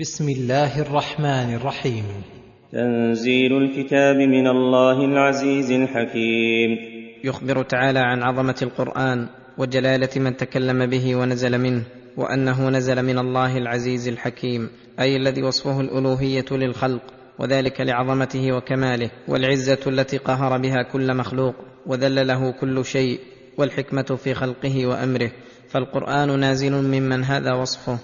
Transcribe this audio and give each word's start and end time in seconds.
بسم 0.00 0.28
الله 0.28 0.80
الرحمن 0.80 1.54
الرحيم. 1.54 2.04
تنزيل 2.72 3.56
الكتاب 3.56 4.16
من 4.16 4.46
الله 4.46 5.04
العزيز 5.04 5.70
الحكيم. 5.70 6.78
يخبر 7.24 7.62
تعالى 7.62 7.98
عن 7.98 8.22
عظمة 8.22 8.54
القرآن 8.62 9.28
وجلالة 9.58 10.08
من 10.16 10.36
تكلم 10.36 10.86
به 10.86 11.16
ونزل 11.16 11.58
منه 11.58 11.82
وأنه 12.16 12.68
نزل 12.68 13.02
من 13.02 13.18
الله 13.18 13.56
العزيز 13.58 14.08
الحكيم 14.08 14.70
أي 15.00 15.16
الذي 15.16 15.42
وصفه 15.42 15.80
الألوهية 15.80 16.46
للخلق 16.50 17.02
وذلك 17.38 17.80
لعظمته 17.80 18.52
وكماله 18.52 19.10
والعزة 19.28 19.80
التي 19.86 20.16
قهر 20.16 20.58
بها 20.58 20.82
كل 20.82 21.16
مخلوق 21.16 21.54
وذل 21.86 22.26
له 22.26 22.50
كل 22.50 22.84
شيء 22.84 23.20
والحكمة 23.58 24.18
في 24.24 24.34
خلقه 24.34 24.86
وأمره. 24.86 25.30
فالقرآن 25.68 26.40
نازل 26.40 26.72
ممن 26.72 27.24
هذا 27.24 27.54
وصفه. 27.54 27.98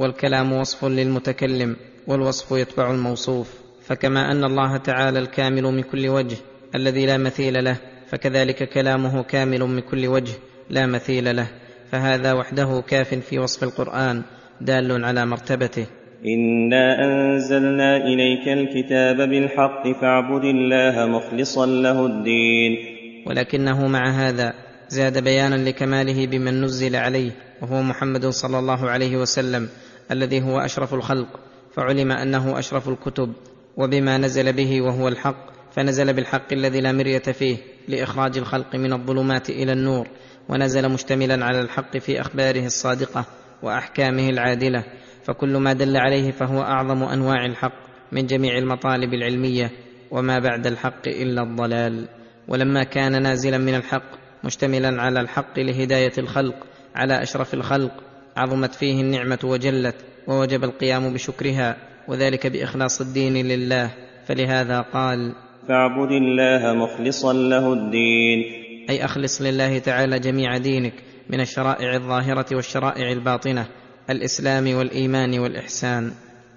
والكلام 0.00 0.52
وصف 0.52 0.84
للمتكلم 0.84 1.76
والوصف 2.06 2.52
يتبع 2.52 2.90
الموصوف 2.90 3.60
فكما 3.82 4.32
أن 4.32 4.44
الله 4.44 4.76
تعالى 4.76 5.18
الكامل 5.18 5.62
من 5.62 5.82
كل 5.82 6.08
وجه 6.08 6.36
الذي 6.74 7.06
لا 7.06 7.18
مثيل 7.18 7.64
له 7.64 7.76
فكذلك 8.08 8.68
كلامه 8.68 9.22
كامل 9.22 9.60
من 9.60 9.80
كل 9.80 10.06
وجه 10.06 10.32
لا 10.70 10.86
مثيل 10.86 11.36
له 11.36 11.46
فهذا 11.92 12.32
وحده 12.32 12.82
كاف 12.88 13.14
في 13.14 13.38
وصف 13.38 13.62
القرآن 13.62 14.22
دال 14.60 15.04
على 15.04 15.26
مرتبته. 15.26 15.86
إنا 16.26 17.04
أنزلنا 17.04 17.96
إليك 17.96 18.48
الكتاب 18.48 19.16
بالحق 19.16 20.00
فاعبد 20.00 20.44
الله 20.44 21.06
مخلصا 21.06 21.66
له 21.66 22.06
الدين. 22.06 22.78
ولكنه 23.26 23.86
مع 23.86 24.10
هذا 24.10 24.52
زاد 24.88 25.24
بيانا 25.24 25.54
لكماله 25.54 26.26
بمن 26.26 26.64
نزل 26.64 26.96
عليه 26.96 27.30
وهو 27.62 27.82
محمد 27.82 28.26
صلى 28.26 28.58
الله 28.58 28.90
عليه 28.90 29.16
وسلم 29.16 29.68
الذي 30.10 30.42
هو 30.42 30.58
أشرف 30.58 30.94
الخلق 30.94 31.40
فعلم 31.72 32.12
أنه 32.12 32.58
أشرف 32.58 32.88
الكتب 32.88 33.32
وبما 33.76 34.18
نزل 34.18 34.52
به 34.52 34.82
وهو 34.82 35.08
الحق 35.08 35.50
فنزل 35.72 36.12
بالحق 36.12 36.52
الذي 36.52 36.80
لا 36.80 36.92
مرية 36.92 37.18
فيه 37.18 37.56
لإخراج 37.88 38.38
الخلق 38.38 38.76
من 38.76 38.92
الظلمات 38.92 39.50
إلى 39.50 39.72
النور 39.72 40.08
ونزل 40.48 40.88
مشتملا 40.88 41.44
على 41.44 41.60
الحق 41.60 41.96
في 41.96 42.20
أخباره 42.20 42.66
الصادقة 42.66 43.26
وأحكامه 43.62 44.28
العادلة 44.28 44.84
فكل 45.24 45.56
ما 45.56 45.72
دل 45.72 45.96
عليه 45.96 46.30
فهو 46.30 46.62
أعظم 46.62 47.02
أنواع 47.02 47.46
الحق 47.46 47.90
من 48.12 48.26
جميع 48.26 48.58
المطالب 48.58 49.14
العلمية 49.14 49.70
وما 50.10 50.38
بعد 50.38 50.66
الحق 50.66 51.08
إلا 51.08 51.42
الضلال. 51.42 52.08
ولما 52.48 52.84
كان 52.84 53.22
نازلا 53.22 53.58
من 53.58 53.74
الحق 53.74 54.10
مشتملا 54.44 55.02
على 55.02 55.20
الحق 55.20 55.58
لهداية 55.58 56.12
الخلق 56.18 56.54
على 56.94 57.22
أشرف 57.22 57.54
الخلق 57.54 57.92
عظمت 58.36 58.74
فيه 58.74 59.00
النعمة 59.00 59.38
وجلت 59.44 59.94
ووجب 60.26 60.64
القيام 60.64 61.12
بشكرها 61.12 61.76
وذلك 62.08 62.46
بإخلاص 62.46 63.00
الدين 63.00 63.46
لله. 63.46 63.90
فلهذا 64.26 64.80
قال 64.80 65.34
فاعبد 65.68 66.10
الله 66.10 66.74
مخلصا 66.74 67.32
له 67.32 67.72
الدين. 67.72 68.44
أي 68.90 69.04
أخلص 69.04 69.42
لله 69.42 69.78
تعالى 69.78 70.18
جميع 70.18 70.56
دينك 70.56 70.92
من 71.30 71.40
الشرائع 71.40 71.94
الظاهرة 71.94 72.46
والشرائع 72.52 73.12
الباطنة 73.12 73.66
الإسلام 74.10 74.74
والإيمان 74.74 75.38
والإحسان. 75.38 76.12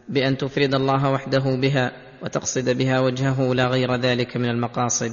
بأن 0.10 0.38
تفرد 0.38 0.74
الله 0.76 1.12
وحده 1.12 1.56
بها 1.62 1.92
وتقصد 2.24 2.78
بها 2.78 3.00
وجهه 3.00 3.54
لا 3.54 3.68
غير 3.68 3.96
ذلك 3.96 4.38
من 4.38 4.50
المقاصد. 4.50 5.12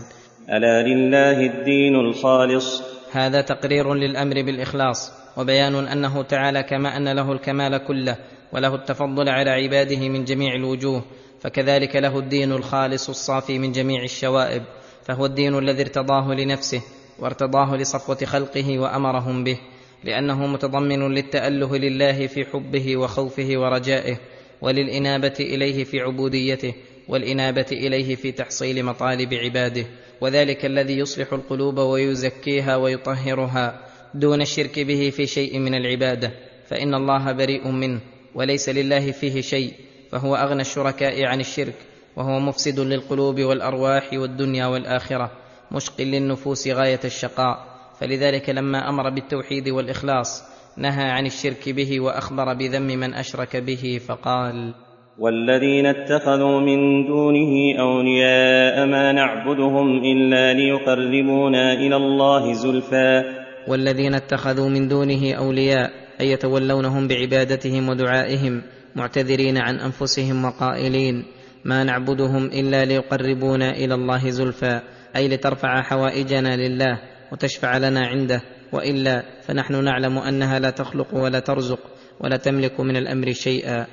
ألا 0.50 0.82
لله 0.82 1.46
الدين 1.46 1.94
الخالص. 1.94 2.82
هذا 3.12 3.40
تقرير 3.40 3.94
للأمر 3.94 4.34
بالإخلاص. 4.34 5.19
وبيان 5.40 5.74
أنه 5.74 6.22
تعالى 6.22 6.62
كما 6.62 6.96
أن 6.96 7.08
له 7.08 7.32
الكمال 7.32 7.76
كله 7.76 8.16
وله 8.52 8.74
التفضل 8.74 9.28
على 9.28 9.50
عباده 9.50 10.08
من 10.08 10.24
جميع 10.24 10.54
الوجوه 10.54 11.02
فكذلك 11.40 11.96
له 11.96 12.18
الدين 12.18 12.52
الخالص 12.52 13.08
الصافي 13.08 13.58
من 13.58 13.72
جميع 13.72 14.02
الشوائب 14.02 14.62
فهو 15.04 15.26
الدين 15.26 15.58
الذي 15.58 15.82
ارتضاه 15.82 16.34
لنفسه 16.34 16.82
وارتضاه 17.18 17.76
لصفوة 17.76 18.16
خلقه 18.24 18.78
وأمرهم 18.78 19.44
به 19.44 19.58
لأنه 20.04 20.46
متضمن 20.46 21.14
للتأله 21.14 21.76
لله 21.76 22.26
في 22.26 22.44
حبه 22.44 22.96
وخوفه 22.96 23.48
ورجائه 23.54 24.16
وللإنابة 24.62 25.34
إليه 25.40 25.84
في 25.84 26.00
عبوديته 26.00 26.74
والإنابة 27.08 27.66
إليه 27.72 28.14
في 28.14 28.32
تحصيل 28.32 28.84
مطالب 28.84 29.34
عباده 29.34 29.84
وذلك 30.20 30.64
الذي 30.64 30.98
يصلح 30.98 31.32
القلوب 31.32 31.78
ويزكيها 31.78 32.76
ويطهرها. 32.76 33.89
دون 34.14 34.40
الشرك 34.40 34.78
به 34.78 35.10
في 35.10 35.26
شيء 35.26 35.58
من 35.58 35.74
العبادة 35.74 36.30
فإن 36.66 36.94
الله 36.94 37.32
بريء 37.32 37.68
منه 37.68 38.00
وليس 38.34 38.68
لله 38.68 39.10
فيه 39.10 39.40
شيء 39.40 39.72
فهو 40.10 40.34
أغنى 40.34 40.60
الشركاء 40.60 41.24
عن 41.24 41.40
الشرك 41.40 41.74
وهو 42.16 42.40
مفسد 42.40 42.80
للقلوب 42.80 43.40
والأرواح 43.40 44.12
والدنيا 44.12 44.66
والآخرة 44.66 45.30
مشق 45.72 46.00
للنفوس 46.00 46.68
غاية 46.68 47.00
الشقاء 47.04 47.70
فلذلك 48.00 48.50
لما 48.50 48.88
أمر 48.88 49.10
بالتوحيد 49.10 49.68
والإخلاص 49.68 50.42
نهى 50.76 51.10
عن 51.10 51.26
الشرك 51.26 51.68
به 51.68 52.00
وأخبر 52.00 52.54
بذم 52.54 52.82
من 52.82 53.14
أشرك 53.14 53.56
به 53.56 54.00
فقال 54.08 54.74
والذين 55.18 55.86
اتخذوا 55.86 56.60
من 56.60 57.06
دونه 57.06 57.80
أولياء 57.80 58.86
ما 58.86 59.12
نعبدهم 59.12 59.98
إلا 60.04 60.52
ليقربونا 60.52 61.72
إلى 61.72 61.96
الله 61.96 62.52
زلفى 62.52 63.39
والذين 63.70 64.14
اتخذوا 64.14 64.68
من 64.68 64.88
دونه 64.88 65.34
أولياء 65.34 65.90
أي 66.20 66.30
يتولونهم 66.30 67.08
بعبادتهم 67.08 67.88
ودعائهم 67.88 68.62
معتذرين 68.96 69.58
عن 69.58 69.80
أنفسهم 69.80 70.44
وقائلين 70.44 71.24
ما 71.64 71.84
نعبدهم 71.84 72.44
إلا 72.46 72.84
ليقربونا 72.84 73.70
إلى 73.70 73.94
الله 73.94 74.30
زلفى 74.30 74.80
أي 75.16 75.28
لترفع 75.28 75.82
حوائجنا 75.82 76.56
لله 76.56 76.98
وتشفع 77.32 77.76
لنا 77.76 78.06
عنده 78.06 78.42
وإلا 78.72 79.22
فنحن 79.42 79.84
نعلم 79.84 80.18
أنها 80.18 80.58
لا 80.58 80.70
تخلق 80.70 81.14
ولا 81.14 81.40
ترزق 81.40 81.80
ولا 82.20 82.36
تملك 82.36 82.80
من 82.80 82.96
الأمر 82.96 83.32
شيئا. 83.32 83.86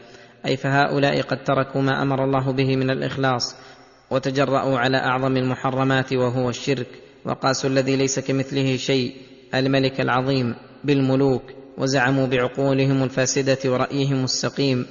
أي 0.46 0.58
فهؤلاء 0.58 1.22
قد 1.22 1.44
تركوا 1.44 1.82
ما 1.82 2.02
أمر 2.02 2.24
الله 2.24 2.52
به 2.52 2.76
من 2.76 2.90
الإخلاص 2.90 3.56
وتجرأوا 4.12 4.80
على 4.80 4.98
أعظم 4.98 5.38
المحرمات 5.38 6.14
وهو 6.14 6.50
الشرك 6.50 6.88
وقاسوا 7.26 7.70
الذي 7.70 7.96
ليس 7.96 8.20
كمثله 8.20 8.78
شيء 8.78 9.16
الملك 9.56 10.02
العظيم 10.02 10.56
بالملوك 10.84 11.44
وزعموا 11.78 12.28
بعقولهم 12.28 13.04
الفاسدة 13.04 13.58
ورأيهم 13.66 14.24
السقيم 14.24 14.86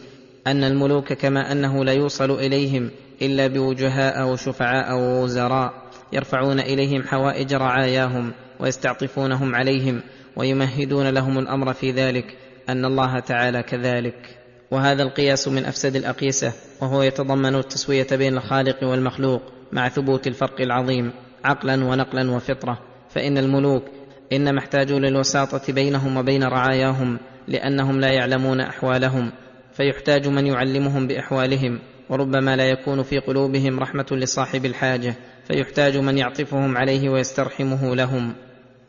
أن 0.46 0.64
الملوك 0.64 1.12
كما 1.12 1.52
أنه 1.52 1.84
لا 1.84 1.92
يوصل 1.92 2.30
إليهم 2.30 2.90
إلا 3.22 3.46
بوجهاء 3.46 4.28
وشفعاء 4.28 4.98
ووزراء 4.98 5.72
يرفعون 6.12 6.60
إليهم 6.60 7.02
حوائج 7.02 7.54
رعاياهم 7.54 8.32
ويستعطفونهم 8.60 9.54
عليهم 9.54 10.00
ويمهدون 10.36 11.08
لهم 11.08 11.38
الأمر 11.38 11.72
في 11.72 11.90
ذلك 11.90 12.36
أن 12.68 12.84
الله 12.84 13.20
تعالى 13.20 13.62
كذلك. 13.62 14.38
وهذا 14.70 15.02
القياس 15.02 15.48
من 15.48 15.64
أفسد 15.64 15.96
الأقيسة 15.96 16.52
وهو 16.82 17.02
يتضمن 17.02 17.54
التسوية 17.54 18.06
بين 18.12 18.36
الخالق 18.36 18.84
والمخلوق 18.84 19.42
مع 19.72 19.88
ثبوت 19.88 20.26
الفرق 20.26 20.60
العظيم 20.60 21.12
عقلا 21.44 21.84
ونقلا 21.84 22.30
وفطرة 22.30 22.78
فإن 23.10 23.38
الملوك 23.38 23.82
انما 24.32 24.58
احتاجوا 24.58 24.98
للوساطة 24.98 25.72
بينهم 25.72 26.16
وبين 26.16 26.44
رعاياهم 26.44 27.18
لأنهم 27.48 28.00
لا 28.00 28.12
يعلمون 28.12 28.60
أحوالهم 28.60 29.32
فيحتاج 29.72 30.28
من 30.28 30.46
يعلمهم 30.46 31.06
بأحوالهم 31.06 31.78
وربما 32.10 32.56
لا 32.56 32.64
يكون 32.64 33.02
في 33.02 33.18
قلوبهم 33.18 33.80
رحمة 33.80 34.06
لصاحب 34.10 34.64
الحاجة 34.64 35.14
فيحتاج 35.48 35.96
من 35.96 36.18
يعطفهم 36.18 36.76
عليه 36.76 37.08
ويسترحمه 37.08 37.96
لهم. 37.96 38.34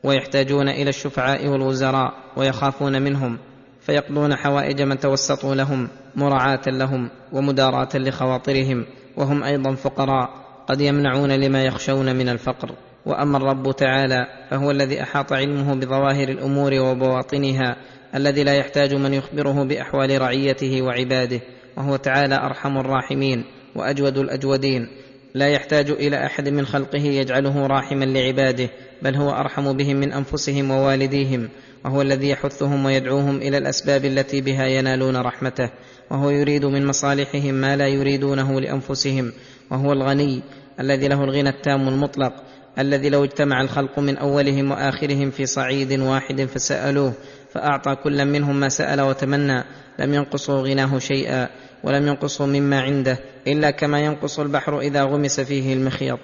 ويحتاجون 0.03 0.69
إلى 0.69 0.89
الشفعاء 0.89 1.47
والوزراء 1.47 2.13
ويخافون 2.37 3.01
منهم 3.01 3.37
فيقضون 3.81 4.35
حوائج 4.35 4.81
من 4.81 4.99
توسطوا 4.99 5.55
لهم 5.55 5.89
مراعاة 6.15 6.61
لهم 6.67 7.09
ومداراة 7.31 7.89
لخواطرهم 7.95 8.85
وهم 9.17 9.43
أيضا 9.43 9.75
فقراء 9.75 10.29
قد 10.67 10.81
يمنعون 10.81 11.31
لما 11.31 11.63
يخشون 11.63 12.15
من 12.15 12.29
الفقر. 12.29 12.71
وأما 13.07 13.37
الرب 13.37 13.75
تعالى 13.75 14.27
فهو 14.49 14.71
الذي 14.71 15.01
أحاط 15.01 15.33
علمه 15.33 15.75
بظواهر 15.75 16.29
الأمور 16.29 16.73
وبواطنها 16.73 17.75
الذي 18.15 18.43
لا 18.43 18.53
يحتاج 18.53 18.93
من 18.93 19.13
يخبره 19.13 19.63
بأحوال 19.63 20.21
رعيته 20.21 20.81
وعباده 20.81 21.39
وهو 21.77 21.95
تعالى 21.95 22.35
أرحم 22.35 22.77
الراحمين 22.77 23.43
وأجود 23.75 24.17
الأجودين. 24.17 24.87
لا 25.33 25.47
يحتاج 25.47 25.89
إلى 25.89 26.25
أحد 26.25 26.49
من 26.49 26.65
خلقه 26.65 27.01
يجعله 27.01 27.67
راحما 27.67 28.05
لعباده 28.05 28.69
بل 29.01 29.15
هو 29.15 29.29
أرحم 29.29 29.77
بهم 29.77 29.95
من 29.95 30.13
أنفسهم 30.13 30.71
ووالديهم 30.71 31.49
وهو 31.85 32.01
الذي 32.01 32.29
يحثهم 32.29 32.85
ويدعوهم 32.85 33.37
إلى 33.37 33.57
الأسباب 33.57 34.05
التي 34.05 34.41
بها 34.41 34.65
ينالون 34.65 35.17
رحمته 35.17 35.69
وهو 36.11 36.29
يريد 36.29 36.65
من 36.65 36.85
مصالحهم 36.85 37.53
ما 37.53 37.75
لا 37.75 37.87
يريدونه 37.87 38.61
لأنفسهم 38.61 39.33
وهو 39.71 39.93
الغني 39.93 40.41
الذي 40.79 41.07
له 41.07 41.23
الغنى 41.23 41.49
التام 41.49 41.87
المطلق 41.87 42.33
الذي 42.79 43.09
لو 43.09 43.23
اجتمع 43.23 43.61
الخلق 43.61 43.99
من 43.99 44.17
أولهم 44.17 44.71
وآخرهم 44.71 45.31
في 45.31 45.45
صعيد 45.45 45.99
واحد 45.99 46.41
فسألوه 46.41 47.13
فأعطى 47.53 47.95
كلا 47.95 48.23
منهم 48.23 48.59
ما 48.59 48.69
سأل 48.69 49.01
وتمنى 49.01 49.63
لم 49.99 50.13
ينقصوا 50.13 50.61
غناه 50.61 50.99
شيئا 50.99 51.49
ولم 51.83 52.07
ينقصه 52.07 52.45
مما 52.45 52.81
عنده 52.81 53.19
إلا 53.47 53.71
كما 53.71 53.99
ينقص 53.99 54.39
البحر 54.39 54.79
إذا 54.79 55.03
غمس 55.03 55.39
فيه 55.39 55.73
المخيط. 55.73 56.19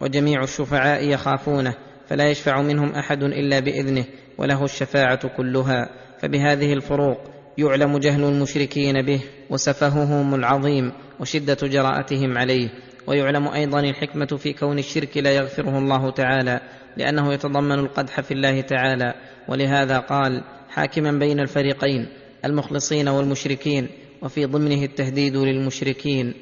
وجميع 0.00 0.42
الشفعاء 0.42 1.08
يخافونه 1.08 1.74
فلا 2.08 2.30
يشفع 2.30 2.62
منهم 2.62 2.92
أحد 2.92 3.22
إلا 3.22 3.60
بإذنه 3.60 4.04
وله 4.38 4.64
الشفاعة 4.64 5.28
كلها. 5.36 5.88
فبهذه 6.20 6.72
الفروق 6.72 7.18
يعلم 7.58 7.98
جهل 7.98 8.24
المشركين 8.24 9.02
به 9.02 9.20
وسفههم 9.50 10.34
العظيم 10.34 10.92
وشدة 11.20 11.58
جراءتهم 11.62 12.38
عليه. 12.38 12.68
ويعلم 13.06 13.48
أيضا 13.48 13.80
الحكمة 13.80 14.26
في 14.26 14.52
كون 14.52 14.78
الشرك 14.78 15.16
لا 15.16 15.30
يغفره 15.30 15.78
الله 15.78 16.10
تعالى 16.10 16.60
لأنه 16.96 17.32
يتضمن 17.32 17.78
القدح 17.78 18.20
في 18.20 18.34
الله 18.34 18.60
تعالى. 18.60 19.14
ولهذا 19.48 19.98
قال 19.98 20.42
حاكما 20.68 21.12
بين 21.12 21.40
الفريقين 21.40 22.06
المخلصين 22.44 23.08
والمشركين 23.08 23.88
وفي 24.22 24.44
ضمنه 24.44 24.84
التهديد 24.84 25.36
للمشركين. 25.36 26.34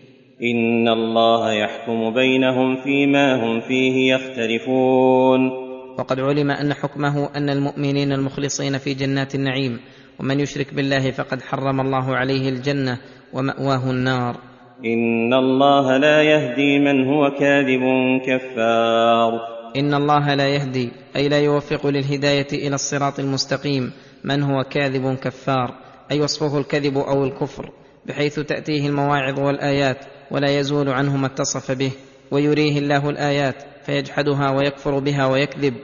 إن 0.42 0.88
الله 0.88 1.52
يحكم 1.52 2.14
بينهم 2.14 2.82
فيما 2.82 3.44
هم 3.44 3.60
فيه 3.60 4.14
يختلفون. 4.14 5.50
وقد 5.98 6.20
علم 6.20 6.50
أن 6.50 6.74
حكمه 6.74 7.36
أن 7.36 7.50
المؤمنين 7.50 8.12
المخلصين 8.12 8.78
في 8.78 8.94
جنات 8.94 9.34
النعيم 9.34 9.80
ومن 10.20 10.40
يشرك 10.40 10.74
بالله 10.74 11.10
فقد 11.10 11.42
حرم 11.42 11.80
الله 11.80 12.16
عليه 12.16 12.48
الجنة 12.48 12.98
ومأواه 13.32 13.90
النار. 13.90 14.53
إن 14.84 15.34
الله 15.34 15.96
لا 15.96 16.22
يهدي 16.22 16.78
من 16.78 17.08
هو 17.08 17.30
كاذب 17.30 17.82
كفار. 18.26 19.40
إن 19.76 19.94
الله 19.94 20.34
لا 20.34 20.48
يهدي 20.48 20.92
أي 21.16 21.28
لا 21.28 21.40
يوفق 21.40 21.86
للهداية 21.86 22.46
إلى 22.52 22.74
الصراط 22.74 23.20
المستقيم. 23.20 23.92
من 24.24 24.42
هو 24.42 24.62
كاذب 24.62 25.14
كفار؟ 25.14 25.74
أي 26.10 26.20
وصفه 26.20 26.58
الكذب 26.58 26.98
أو 26.98 27.24
الكفر؟ 27.24 27.70
بحيث 28.06 28.40
تأتيه 28.40 28.88
المواعظ 28.88 29.40
والآيات 29.40 29.98
ولا 30.30 30.58
يزول 30.58 30.88
عنه 30.88 31.16
ما 31.16 31.26
اتصف 31.26 31.72
به. 31.72 31.92
ويريه 32.30 32.78
الله 32.78 33.10
الآيات 33.10 33.56
فيجحدها 33.86 34.50
ويكفر 34.50 34.98
بها 34.98 35.26
ويكذب. 35.26 35.74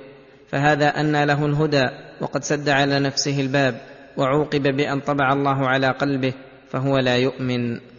فهذا 0.49 0.89
انى 0.89 1.27
له 1.27 1.47
الهدى 1.47 1.89
وقد 2.21 2.45
سد 2.45 2.69
على 2.69 2.99
نفسه 2.99 3.41
الباب 3.41 3.81
وعوقب 4.17 4.63
بأن 4.63 5.01
طبع 5.01 5.33
الله 5.33 5.69
على 5.69 5.87
قلبه 5.87 6.33
فهو 6.71 6.99
لا 6.99 7.17
يؤمن. 7.17 7.90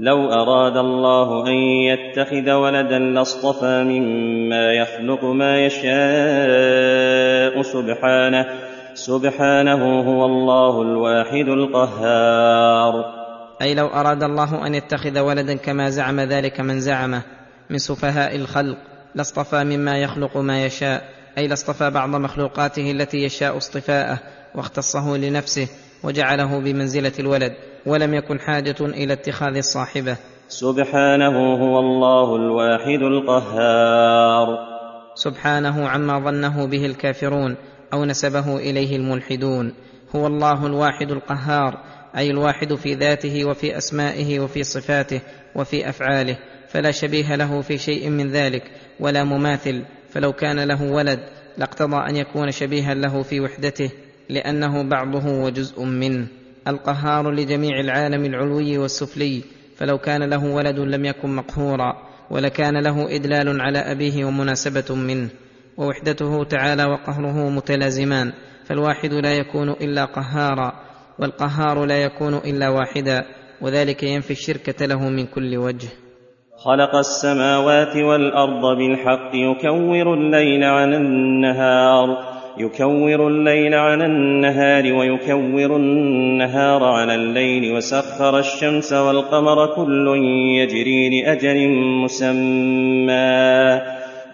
لو 0.00 0.32
أراد 0.32 0.76
الله 0.76 1.46
أن 1.46 1.54
يتخذ 1.54 2.50
ولدا 2.50 2.98
لاصطفى 2.98 3.84
مما 3.84 4.72
يخلق 4.72 5.24
ما 5.24 5.66
يشاء 5.66 7.62
سبحانه 7.62 8.46
سبحانه 8.94 10.00
هو 10.00 10.26
الله 10.26 10.82
الواحد 10.82 11.48
القهار. 11.48 13.04
أي 13.62 13.74
لو 13.74 13.86
أراد 13.86 14.22
الله 14.22 14.66
أن 14.66 14.74
يتخذ 14.74 15.18
ولدا 15.18 15.56
كما 15.56 15.90
زعم 15.90 16.20
ذلك 16.20 16.60
من 16.60 16.80
زعمه 16.80 17.22
من 17.70 17.78
سفهاء 17.78 18.36
الخلق 18.36 18.78
لاصطفى 19.14 19.64
مما 19.64 19.98
يخلق 19.98 20.36
ما 20.36 20.64
يشاء 20.64 21.02
أي 21.38 21.48
لاصطفى 21.48 21.90
بعض 21.90 22.08
مخلوقاته 22.08 22.90
التي 22.90 23.16
يشاء 23.16 23.56
اصطفاءه 23.56 24.18
واختصه 24.54 25.16
لنفسه 25.16 25.68
وجعله 26.04 26.60
بمنزلة 26.60 27.12
الولد. 27.18 27.52
ولم 27.86 28.14
يكن 28.14 28.40
حاجة 28.40 28.76
إلى 28.80 29.12
اتخاذ 29.12 29.56
الصاحبة. 29.56 30.16
سبحانه 30.48 31.54
هو 31.54 31.78
الله 31.80 32.36
الواحد 32.36 33.02
القهار. 33.02 34.58
سبحانه 35.14 35.88
عما 35.88 36.18
ظنه 36.18 36.66
به 36.66 36.86
الكافرون 36.86 37.56
أو 37.92 38.04
نسبه 38.04 38.56
إليه 38.56 38.96
الملحدون. 38.96 39.74
هو 40.16 40.26
الله 40.26 40.66
الواحد 40.66 41.10
القهار 41.10 41.78
أي 42.16 42.30
الواحد 42.30 42.74
في 42.74 42.94
ذاته 42.94 43.44
وفي 43.44 43.76
أسمائه 43.76 44.40
وفي 44.40 44.62
صفاته 44.62 45.20
وفي 45.54 45.88
أفعاله. 45.88 46.38
فلا 46.68 46.90
شبيه 46.90 47.36
له 47.36 47.60
في 47.60 47.78
شيء 47.78 48.10
من 48.10 48.30
ذلك 48.30 48.62
ولا 49.00 49.24
مماثل. 49.24 49.82
فلو 50.10 50.32
كان 50.32 50.60
له 50.60 50.92
ولد 50.92 51.20
لاقتضى 51.58 51.96
أن 52.10 52.16
يكون 52.16 52.50
شبيها 52.50 52.94
له 52.94 53.22
في 53.22 53.40
وحدته 53.40 53.90
لأنه 54.28 54.82
بعضه 54.82 55.42
وجزء 55.44 55.82
منه. 55.84 56.26
القهار 56.68 57.30
لجميع 57.30 57.80
العالم 57.80 58.24
العلوي 58.24 58.78
والسفلي 58.78 59.42
فلو 59.76 59.98
كان 59.98 60.22
له 60.22 60.44
ولد 60.54 60.78
لم 60.78 61.04
يكن 61.04 61.36
مقهورا 61.36 61.92
ولكان 62.30 62.82
له 62.82 63.16
إدلال 63.16 63.60
على 63.60 63.78
أبيه 63.78 64.24
ومناسبة 64.24 64.94
منه. 64.94 65.28
ووحدته 65.78 66.44
تعالى 66.44 66.84
وقهره 66.84 67.48
متلازمان 67.48 68.32
فالواحد 68.66 69.12
لا 69.12 69.32
يكون 69.34 69.70
إلا 69.70 70.04
قهارا 70.04 70.72
والقهار 71.18 71.84
لا 71.84 72.02
يكون 72.02 72.34
إلا 72.34 72.68
واحدا 72.68 73.24
وذلك 73.60 74.02
ينفي 74.02 74.30
الشركة 74.30 74.86
له 74.86 75.08
من 75.08 75.26
كل 75.26 75.56
وجه. 75.56 75.88
خلق 76.64 76.96
السماوات 76.96 77.96
والأرض 77.96 78.76
بالحق 78.78 79.30
يكور 79.34 80.14
الليل 80.14 80.64
عن 80.64 80.94
النهار. 80.94 82.37
يكور 82.60 83.28
الليل 83.28 83.74
على 83.74 84.06
النهار 84.06 84.92
ويكور 84.92 85.76
النهار 85.76 86.84
على 86.84 87.14
الليل 87.14 87.72
وسخر 87.76 88.38
الشمس 88.38 88.92
والقمر 88.92 89.76
كل 89.76 90.16
يجري 90.58 91.22
لأجل 91.22 91.68
مسمى. 92.04 93.12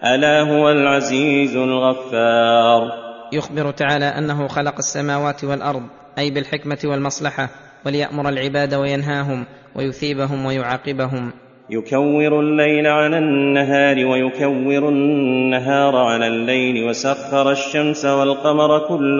ألا 0.05 0.41
هو 0.41 0.71
العزيز 0.71 1.55
الغفار. 1.55 2.91
يخبر 3.33 3.71
تعالى 3.71 4.05
أنه 4.05 4.47
خلق 4.47 4.75
السماوات 4.77 5.43
والأرض 5.43 5.83
أي 6.19 6.31
بالحكمة 6.31 6.79
والمصلحة 6.85 7.49
وليأمر 7.85 8.29
العباد 8.29 8.73
وينهاهم 8.73 9.45
ويثيبهم 9.75 10.45
ويعاقبهم. 10.45 11.31
يكور 11.69 12.39
الليل 12.39 12.87
على 12.87 13.17
النهار 13.17 14.05
ويكور 14.05 14.89
النهار 14.89 15.95
على 15.95 16.27
الليل 16.27 16.89
وسخر 16.89 17.51
الشمس 17.51 18.05
والقمر 18.05 18.87
كل 18.87 19.19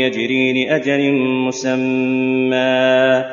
يجري 0.00 0.64
لأجل 0.64 1.12
مسمى. 1.48 3.24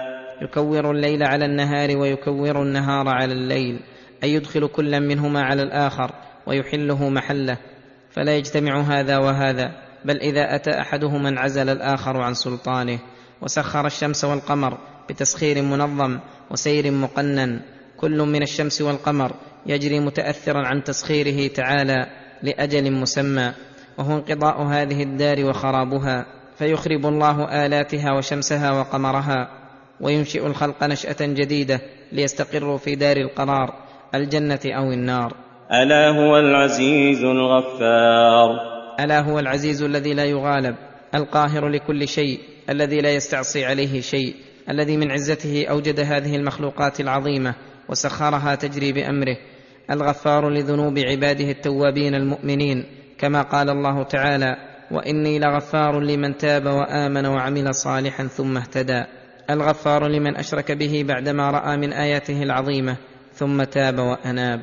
يكور 0.42 0.92
الليل 0.92 1.24
على 1.24 1.46
النهار 1.46 1.98
ويكور 1.98 2.62
النهار 2.62 3.08
على 3.08 3.34
الليل 3.34 3.80
أي 4.24 4.34
يدخل 4.34 4.68
كلا 4.68 5.00
منهما 5.00 5.42
على 5.42 5.64
الآخر 5.64 6.12
ويحله 6.48 7.10
محله 7.10 7.58
فلا 8.12 8.38
يجتمع 8.38 8.82
هذا 8.82 9.18
وهذا 9.18 9.72
بل 10.06 10.18
إذا 10.18 10.56
أتى 10.56 10.72
أحدهما 10.72 11.30
انعزل 11.30 11.70
الآخر 11.70 12.18
عن 12.18 12.34
سلطانه 12.34 13.00
وسخر 13.42 13.86
الشمس 13.86 14.26
والقمر 14.26 14.78
بتسخير 15.10 15.62
منظم 15.62 16.20
وسير 16.52 16.92
مقنن 16.92 17.60
كل 18.04 18.18
من 18.18 18.44
الشمس 18.44 18.82
والقمر 18.82 19.32
يجري 19.66 20.00
متأثرا 20.00 20.68
عن 20.68 20.84
تسخيره 20.84 21.48
تعالى 21.48 22.08
لأجل 22.44 22.92
مسمى 22.92 23.54
وهو 23.98 24.18
انقضاء 24.18 24.62
هذه 24.62 25.04
الدار 25.04 25.46
وخرابها 25.46 26.26
فيخرب 26.58 27.06
الله 27.06 27.66
آلاتها 27.66 28.12
وشمسها 28.18 28.72
وقمرها 28.72 29.50
وينشئ 30.02 30.48
الخلق 30.48 30.84
نشأة 30.84 31.16
جديدة 31.22 31.82
ليستقروا 32.12 32.78
في 32.78 32.96
دار 32.96 33.18
القرار 33.18 33.74
الجنة 34.16 34.60
أو 34.66 34.92
النار. 34.92 35.34
ألا 35.72 36.10
هو 36.10 36.38
العزيز 36.38 37.24
الغفار. 37.24 38.50
ألا 39.00 39.20
هو 39.20 39.40
العزيز 39.40 39.82
الذي 39.82 40.14
لا 40.14 40.26
يغالب 40.26 40.76
القاهر 41.16 41.68
لكل 41.68 42.08
شيء 42.08 42.40
الذي 42.70 43.02
لا 43.02 43.10
يستعصي 43.10 43.66
عليه 43.66 44.02
شيء 44.02 44.36
الذي 44.70 44.98
من 44.98 45.12
عزته 45.12 45.66
أوجد 45.70 46.00
هذه 46.00 46.36
المخلوقات 46.36 47.00
العظيمة 47.00 47.56
وسخرها 47.90 48.56
تجري 48.56 48.92
بأمره 48.92 49.38
الغفار 49.92 50.50
لذنوب 50.50 51.00
عباده 51.00 51.52
التوابين 51.52 52.16
المؤمنين 52.16 52.86
كما 53.20 53.42
قال 53.42 53.70
الله 53.70 54.04
تعالى 54.04 54.56
وإني 54.92 55.40
لغفار 55.40 56.00
لمن 56.00 56.38
تاب 56.38 56.66
وآمن 56.66 57.26
وعمل 57.26 57.76
صالحا 57.76 58.24
ثم 58.24 58.58
اهتدى. 58.58 59.04
الغفار 59.50 60.08
لمن 60.08 60.38
أشرك 60.38 60.72
به 60.72 61.06
بعدما 61.08 61.52
رأى 61.52 61.78
من 61.78 61.94
آياته 61.94 62.44
العظيمة 62.44 62.98
ثم 63.34 63.64
تاب 63.64 64.00
وأناب. 64.00 64.62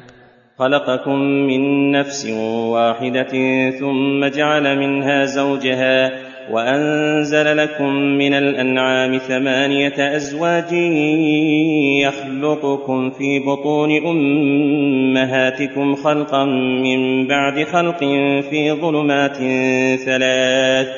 خلقكم 0.58 1.18
من 1.20 1.90
نفس 1.90 2.26
واحدة 2.72 3.32
ثم 3.70 4.26
جعل 4.26 4.78
منها 4.78 5.24
زوجها 5.24 6.29
وأنزل 6.50 7.56
لكم 7.56 7.92
من 7.94 8.34
الأنعام 8.34 9.18
ثمانية 9.18 10.16
أزواج 10.16 10.72
يخلقكم 12.02 13.10
في 13.10 13.38
بطون 13.38 14.06
أمهاتكم 14.06 15.94
خلقا 15.94 16.44
من 16.84 17.26
بعد 17.26 17.64
خلق 17.64 17.98
في 18.50 18.72
ظلمات 18.72 19.36
ثلاث 20.04 20.88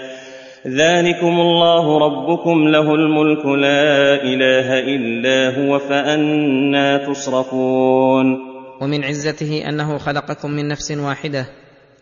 ذلكم 0.66 1.40
الله 1.40 1.98
ربكم 1.98 2.68
له 2.68 2.94
الملك 2.94 3.46
لا 3.46 4.14
إله 4.22 4.78
إلا 4.78 5.58
هو 5.58 5.78
فأنا 5.78 7.06
تصرفون 7.06 8.38
ومن 8.80 9.04
عزته 9.04 9.68
أنه 9.68 9.98
خلقكم 9.98 10.50
من 10.50 10.68
نفس 10.68 10.90
واحدة 10.90 11.46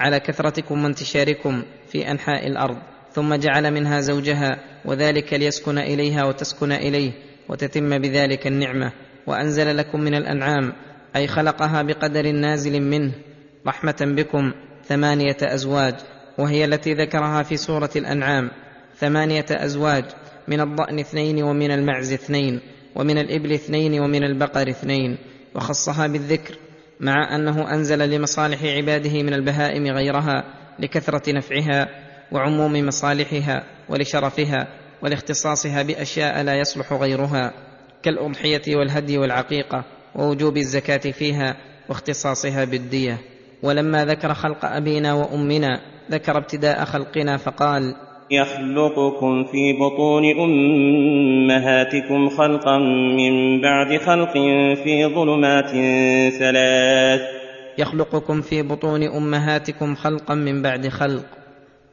على 0.01 0.21
كثرتكم 0.21 0.85
وانتشاركم 0.85 1.63
في 1.93 2.11
أنحاء 2.11 2.47
الأرض. 2.47 2.77
ثم 3.13 3.35
جعل 3.35 3.71
منها 3.71 4.01
زوجها 4.01 4.59
وذلك 4.85 5.35
ليسكن 5.35 5.79
إليها 5.79 6.25
وتسكن 6.25 6.73
إليه 6.73 7.13
وتتم 7.49 7.99
بذلك 7.99 8.47
النعمة 8.47 8.93
وأنزل 9.27 9.77
لكم 9.77 10.01
من 10.01 10.15
الأنعام 10.15 10.73
أي 11.17 11.27
خلقها 11.27 11.83
بقدر 11.83 12.33
نازل 12.33 12.81
منه 12.83 13.13
رحمة 13.67 13.97
بكم 14.01 14.53
ثمانية 14.85 15.37
أزواج 15.43 15.95
وهي 16.39 16.65
التي 16.65 16.95
ذكرها 16.95 17.43
في 17.43 17.57
سورة 17.57 17.91
الأنعام 17.97 18.51
ثمانية 18.97 19.47
أزواج 19.51 20.05
من 20.49 20.61
الضأن 20.61 20.99
اثنين 20.99 21.43
ومن 21.43 21.71
المعز 21.71 22.13
اثنين 22.13 22.61
ومن 22.95 23.19
الإبل 23.19 23.53
اثنين 23.53 24.01
ومن 24.01 24.25
البقر 24.25 24.69
اثنين 24.69 25.17
وخصها 25.55 26.07
بالذكر 26.07 26.55
مع 27.01 27.37
أنه 27.37 27.75
أنزل 27.75 28.11
لمصالح 28.11 28.65
عباده 28.65 29.23
من 29.23 29.35
البهائم 29.35 29.87
غيرها 29.87 30.45
لكثرة 30.79 31.33
نفعها 31.33 31.89
وعموم 32.33 32.87
مصالحها 32.87 33.65
ولشرفها 33.89 34.67
ولاختصاصها 35.03 35.83
بأشياء 35.83 36.43
لا 36.43 36.55
يصلح 36.55 36.93
غيرها 36.93 37.53
كالأضحية 38.03 38.77
والهدي 38.77 39.19
والعقيقة 39.19 39.85
ووجوب 40.15 40.57
الزكاة 40.57 41.11
فيها 41.11 41.57
واختصاصها 41.89 42.65
بالدية. 42.65 43.19
ولما 43.63 44.05
ذكر 44.05 44.35
خلق 44.35 44.65
أبينا 44.65 45.15
وأمنا 45.15 45.81
ذكر 46.11 46.39
ابتداء 46.39 46.85
خلقنا 46.85 47.37
فقال 47.37 47.95
يخلقكم 48.31 49.45
في 49.45 49.73
بطون 49.73 50.25
أمهاتكم 50.41 52.29
خلقا 52.29 52.79
من 53.17 53.61
بعد 53.61 53.97
خلق 53.97 54.33
في 54.85 55.07
ظلمات 55.15 55.71
ثلاث. 56.39 57.21
يخلقكم 57.79 58.41
في 58.41 58.63
بطون 58.63 59.03
أمهاتكم 59.03 59.95
خلقا 59.95 60.35
من 60.35 60.63
بعد 60.63 60.89
خلق. 60.89 61.40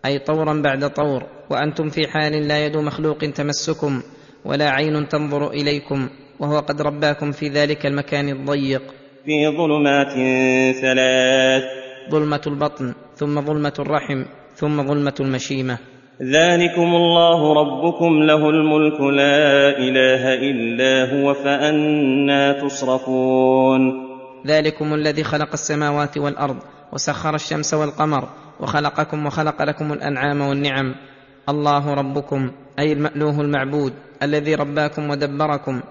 أي 0.08 0.20
طورا 0.20 0.62
بعد 0.62 0.90
طور 0.90 1.24
وأنتم 1.50 1.90
في 1.90 2.08
حال 2.08 2.48
لا 2.48 2.66
يد 2.66 2.78
مخلوق 2.78 3.18
تمسكم 3.18 4.02
ولا 4.46 4.70
عين 4.70 5.08
تنظر 5.08 5.52
إليكم 5.52 6.10
وهو 6.40 6.60
قد 6.60 6.82
رباكم 6.82 7.32
في 7.32 7.50
ذلك 7.50 7.86
المكان 7.86 8.30
الضيق. 8.30 8.82
في 9.26 9.48
ظلمات 9.58 10.14
ثلاث. 10.82 11.64
ظلمة 12.12 12.42
البطن 12.48 12.94
ثم 13.16 13.42
ظلمة 13.42 13.74
الرحم 13.80 14.24
ثم 14.56 14.88
ظلمة 14.88 15.14
المشيمة. 15.20 15.78
ذلكم 16.22 16.96
الله 16.96 17.54
ربكم 17.54 18.24
له 18.24 18.50
الملك 18.50 19.02
لا 19.02 19.78
إله 19.78 20.34
إلا 20.34 20.94
هو 21.14 21.34
فأنا 21.34 22.62
تصرفون. 22.62 24.08
ذلكم 24.48 24.94
الذي 24.94 25.24
خلق 25.24 25.50
السماوات 25.54 26.18
والأرض 26.18 26.58
وسخر 26.94 27.36
الشمس 27.36 27.74
والقمر 27.74 28.28
وخلقكم 28.60 29.26
وخلق 29.26 29.62
لكم 29.62 29.94
الأنعام 29.94 30.42
والنعم. 30.42 30.96
الله 31.50 31.94
ربكم 31.94 32.52
أي 32.80 32.94
المألوه 32.94 33.42
المعبود 33.42 33.94
الذي 34.24 34.56
رباكم 34.56 35.10
ودبركم. 35.10 35.82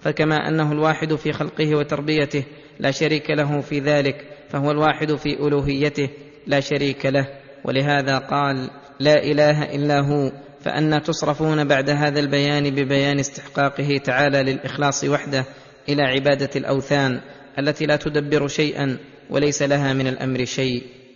فكما 0.00 0.48
أنه 0.48 0.72
الواحد 0.72 1.14
في 1.14 1.32
خلقه 1.32 1.74
وتربيته 1.74 2.44
لا 2.80 2.90
شريك 2.90 3.30
له 3.30 3.60
في 3.60 3.80
ذلك 3.80 4.26
فهو 4.48 4.70
الواحد 4.70 5.14
في 5.14 5.46
ألوهيته 5.46 6.08
لا 6.46 6.60
شريك 6.60 7.06
له. 7.06 7.26
ولهذا 7.64 8.18
قال 8.18 8.70
لا 9.00 9.22
إله 9.22 9.74
إلا 9.74 10.00
هو. 10.00 10.32
فانى 10.60 11.00
تصرفون 11.00 11.64
بعد 11.64 11.90
هذا 11.90 12.20
البيان 12.20 12.70
ببيان 12.70 13.18
استحقاقه 13.18 14.00
تعالى 14.04 14.42
للإخلاص 14.42 15.04
وحده 15.04 15.44
إلى 15.88 16.02
عبادة 16.02 16.50
الأوثان 16.56 17.20
التي 17.58 17.86
لا 17.86 17.96
تدبر 17.96 18.48
شيئا 18.48 18.98
وليس 19.30 19.62
لها 19.62 19.92
من 19.92 20.06
الأمر 20.06 20.44
شيء. 20.44 20.82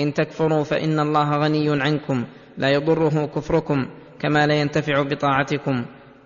إن 0.00 0.14
تكفروا 0.14 0.64
فإن 0.64 1.00
الله 1.00 1.36
غني 1.36 1.82
عنكم 1.82 2.24
لا 2.58 2.70
يضره 2.70 3.26
كفركم 3.26 3.86
كما 4.20 4.46
لا 4.46 4.54
ينتفع 4.54 5.02
بطاعتكم 5.02 5.84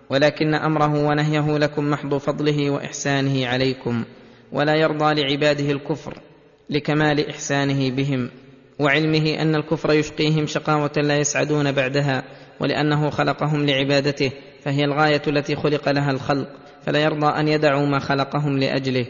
ولكن 0.09 0.53
أمره 0.53 1.07
ونهيه 1.07 1.57
لكم 1.57 1.89
محض 1.89 2.17
فضله 2.17 2.69
وإحسانه 2.69 3.47
عليكم 3.47 4.03
ولا 4.51 4.75
يرضى 4.75 5.21
لعباده 5.21 5.71
الكفر 5.71 6.17
لكمال 6.69 7.29
إحسانه 7.29 7.91
بهم 7.91 8.29
وعلمه 8.79 9.41
أن 9.41 9.55
الكفر 9.55 9.93
يشقيهم 9.93 10.45
شقاوة 10.45 10.91
لا 10.97 11.17
يسعدون 11.17 11.71
بعدها 11.71 12.23
ولأنه 12.59 13.09
خلقهم 13.09 13.65
لعبادته 13.65 14.31
فهي 14.63 14.85
الغاية 14.85 15.21
التي 15.27 15.55
خلق 15.55 15.89
لها 15.89 16.11
الخلق 16.11 16.47
فلا 16.85 16.99
يرضى 16.99 17.27
أن 17.27 17.47
يدعوا 17.47 17.85
ما 17.85 17.99
خلقهم 17.99 18.57
لأجله. 18.57 19.05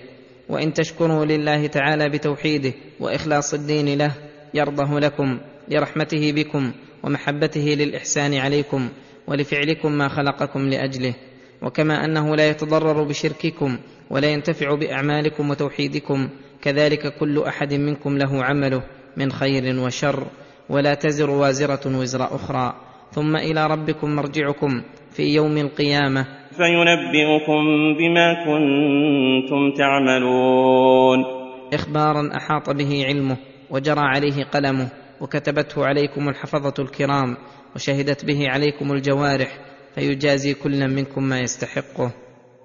وإن 0.49 0.73
تشكروا 0.73 1.25
لله 1.25 1.67
تعالى 1.67 2.09
بتوحيده 2.09 2.73
وإخلاص 2.99 3.53
الدين 3.53 3.97
له 3.97 4.11
يرضه 4.55 4.99
لكم 4.99 5.39
لرحمته 5.71 6.31
بكم 6.31 6.71
ومحبته 7.03 7.75
للإحسان 7.79 8.33
عليكم 8.33 8.89
ولفعلكم 9.27 9.91
ما 9.91 10.07
خلقكم 10.07 10.59
لأجله. 10.59 11.13
وكما 11.61 12.05
أنه 12.05 12.35
لا 12.35 12.49
يتضرر 12.49 13.03
بشرككم 13.03 13.77
ولا 14.09 14.27
ينتفع 14.27 14.75
بأعمالكم 14.75 15.49
وتوحيدكم 15.49 16.29
كذلك 16.61 17.17
كل 17.19 17.43
أحد 17.43 17.73
منكم 17.73 18.17
له 18.17 18.43
عمله 18.43 18.83
من 19.17 19.31
خير 19.31 19.79
وشر 19.79 20.27
ولا 20.69 20.93
تزر 20.93 21.29
وازرة 21.29 21.97
وزر 21.99 22.35
أخرى. 22.35 22.73
ثم 23.11 23.35
إلى 23.35 23.67
ربكم 23.67 24.15
مرجعكم 24.15 24.81
في 25.11 25.23
يوم 25.23 25.57
القيامة. 25.57 26.25
فينبئكم 26.51 27.63
بما 27.97 28.33
كنتم 28.45 29.71
تعملون. 29.77 31.25
اخبارا 31.73 32.29
أحاط 32.37 32.69
به 32.69 33.05
علمه. 33.05 33.37
وجرى 33.69 33.99
عليه 33.99 34.43
قلمه 34.43 34.87
وكتبته 35.21 35.85
عليكم 35.85 36.29
الحفظة 36.29 36.83
الكرام 36.83 37.37
وشهدت 37.75 38.25
به 38.25 38.49
عليكم 38.49 38.91
الجوارح 38.91 39.59
فيجازي 39.95 40.53
كل 40.53 40.87
منكم 40.87 41.23
ما 41.23 41.39
يستحقه. 41.39 42.11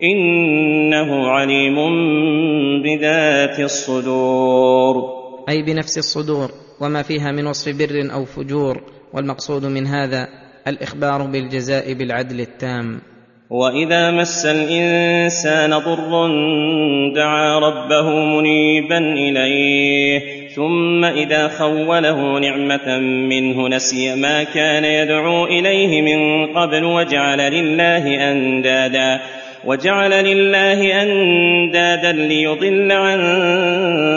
إنه 0.02 1.26
عليم 1.28 1.76
بذات 2.82 3.60
الصدور. 3.60 4.94
أي 5.48 5.62
بنفس 5.62 5.98
الصدور 5.98 6.50
وما 6.80 7.02
فيها 7.02 7.32
من 7.32 7.46
وصف 7.46 7.78
بر 7.78 8.12
أو 8.12 8.24
فجور 8.24 8.82
والمقصود 9.12 9.64
من 9.66 9.86
هذا 9.86 10.28
الإخبار 10.68 11.22
بالجزاء 11.22 11.92
بالعدل 11.92 12.40
التام. 12.40 13.00
وإذا 13.50 14.10
مس 14.10 14.46
الإنسان 14.46 15.70
ضر 15.70 16.28
دعا 17.14 17.58
ربه 17.58 18.10
منيبا 18.10 18.98
إليه 18.98 20.39
ثم 20.54 21.04
إذا 21.04 21.48
خوله 21.48 22.38
نعمة 22.38 22.98
منه 22.98 23.68
نسي 23.68 24.14
ما 24.14 24.42
كان 24.42 24.84
يدعو 24.84 25.46
إليه 25.46 26.02
من 26.02 26.46
قبل 26.54 26.84
وجعل 26.84 27.38
لله 27.38 28.32
أندادا 28.32 29.20
وجعل 29.64 30.10
لله 30.10 31.02
أندادا 31.02 32.12
ليضل 32.12 32.92
عن 32.92 33.20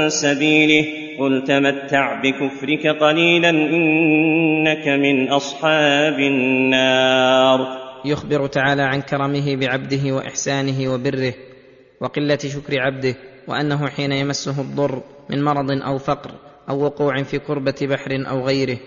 سبيله 0.09 0.85
قل 1.19 1.43
تمتع 1.43 2.21
بكفرك 2.21 2.87
قليلا 2.87 3.49
إنك 3.49 4.87
من 4.87 5.29
أصحاب 5.29 6.19
النار 6.19 7.67
يخبر 8.05 8.47
تعالى 8.47 8.81
عن 8.81 9.01
كرمه 9.01 9.55
بعبده 9.55 10.11
وإحسانه 10.11 10.93
وبره 10.93 11.33
وقلة 12.01 12.37
شكر 12.37 12.79
عبده 12.79 13.15
وأنه 13.47 13.87
حين 13.87 14.11
يمسه 14.11 14.61
الضر 14.61 15.01
من 15.29 15.43
مرض 15.43 15.71
أو 15.71 15.97
فقر 15.97 16.31
أو 16.69 16.83
وقوع 16.83 17.23
في 17.23 17.39
كربة 17.39 17.75
بحر 17.81 18.23
أو 18.29 18.45
غيره 18.45 18.77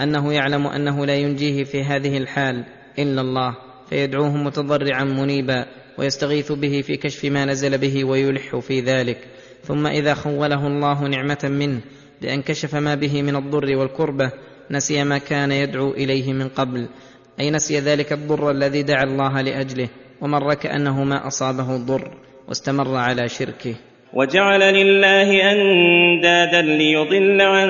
أنه 0.00 0.32
يعلم 0.32 0.66
أنه 0.66 1.06
لا 1.06 1.14
ينجيه 1.14 1.64
في 1.64 1.82
هذه 1.82 2.16
الحال 2.16 2.64
إلا 2.98 3.20
الله 3.20 3.56
فيدعوه 3.88 4.36
متضرعا 4.36 5.04
منيبا 5.04 5.66
ويستغيث 5.98 6.52
به 6.52 6.80
في 6.80 6.96
كشف 6.96 7.24
ما 7.24 7.44
نزل 7.44 7.78
به 7.78 8.04
ويلح 8.04 8.56
في 8.56 8.80
ذلك. 8.80 9.18
ثم 9.62 9.86
إذا 9.86 10.14
خوله 10.14 10.66
الله 10.66 11.08
نعمة 11.08 11.38
منه 11.44 11.80
بان 12.22 12.42
كشف 12.42 12.74
ما 12.74 12.94
به 12.94 13.22
من 13.22 13.36
الضر 13.36 13.76
والكربة 13.76 14.32
نسي 14.70 15.04
ما 15.04 15.18
كان 15.18 15.52
يدعو 15.52 15.90
إليه 15.90 16.32
من 16.32 16.48
قبل 16.48 16.88
أي 17.40 17.50
نسي 17.50 17.80
ذلك 17.80 18.12
الضر 18.12 18.50
الذي 18.50 18.82
دعا 18.82 19.04
الله 19.04 19.40
لأجله 19.40 19.88
ومر 20.20 20.54
كأنه 20.54 21.04
ما 21.04 21.26
أصابه 21.26 21.76
الضر 21.76 22.16
واستمر 22.48 22.96
على 22.96 23.28
شركه. 23.28 23.74
وجعل 24.16 24.60
لله 24.60 25.52
أندادا 25.52 26.62
ليضل 26.62 27.40
عن 27.40 27.68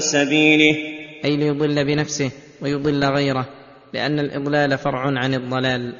سبيله. 0.00 0.76
أي 1.24 1.36
ليضل 1.36 1.84
بنفسه 1.84 2.30
ويضل 2.62 3.04
غيره 3.04 3.46
لأن 3.92 4.18
الإضلال 4.18 4.78
فرع 4.78 5.00
عن 5.00 5.34
الضلال. 5.34 5.94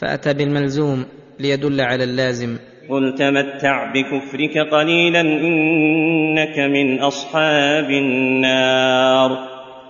فأتى 0.00 0.34
بالملزوم 0.34 1.04
ليدل 1.40 1.80
على 1.80 2.04
اللازم. 2.04 2.56
قل 2.88 3.14
تمتع 3.18 3.92
بكفرك 3.92 4.58
قليلا 4.58 5.20
إنك 5.20 6.58
من 6.58 7.00
أصحاب 7.00 7.90
النار. 7.90 9.30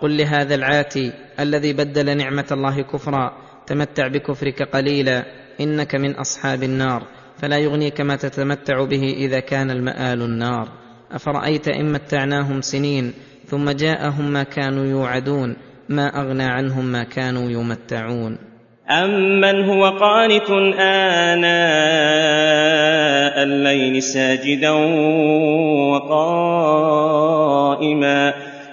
قل 0.03 0.17
لهذا 0.17 0.55
العاتي 0.55 1.13
الذي 1.41 1.73
بدل 1.73 2.17
نعمة 2.17 2.47
الله 2.53 2.83
كفرا 2.83 3.33
تمتع 3.67 4.09
بكفرك 4.09 4.63
قليلا 4.63 5.25
إنك 5.61 5.95
من 5.95 6.15
أصحاب 6.15 6.63
النار. 6.63 7.03
فلا 7.39 7.59
يغنيك 7.59 8.01
ما 8.01 8.17
تتمتع 8.17 8.85
به 8.85 9.15
إذا 9.17 9.41
كان 9.41 9.71
المآل 9.71 10.23
النار. 10.23 10.69
أفرأيت 11.13 11.69
إن 11.69 11.93
متعناهم 11.93 12.61
سنين 12.61 13.13
ثم 13.47 13.71
جاءهم 13.71 14.33
ما 14.33 14.43
كانوا 14.43 14.85
يوعدون 14.85 15.57
ما 15.89 16.21
أغنى 16.21 16.45
عنهم 16.45 16.85
ما 16.85 17.05
كانوا 17.05 17.51
يمتعون. 17.51 18.39
أمن 18.91 19.65
هو 19.65 19.85
قانت 19.85 20.51
آناء 20.81 21.45
الليل 23.43 24.03
ساجدا 24.03 24.71
وقائما. 25.93 27.35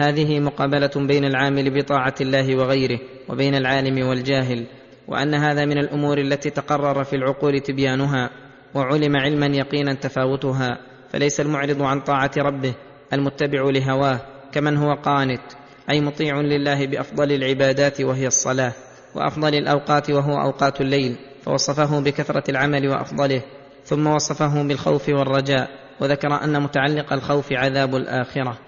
هذه 0.00 0.40
مقابلة 0.40 0.90
بين 0.96 1.24
العامل 1.24 1.82
بطاعة 1.82 2.14
الله 2.20 2.56
وغيره 2.56 2.98
وبين 3.28 3.54
العالم 3.54 4.08
والجاهل 4.08 4.66
وأن 5.08 5.34
هذا 5.34 5.64
من 5.64 5.78
الأمور 5.78 6.18
التي 6.18 6.50
تقرر 6.50 7.04
في 7.04 7.16
العقول 7.16 7.60
تبيانها 7.60 8.30
وعلم 8.74 9.16
علما 9.16 9.46
يقينا 9.46 9.94
تفاوتها 9.94 10.78
فليس 11.12 11.40
المعرض 11.40 11.82
عن 11.82 12.00
طاعة 12.00 12.30
ربه 12.38 12.74
المتبع 13.12 13.70
لهواه 13.70 14.20
كمن 14.52 14.76
هو 14.76 14.94
قانت 14.94 15.42
أي 15.90 16.00
مطيع 16.00 16.40
لله 16.40 16.86
بأفضل 16.86 17.32
العبادات 17.32 18.00
وهي 18.00 18.26
الصلاة 18.26 18.72
وأفضل 19.14 19.54
الأوقات 19.54 20.10
وهو 20.10 20.40
أوقات 20.40 20.80
الليل 20.80 21.16
فوصفه 21.42 22.00
بكثرة 22.00 22.50
العمل 22.50 22.88
وأفضله 22.88 23.42
ثم 23.84 24.06
وصفه 24.06 24.62
بالخوف 24.62 25.08
والرجاء 25.08 25.70
وذكر 26.00 26.44
أن 26.44 26.62
متعلق 26.62 27.12
الخوف 27.12 27.52
عذاب 27.52 27.96
الآخرة. 27.96 28.58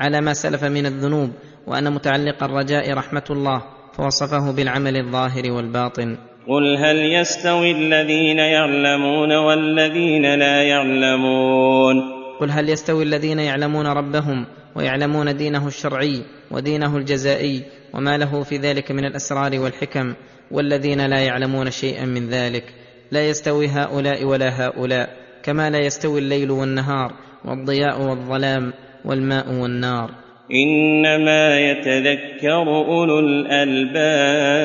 على 0.00 0.20
ما 0.20 0.32
سلف 0.32 0.64
من 0.64 0.86
الذنوب 0.86 1.30
وأن 1.66 1.92
متعلق 1.92 2.44
الرجاء 2.44 2.92
رحمة 2.92 3.24
الله 3.30 3.62
فوصفه 3.92 4.52
بالعمل 4.52 4.96
الظاهر 4.96 5.52
والباطن. 5.52 6.16
قل 6.48 6.76
هل 6.76 6.96
يستوي 6.96 7.70
الذين 7.70 8.38
يعلمون 8.38 9.32
والذين 9.32 10.34
لا 10.34 10.62
يعلمون؟ 10.62 12.02
قل 12.40 12.50
هل 12.50 12.68
يستوي 12.68 13.02
الذين 13.02 13.38
يعلمون 13.38 13.86
ربهم 13.86 14.46
ويعلمون 14.74 15.36
دينه 15.36 15.66
الشرعي 15.66 16.22
ودينه 16.50 16.96
الجزائي 16.96 17.62
وما 17.94 18.18
له 18.18 18.42
في 18.42 18.56
ذلك 18.56 18.92
من 18.92 19.04
الأسرار 19.04 19.60
والحكم 19.60 20.14
والذين 20.50 21.06
لا 21.06 21.20
يعلمون 21.20 21.70
شيئا 21.70 22.04
من 22.04 22.28
ذلك؟ 22.28 22.64
لا 23.10 23.28
يستوي 23.28 23.68
هؤلاء 23.68 24.24
ولا 24.24 24.66
هؤلاء 24.66 25.08
كما 25.42 25.70
لا 25.70 25.78
يستوي 25.78 26.18
الليل 26.18 26.50
والنهار 26.50 27.12
والضياء 27.44 28.02
والظلام 28.02 28.72
والماء 29.04 29.52
والنار. 29.52 30.10
إنما 30.52 31.60
يتذكر 31.60 32.62
أولو 32.68 33.18
الألباب. 33.18 34.60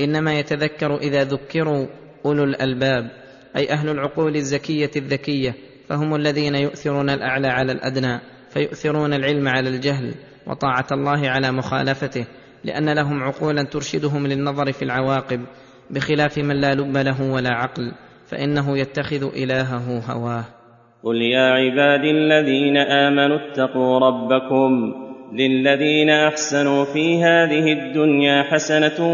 إنما 0.00 0.38
يتذكر 0.38 0.96
إذا 0.96 1.24
ذكروا 1.24 1.86
أولو 2.24 2.44
الألباب 2.44 3.10
أي 3.56 3.70
أهل 3.70 3.88
العقول 3.88 4.36
الزكية 4.36 4.90
الذكية 4.96 5.54
فهم 5.88 6.14
الذين 6.14 6.54
يؤثرون 6.54 7.10
الأعلى 7.10 7.48
على 7.48 7.72
الأدنى 7.72 8.20
فيؤثرون 8.50 9.14
العلم 9.14 9.48
على 9.48 9.68
الجهل 9.68 10.14
وطاعة 10.46 10.86
الله 10.92 11.28
على 11.30 11.52
مخالفته 11.52 12.26
لأن 12.64 12.90
لهم 12.90 13.22
عقولا 13.22 13.62
ترشدهم 13.62 14.26
للنظر 14.26 14.72
في 14.72 14.82
العواقب 14.82 15.44
بخلاف 15.90 16.38
من 16.38 16.60
لا 16.60 16.74
لب 16.74 16.96
له 16.96 17.22
ولا 17.22 17.50
عقل 17.50 17.92
فإنه 18.26 18.78
يتخذ 18.78 19.36
إلهه 19.36 19.98
هواه. 19.98 20.44
قل 21.04 21.22
يا 21.22 21.50
عبادي 21.52 22.10
الذين 22.10 22.76
امنوا 22.76 23.36
اتقوا 23.36 23.98
ربكم 23.98 24.94
للذين 25.32 26.10
احسنوا 26.10 26.84
في 26.84 27.22
هذه 27.22 27.72
الدنيا 27.72 28.42
حسنه 28.42 29.06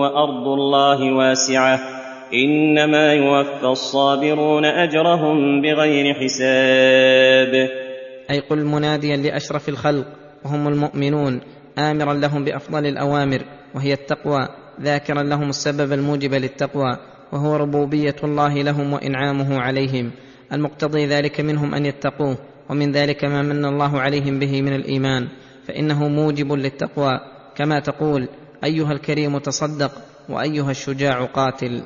وارض 0.00 0.48
الله 0.48 1.12
واسعه 1.12 1.80
انما 2.34 3.12
يوفى 3.12 3.66
الصابرون 3.66 4.64
اجرهم 4.64 5.62
بغير 5.62 6.14
حساب. 6.14 7.68
أي 8.30 8.40
قل 8.50 8.64
مناديا 8.64 9.16
لاشرف 9.16 9.68
الخلق 9.68 10.06
وهم 10.44 10.68
المؤمنون 10.68 11.40
امرا 11.78 12.14
لهم 12.14 12.44
بافضل 12.44 12.86
الاوامر 12.86 13.40
وهي 13.74 13.92
التقوى 13.92 14.48
ذاكرا 14.80 15.22
لهم 15.22 15.48
السبب 15.48 15.92
الموجب 15.92 16.34
للتقوى 16.34 16.96
وهو 17.32 17.56
ربوبيه 17.56 18.16
الله 18.24 18.62
لهم 18.62 18.92
وانعامه 18.92 19.60
عليهم 19.60 20.10
المقتضي 20.52 21.06
ذلك 21.06 21.40
منهم 21.40 21.74
أن 21.74 21.86
يتقوه 21.86 22.38
ومن 22.70 22.92
ذلك 22.92 23.24
ما 23.24 23.42
من 23.42 23.64
الله 23.64 24.00
عليهم 24.00 24.38
به 24.38 24.62
من 24.62 24.72
الإيمان 24.72 25.28
فإنه 25.66 26.08
موجب 26.08 26.52
للتقوى. 26.52 27.20
كما 27.56 27.80
تقول 27.80 28.28
أيها 28.64 28.92
الكريم 28.92 29.38
تصدق 29.38 29.92
وأيها 30.28 30.70
الشجاع 30.70 31.24
قاتل. 31.24 31.82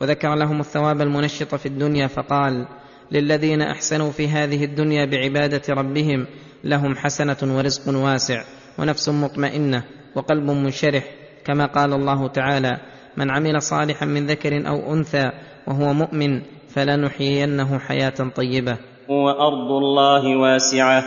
وذكر 0.00 0.34
لهم 0.34 0.60
الثواب 0.60 1.00
المنشط 1.00 1.54
في 1.54 1.66
الدنيا 1.66 2.06
فقال 2.06 2.66
للذين 3.12 3.62
أحسنوا 3.62 4.10
في 4.10 4.28
هذه 4.28 4.64
الدنيا 4.64 5.04
بعبادة 5.04 5.74
ربهم 5.74 6.26
لهم 6.64 6.96
حسنة 6.96 7.36
ورزق 7.42 7.88
واسع 7.88 8.44
ونفس 8.78 9.08
مطمئنة 9.08 9.84
وقلب 10.14 10.50
منشرح. 10.50 11.04
كما 11.44 11.66
قال 11.66 11.92
الله 11.92 12.28
تعالى 12.28 12.80
من 13.16 13.30
عمل 13.30 13.62
صالحا 13.62 14.06
من 14.06 14.26
ذكر 14.26 14.68
أو 14.68 14.94
أنثى 14.94 15.30
وهو 15.66 15.92
مؤمن 15.92 16.42
فلنحيينه 16.74 17.78
حياة 17.78 18.30
طيبة. 18.36 18.76
وارض 19.08 19.70
الله 19.70 20.36
واسعة. 20.36 21.04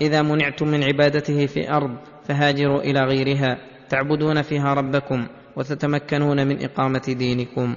إذا 0.00 0.22
منعتم 0.22 0.68
من 0.68 0.84
عبادته 0.84 1.46
في 1.46 1.70
ارض 1.70 1.96
فهاجروا 2.28 2.80
إلى 2.80 3.00
غيرها. 3.00 3.58
تعبدون 3.88 4.42
فيها 4.42 4.74
ربكم 4.74 5.26
وتتمكنون 5.56 6.46
من 6.46 6.64
إقامة 6.64 7.02
دينكم. 7.18 7.76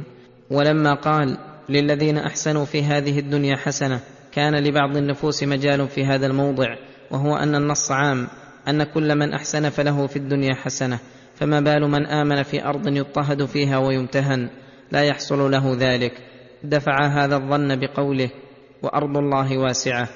ولما 0.52 0.94
قال 0.94 1.38
للذين 1.70 2.18
أحسنوا 2.18 2.66
في 2.66 2.84
هذه 2.84 3.20
الدنيا 3.20 3.56
حسنة 3.56 4.00
كان 4.32 4.56
لبعض 4.56 4.98
النفوس 4.98 5.44
مجال 5.44 5.88
في 5.88 6.06
هذا 6.06 6.28
الموضع 6.28 6.76
وهو 7.12 7.36
أن 7.36 7.56
النص 7.56 7.92
عام 7.92 8.28
أن 8.68 8.84
كل 8.84 9.16
من 9.16 9.34
أحسن 9.34 9.70
فله 9.70 10.08
في 10.08 10.16
الدنيا 10.16 10.56
حسنة. 10.56 11.00
فما 11.36 11.60
بال 11.60 11.90
من 11.90 12.06
آمن 12.06 12.44
في 12.44 12.66
أرض 12.66 12.88
يضطهد 12.88 13.46
فيها 13.46 13.78
ويمتهن 13.78 14.50
لا 14.92 15.04
يحصل 15.04 15.52
له 15.52 15.76
ذلك. 15.80 16.14
دفع 16.70 17.08
هذا 17.08 17.36
الظن 17.36 17.80
بقوله 17.80 18.30
وأرض 18.82 19.18
الله 19.18 19.58
واسعة. 19.58 20.08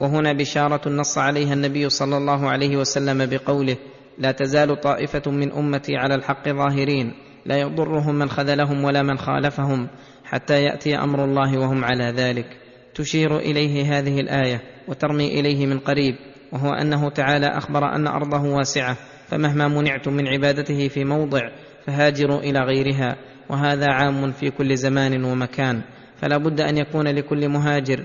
وهنا 0.00 0.32
بشارة 0.32 0.88
نص 0.88 1.18
عليها 1.18 1.54
النبي 1.54 1.88
صلى 1.88 2.16
الله 2.16 2.48
عليه 2.48 2.76
وسلم 2.76 3.26
بقوله 3.26 3.76
لا 4.18 4.32
تزال 4.32 4.80
طائفة 4.80 5.30
من 5.30 5.52
أمتي 5.52 5.96
على 5.96 6.14
الحق 6.14 6.48
ظاهرين 6.48 7.12
لا 7.46 7.56
يضرهم 7.56 8.14
من 8.14 8.28
خذلهم 8.28 8.84
ولا 8.84 9.02
من 9.02 9.18
خالفهم 9.18 9.88
حتى 10.24 10.62
يأتي 10.62 10.96
أمر 10.96 11.24
الله 11.24 11.58
وهم 11.58 11.84
على 11.84 12.04
ذلك. 12.04 12.46
تشير 12.94 13.38
إليه 13.38 13.98
هذه 13.98 14.20
الآية 14.20 14.60
وترمي 14.88 15.40
إليه 15.40 15.66
من 15.66 15.78
قريب 15.78 16.14
وهو 16.52 16.72
أنه 16.72 17.08
تعالى 17.08 17.46
أخبر 17.46 17.94
أن 17.94 18.06
أرضه 18.06 18.42
واسعة 18.42 18.96
فمهما 19.28 19.68
منعتم 19.68 20.12
من 20.12 20.28
عبادته 20.28 20.88
في 20.88 21.04
موضع 21.04 21.40
فهاجروا 21.86 22.40
إلى 22.40 22.60
غيرها. 22.60 23.16
وهذا 23.50 23.86
عام 23.86 24.32
في 24.32 24.50
كل 24.50 24.76
زمان 24.76 25.24
ومكان 25.24 25.80
فلا 26.20 26.36
بد 26.36 26.60
أن 26.60 26.78
يكون 26.78 27.08
لكل 27.08 27.48
مهاجر 27.48 28.00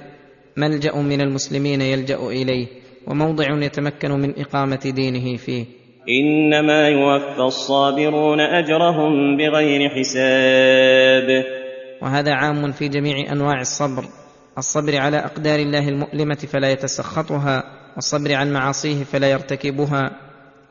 ملجأ 0.58 0.95
من 0.95 1.21
المسلمين 1.21 1.82
يلجأ 1.82 2.17
إليه 2.17 2.67
وموضع 3.08 3.45
يتمكن 3.63 4.12
من 4.12 4.39
إقامة 4.39 4.91
دينه 4.95 5.38
فيه. 5.38 5.65
إنما 6.10 6.88
يوفى 6.88 7.41
الصابرون 7.41 8.39
أجرهم 8.39 9.38
بغير 9.38 9.89
حساب. 9.89 11.45
وهذا 12.02 12.34
عام 12.34 12.71
في 12.71 12.88
جميع 12.88 13.32
أنواع 13.32 13.62
الصبر 13.62 14.04
الصبر 14.58 14.97
على 14.97 15.17
أقدار 15.17 15.60
الله 15.60 15.89
المؤلمة 15.89 16.36
فلا 16.36 16.71
يتسخطها 16.71 17.63
والصبر 17.95 18.34
عن 18.34 18.54
معاصيه 18.54 19.04
فلا 19.04 19.32
يرتكبها 19.32 20.12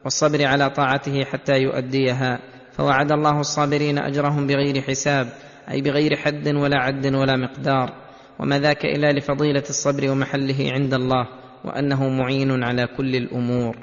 والصبر 0.04 0.44
على 0.44 0.70
طاعته 0.70 1.24
حتى 1.24 1.58
يؤديها. 1.58 2.38
فوعد 2.78 3.12
الله 3.12 3.40
الصابرين 3.40 3.98
أجرهم 3.98 4.46
بغير 4.46 4.82
حساب 4.82 5.28
أي 5.70 5.80
بغير 5.80 6.16
حد 6.16 6.48
ولا 6.48 6.78
عد 6.78 7.06
ولا 7.06 7.36
مقدار. 7.36 7.92
وما 8.40 8.58
ذاك 8.58 8.84
إلا 8.84 9.12
لفضيلة 9.12 9.62
الصبر 9.68 10.10
ومحله 10.10 10.72
عند 10.72 10.94
الله 10.94 11.26
وأنه 11.64 12.08
معين 12.08 12.62
على 12.62 12.88
كل 12.96 13.16
الأمور. 13.16 13.76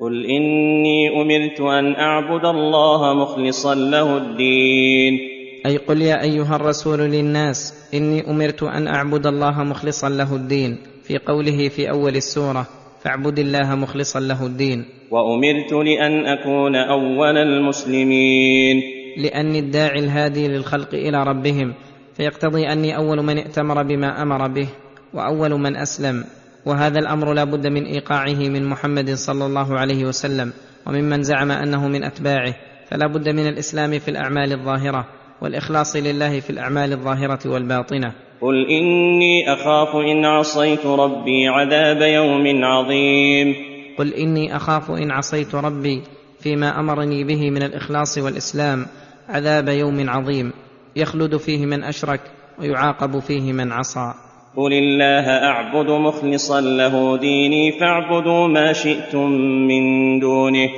قل 0.00 0.26
إني 0.26 1.22
أمرت 1.22 1.60
أن 1.60 1.94
أعبد 1.94 2.44
الله 2.44 3.14
مخلصا 3.14 3.74
له 3.74 4.16
الدين. 4.16 5.18
أي 5.66 5.76
قل 5.76 6.02
يا 6.02 6.22
أيها 6.22 6.56
الرسول 6.56 6.98
للناس 6.98 7.88
إني 7.94 8.30
أمرت 8.30 8.62
أن 8.62 8.86
أعبد 8.86 9.26
الله 9.26 9.64
مخلصا 9.64 10.08
له 10.08 10.34
الدين. 10.34 10.78
في 11.02 11.18
قوله 11.18 11.68
في 11.68 11.90
أول 11.90 12.16
السورة 12.16 12.66
فاعبد 13.04 13.38
الله 13.38 13.74
مخلصا 13.74 14.20
له 14.20 14.46
الدين. 14.46 14.84
وأمرت 15.10 15.72
لأن 15.72 16.26
أكون 16.26 16.76
أول 16.76 17.36
المسلمين. 17.38 18.82
لأني 19.16 19.58
الداعي 19.58 19.98
الهادي 19.98 20.48
للخلق 20.48 20.94
إلى 20.94 21.22
ربهم 21.22 21.74
فيقتضي 22.16 22.72
أني 22.72 22.96
أول 22.96 23.22
من 23.22 23.38
ائتمر 23.38 23.82
بما 23.82 24.22
أمر 24.22 24.48
به 24.48 24.68
وأول 25.14 25.50
من 25.50 25.76
أسلم. 25.76 26.24
وهذا 26.66 26.98
الأمر 26.98 27.32
لا 27.32 27.44
بد 27.44 27.66
من 27.66 27.84
إيقاعه 27.84 28.48
من 28.48 28.66
محمد 28.66 29.10
صلى 29.10 29.46
الله 29.46 29.78
عليه 29.78 30.04
وسلم 30.04 30.52
وممن 30.86 31.22
زعم 31.22 31.50
أنه 31.50 31.88
من 31.88 32.04
أتباعه. 32.04 32.54
فلا 32.90 33.06
بد 33.06 33.28
من 33.28 33.48
الإسلام 33.48 33.98
في 33.98 34.10
الأعمال 34.10 34.52
الظاهرة 34.52 35.06
والإخلاص 35.42 35.96
لله 35.96 36.40
في 36.40 36.50
الأعمال 36.50 36.92
الظاهرة 36.92 37.48
والباطنة. 37.48 38.12
قل 38.42 38.66
اني 38.70 39.52
اخاف 39.52 39.96
ان 39.96 40.24
عصيت 40.24 40.86
ربي 40.86 41.48
عذاب 41.48 42.02
يوم 42.02 42.64
عظيم 42.64 43.54
قل 43.98 44.14
اني 44.14 44.56
اخاف 44.56 44.90
ان 44.90 45.10
عصيت 45.10 45.54
ربي 45.54 46.02
فيما 46.40 46.80
أمرني 46.80 47.24
به 47.24 47.50
من 47.50 47.62
الإخلاص 47.62 48.18
والإسلام 48.18 48.86
عذاب 49.28 49.68
يوم 49.68 50.10
عظيم 50.10 50.52
يخلد 50.96 51.36
فيه 51.36 51.66
من 51.66 51.84
أشرك 51.84 52.20
ويعاقب 52.58 53.18
فيه 53.18 53.52
من 53.52 53.72
عصى. 53.72 54.14
قل 54.56 54.72
الله 54.72 55.28
اعبد 55.30 55.90
مخلصا 55.90 56.60
له 56.60 57.16
ديني 57.16 57.72
فاعبدوا 57.72 58.48
ما 58.48 58.72
شئتم 58.72 59.30
من 59.68 60.18
دونه 60.20 60.68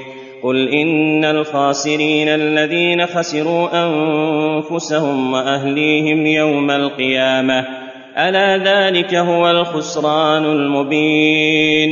قل 0.43 0.69
ان 0.69 1.25
الخاسرين 1.25 2.29
الذين 2.29 3.07
خسروا 3.07 3.69
انفسهم 3.87 5.33
واهليهم 5.33 6.27
يوم 6.27 6.71
القيامه 6.71 7.65
الا 8.19 8.57
ذلك 8.57 9.15
هو 9.15 9.51
الخسران 9.51 10.45
المبين 10.45 11.89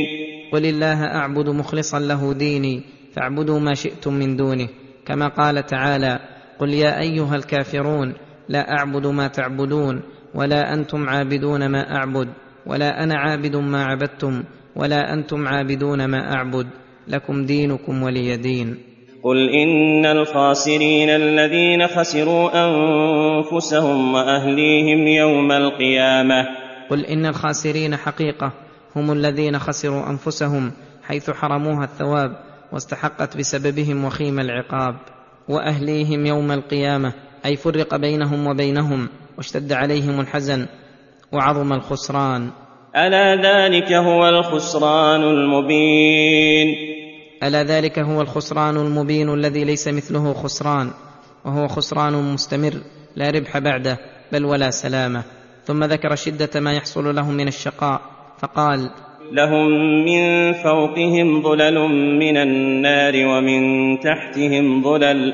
قل 0.51 0.65
الله 0.65 1.05
اعبد 1.05 1.49
مخلصا 1.49 1.99
له 1.99 2.33
ديني 2.33 2.81
فاعبدوا 3.15 3.59
ما 3.59 3.73
شئتم 3.73 4.13
من 4.13 4.35
دونه 4.35 4.67
كما 5.05 5.27
قال 5.27 5.65
تعالى 5.65 6.19
قل 6.59 6.69
يا 6.73 6.99
ايها 6.99 7.35
الكافرون 7.35 8.13
لا 8.49 8.71
اعبد 8.71 9.07
ما 9.07 9.27
تعبدون 9.27 10.01
ولا 10.35 10.73
أنتم 10.73 11.09
عابدون 11.09 11.65
ما 11.65 11.95
اعبد 11.95 12.27
ولا 12.65 13.03
أنا 13.03 13.15
عابد 13.15 13.55
ما 13.55 13.85
عبدتم 13.85 14.43
ولا 14.75 15.13
أنتم 15.13 15.47
عابدون 15.47 16.05
ما 16.05 16.33
اعبد 16.33 16.67
لكم 17.07 17.45
دينكم 17.45 18.03
ولي 18.03 18.37
دين. 18.37 18.77
قل 19.23 19.49
إن 19.49 20.05
الخاسرين 20.05 21.09
الذين 21.09 21.87
خسروا 21.87 22.49
أنفسهم 22.67 24.13
وأهليهم 24.13 25.07
يوم 25.07 25.51
القيامة. 25.51 26.47
قل 26.89 27.05
إن 27.05 27.25
الخاسرين 27.25 27.95
حقيقة 27.95 28.51
هم 28.95 29.11
الذين 29.11 29.59
خسروا 29.59 30.09
أنفسهم 30.09 30.71
حيث 31.07 31.29
حرموها 31.29 31.83
الثواب 31.83 32.31
واستحقت 32.73 33.37
بسببهم 33.37 34.05
وخيم 34.05 34.39
العقاب. 34.39 34.95
وأهليهم 35.49 36.25
يوم 36.25 36.51
القيامة 36.51 37.13
أي 37.45 37.55
فرق 37.55 37.95
بينهم 37.95 38.47
وبينهم 38.47 39.09
واشتد 39.37 39.73
عليهم 39.73 40.19
الحزن 40.19 40.65
وعظم 41.31 41.73
الخسران. 41.73 42.49
ألا 42.95 43.35
ذلك 43.35 43.93
هو 43.93 44.29
الخسران 44.29 45.21
المبين. 45.23 46.90
ألا 47.43 47.63
ذلك 47.63 47.99
هو 47.99 48.21
الخسران 48.21 48.77
المبين 48.77 49.33
الذي 49.33 49.63
ليس 49.63 49.87
مثله 49.87 50.33
خسران 50.33 50.91
وهو 51.45 51.67
خسران 51.67 52.33
مستمر 52.33 52.73
لا 53.15 53.29
ربح 53.29 53.57
بعده 53.57 53.97
بل 54.31 54.45
ولا 54.45 54.69
سلامة. 54.69 55.23
ثم 55.65 55.83
ذكر 55.83 56.15
شدة 56.15 56.59
ما 56.59 56.73
يحصل 56.73 57.15
لهم 57.15 57.33
من 57.33 57.47
الشقاء 57.47 58.01
فقال 58.39 58.89
لهم 59.31 59.67
من 60.05 60.53
فوقهم 60.53 61.41
ظلل 61.43 61.79
من 62.19 62.37
النار 62.37 63.13
ومن 63.15 63.99
تحتهم 63.99 64.83
ظلل 64.83 65.33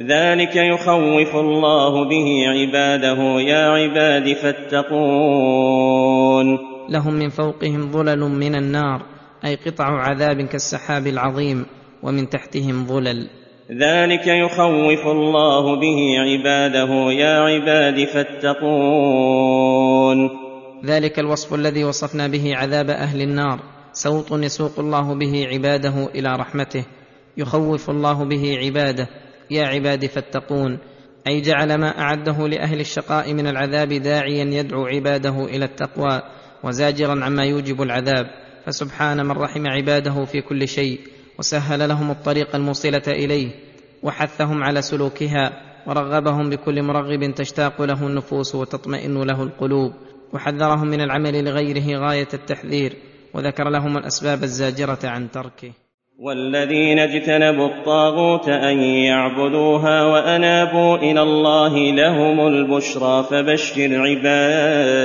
ذلك 0.00 0.56
يخوف 0.56 1.36
الله 1.36 2.08
به 2.08 2.48
عباده 2.48 3.40
يا 3.40 3.68
عباد 3.68 4.32
فاتقون. 4.32 5.78
لهم 6.88 7.14
من 7.14 7.28
فوقهم 7.28 7.92
ظلل 7.92 8.20
من 8.20 8.54
النار 8.54 9.17
أي 9.44 9.54
قطع 9.54 9.84
عذاب 9.84 10.42
كالسحاب 10.42 11.06
العظيم 11.06 11.66
ومن 12.02 12.28
تحتهم 12.28 12.86
ظلل. 12.86 13.28
ذلك 13.70 14.26
يخوف 14.26 15.06
الله 15.06 15.80
به 15.80 16.18
عباده 16.18 17.12
يا 17.12 17.40
عباد 17.40 18.04
فاتقون. 18.04 19.38
ذلك 20.84 21.18
الوصف 21.18 21.54
الذي 21.54 21.84
وصفنا 21.84 22.28
به 22.28 22.56
عذاب 22.56 22.90
أهل 22.90 23.22
النار. 23.22 23.60
سوط 23.92 24.32
يسوق 24.32 24.78
الله 24.78 25.14
به 25.14 25.46
عباده 25.46 26.08
إلى 26.14 26.36
رحمته. 26.36 26.84
يخوف 27.36 27.90
الله 27.90 28.24
به 28.24 28.58
عباده. 28.58 29.08
يا 29.50 29.66
عباد 29.66 30.06
فاتقون. 30.06 30.78
أي 31.26 31.40
جعل 31.40 31.74
ما 31.74 32.00
أعده 32.00 32.48
لأهل 32.48 32.80
الشقاء 32.80 33.34
من 33.34 33.46
العذاب 33.46 33.88
داعيا 33.88 34.44
يدعو 34.44 34.86
عباده 34.86 35.44
إلى 35.44 35.64
التقوى 35.64 36.22
وزاجرا 36.64 37.24
عما 37.24 37.44
يوجب 37.44 37.82
العذاب. 37.82 38.47
فسبحان 38.68 39.26
من 39.26 39.32
رحم 39.32 39.66
عباده 39.66 40.24
في 40.24 40.40
كل 40.40 40.68
شيء 40.68 41.00
وسهل 41.38 41.88
لهم 41.88 42.10
الطريق 42.10 42.56
الموصلة 42.56 43.02
إليه 43.06 43.48
وحثهم 44.02 44.64
على 44.64 44.82
سلوكها 44.82 45.52
ورغبهم 45.86 46.50
بكل 46.50 46.82
مرغب 46.82 47.34
تشتاق 47.34 47.82
له 47.82 48.06
النفوس 48.06 48.54
وتطمئن 48.54 49.22
له 49.22 49.42
القلوب 49.42 49.92
وحذرهم 50.32 50.86
من 50.86 51.00
العمل 51.00 51.44
لغيره 51.44 51.98
غاية 52.08 52.28
التحذير 52.34 52.92
وذكر 53.34 53.68
لهم 53.70 53.96
الأسباب 53.96 54.42
الزاجرة 54.42 54.98
عن 55.04 55.30
تركه. 55.30 55.72
والذين 56.18 56.98
اجتنبوا 56.98 57.68
الطاغوت 57.68 58.48
أن 58.48 58.78
يعبدوها 58.78 60.04
وأنابوا 60.04 60.96
إلى 60.96 61.22
الله 61.22 61.92
لهم 61.92 62.46
البشرى 62.46 63.24
فبشر 63.30 64.00
عباد 64.00 64.98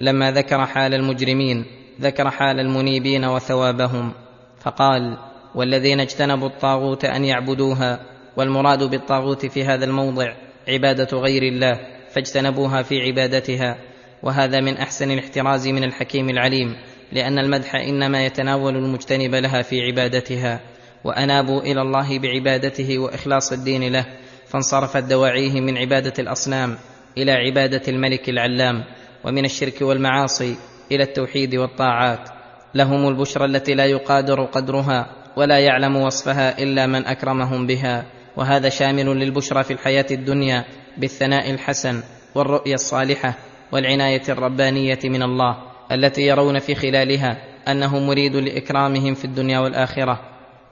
لما 0.00 0.32
ذكر 0.32 0.66
حال 0.66 0.94
المجرمين 0.94 1.79
ذكر 2.00 2.30
حال 2.30 2.60
المنيبين 2.60 3.24
وثوابهم 3.24 4.12
فقال 4.60 5.18
والذين 5.54 6.00
اجتنبوا 6.00 6.48
الطاغوت 6.48 7.04
أن 7.04 7.24
يعبدوها 7.24 8.00
والمراد 8.36 8.82
بالطاغوت 8.82 9.46
في 9.46 9.64
هذا 9.64 9.84
الموضع 9.84 10.32
عبادة 10.68 11.18
غير 11.18 11.42
الله 11.42 11.80
فاجتنبوها 12.10 12.82
في 12.82 13.00
عبادتها 13.02 13.76
وهذا 14.22 14.60
من 14.60 14.76
أحسن 14.76 15.10
الاحتراز 15.10 15.68
من 15.68 15.84
الحكيم 15.84 16.30
العليم 16.30 16.76
لأن 17.12 17.38
المدح 17.38 17.74
إنما 17.74 18.24
يتناول 18.26 18.76
المجتنب 18.76 19.34
لها 19.34 19.62
في 19.62 19.80
عبادتها 19.80 20.60
وأنابوا 21.04 21.60
إلى 21.60 21.82
الله 21.82 22.18
بعبادته 22.18 22.98
وإخلاص 22.98 23.52
الدين 23.52 23.92
له 23.92 24.06
فانصرفت 24.46 25.04
دواعيه 25.04 25.60
من 25.60 25.78
عبادة 25.78 26.12
الأصنام 26.18 26.76
إلى 27.18 27.32
عبادة 27.32 27.82
الملك 27.88 28.28
العلام 28.28 28.84
ومن 29.24 29.44
الشرك 29.44 29.82
والمعاصي 29.82 30.56
إلى 30.92 31.02
التوحيد 31.02 31.54
والطاعات. 31.54 32.28
لهم 32.74 33.08
البشرى 33.08 33.44
التي 33.44 33.74
لا 33.74 33.84
يقادر 33.84 34.44
قدرها 34.44 35.06
ولا 35.36 35.58
يعلم 35.58 35.96
وصفها 35.96 36.62
إلا 36.62 36.86
من 36.86 37.06
أكرمهم 37.06 37.66
بها. 37.66 38.04
وهذا 38.36 38.68
شامل 38.68 39.06
للبشرى 39.06 39.64
في 39.64 39.72
الحياة 39.72 40.06
الدنيا 40.10 40.64
بالثناء 40.98 41.50
الحسن 41.50 42.02
والرؤيا 42.34 42.74
الصالحة 42.74 43.34
والعناية 43.72 44.22
الربانية 44.28 44.98
من 45.04 45.22
الله 45.22 45.56
التي 45.92 46.22
يرون 46.22 46.58
في 46.58 46.74
خلالها 46.74 47.36
أنه 47.68 47.98
مريد 47.98 48.36
لإكرامهم 48.36 49.14
في 49.14 49.24
الدنيا 49.24 49.58
والآخرة. 49.58 50.20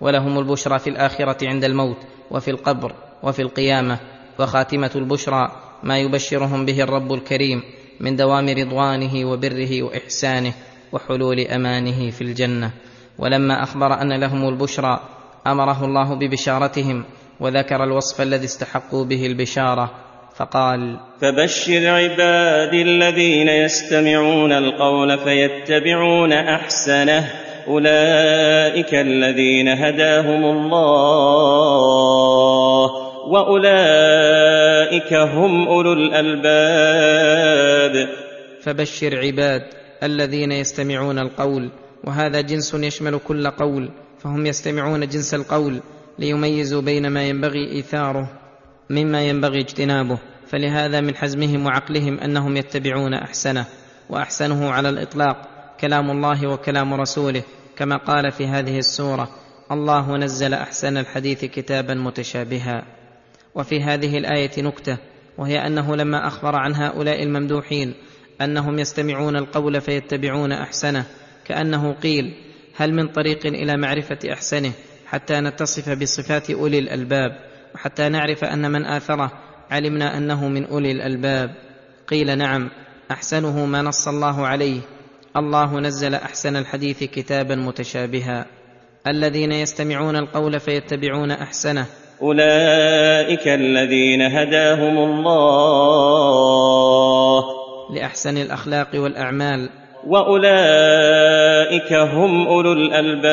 ولهم 0.00 0.38
البشرى 0.38 0.78
في 0.78 0.90
الآخرة 0.90 1.48
عند 1.48 1.64
الموت 1.64 1.98
وفي 2.30 2.50
القبر 2.50 2.94
وفي 3.22 3.42
القيامة. 3.42 3.98
وخاتمة 4.38 4.90
البشرى 4.96 5.52
ما 5.82 5.98
يبشرهم 5.98 6.64
به 6.64 6.82
الرب 6.82 7.12
الكريم 7.12 7.62
من 8.00 8.16
دوام 8.16 8.48
رضوانه 8.48 9.30
وبره 9.30 9.82
وإحسانه 9.82 10.52
وحلول 10.92 11.40
أمانه 11.40 12.10
في 12.10 12.20
الجنة. 12.20 12.70
ولما 13.18 13.62
أخبر 13.62 14.02
أن 14.02 14.20
لهم 14.20 14.48
البشرى 14.48 15.00
أمره 15.46 15.84
الله 15.84 16.14
ببشارتهم 16.14 17.04
وذكر 17.40 17.84
الوصف 17.84 18.20
الذي 18.20 18.44
استحقوا 18.44 19.04
به 19.04 19.26
البشارة 19.26 19.90
فقال 20.36 21.00
فبشر 21.20 21.88
عبادي 21.88 22.82
الذين 22.82 23.48
يستمعون 23.48 24.52
القول 24.52 25.18
فيتبعون 25.18 26.32
أحسنه 26.32 27.32
أولئك 27.68 28.94
الذين 28.94 29.68
هداهم 29.68 30.44
الله. 30.44 31.98
وأولئك 33.32 35.12
هم 35.14 35.68
أولو 35.68 35.92
الألباب. 35.92 37.38
فبشر 38.62 39.18
عباد 39.18 39.62
الذين 40.02 40.52
يستمعون 40.52 41.18
القول 41.18 41.70
وهذا 42.04 42.40
جنس 42.40 42.74
يشمل 42.74 43.18
كل 43.18 43.50
قول 43.50 43.90
فهم 44.18 44.46
يستمعون 44.46 45.08
جنس 45.08 45.34
القول 45.34 45.80
ليميزوا 46.18 46.82
بين 46.82 47.08
ما 47.08 47.22
ينبغي 47.28 47.70
إيثاره 47.72 48.30
مما 48.90 49.22
ينبغي 49.28 49.60
اجتنابه. 49.60 50.18
فلهذا 50.46 51.00
من 51.00 51.16
حزمهم 51.16 51.66
وعقلهم 51.66 52.18
أنهم 52.18 52.56
يتبعون 52.56 53.14
أحسنه 53.14 53.66
وأحسنه 54.10 54.70
على 54.70 54.88
الإطلاق 54.88 55.36
كلام 55.80 56.10
الله 56.10 56.46
وكلام 56.46 56.94
رسوله 56.94 57.42
كما 57.76 57.96
قال 57.96 58.32
في 58.32 58.46
هذه 58.46 58.78
السورة 58.78 59.28
الله 59.72 60.16
نزل 60.16 60.54
أحسن 60.54 60.96
الحديث 60.96 61.44
كتابا 61.44 61.94
متشابها. 61.94 62.97
وفي 63.58 63.82
هذه 63.82 64.18
الآية 64.18 64.50
نكتة 64.58 64.98
وهي 65.38 65.66
أنه 65.66 65.96
لما 65.96 66.26
أخبر 66.26 66.56
عن 66.56 66.74
هؤلاء 66.74 67.22
الممدوحين 67.22 67.94
أنهم 68.40 68.78
يستمعون 68.78 69.36
القول 69.36 69.80
فيتبعون 69.80 70.52
أحسنه 70.52 71.04
كأنه 71.44 71.92
قيل 71.92 72.34
هل 72.76 72.94
من 72.94 73.08
طريق 73.08 73.46
إلى 73.46 73.76
معرفة 73.76 74.18
أحسنه 74.32 74.72
حتى 75.06 75.40
نتصف 75.40 75.88
بصفات 75.88 76.50
أولي 76.50 76.78
الألباب 76.78 77.30
وحتى 77.74 78.08
نعرف 78.08 78.44
أن 78.44 78.70
من 78.70 78.86
آثره 78.86 79.32
علمنا 79.70 80.16
أنه 80.16 80.48
من 80.48 80.64
أولي 80.64 80.92
الألباب؟ 80.92 81.54
قيل 82.08 82.38
نعم 82.38 82.70
أحسنه 83.10 83.66
ما 83.66 83.82
نص 83.82 84.08
الله 84.08 84.46
عليه 84.46 84.80
الله 85.36 85.80
نزل 85.80 86.14
أحسن 86.14 86.56
الحديث 86.56 87.04
كتابا 87.04 87.54
متشابها. 87.54 88.46
الذين 89.06 89.52
يستمعون 89.52 90.16
القول 90.16 90.60
فيتبعون 90.60 91.30
أحسنه 91.30 91.86
أولئك 92.22 93.48
الذين 93.48 94.22
هداهم 94.22 94.98
الله. 94.98 95.28
لأحسن 97.94 98.36
الأخلاق 98.36 98.88
والأعمال. 98.94 99.68
وأولئك 100.06 101.92
هم 101.92 102.46
أولو 102.46 102.72
الألباب. 102.72 103.28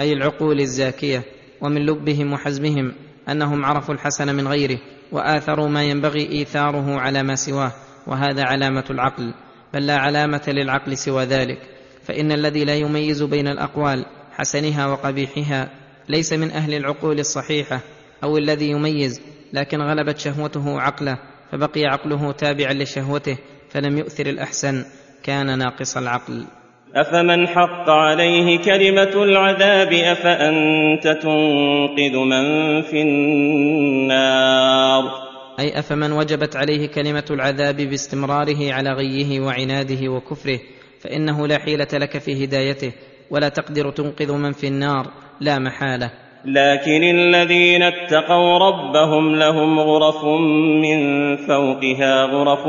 أي 0.00 0.12
العقول 0.12 0.60
الزاكية. 0.60 1.22
ومن 1.60 1.86
لبهم 1.86 2.32
وحزمهم 2.32 2.92
أنهم 3.28 3.64
عرفوا 3.64 3.94
الحسن 3.94 4.34
من 4.34 4.48
غيره 4.48 4.78
وآثروا 5.12 5.68
ما 5.68 5.82
ينبغي 5.84 6.28
إيثاره 6.32 7.00
على 7.00 7.22
ما 7.22 7.34
سواه. 7.34 7.72
وهذا 8.06 8.42
علامة 8.42 8.84
العقل. 8.90 9.34
بل 9.74 9.86
لا 9.86 9.96
علامة 9.96 10.42
للعقل 10.48 10.96
سوى 10.96 11.24
ذلك. 11.24 11.58
فإن 12.02 12.32
الذي 12.32 12.64
لا 12.64 12.74
يميز 12.74 13.22
بين 13.22 13.48
الأقوال 13.48 14.04
حسنها 14.32 14.86
وقبيحها 14.86 15.68
ليس 16.08 16.32
من 16.32 16.50
أهل 16.50 16.74
العقول 16.74 17.18
الصحيحة 17.18 17.80
أو 18.24 18.38
الذي 18.38 18.70
يميز 18.70 19.20
لكن 19.52 19.80
غلبت 19.80 20.18
شهوته 20.18 20.80
عقله 20.80 21.18
فبقي 21.52 21.84
عقله 21.84 22.32
تابعا 22.32 22.72
لشهوته 22.72 23.38
فلم 23.70 23.98
يؤثر 23.98 24.26
الأحسن 24.26 24.84
كان 25.22 25.58
ناقص 25.58 25.96
العقل. 25.96 26.44
أفمن 26.94 27.48
حق 27.48 27.90
عليه 27.90 28.58
كلمة 28.58 29.22
العذاب 29.22 29.92
أفأنت 29.92 31.08
تنقذ 31.22 32.16
من 32.16 32.82
في 32.82 33.02
النار؟ 33.02 34.46
أي 35.58 35.78
أفمن 35.78 36.12
وجبت 36.12 36.56
عليه 36.56 36.86
كلمة 36.86 37.24
العذاب 37.30 37.76
باستمراره 37.76 38.72
على 38.72 38.92
غيه 38.92 39.40
وعناده 39.40 40.08
وكفره 40.08 40.60
فإنه 41.00 41.46
لا 41.46 41.58
حيلة 41.58 41.88
لك 41.92 42.18
في 42.18 42.44
هدايته 42.44 42.92
ولا 43.30 43.48
تقدر 43.48 43.90
تنقذ 43.90 44.32
من 44.32 44.52
في 44.52 44.68
النار. 44.68 45.25
لا 45.40 45.58
محالة. 45.58 46.10
لكن 46.44 47.02
الذين 47.02 47.82
اتقوا 47.82 48.58
ربهم 48.58 49.36
لهم 49.36 49.80
غرف 49.80 50.24
من 50.82 51.36
فوقها 51.36 52.24
غرف 52.24 52.66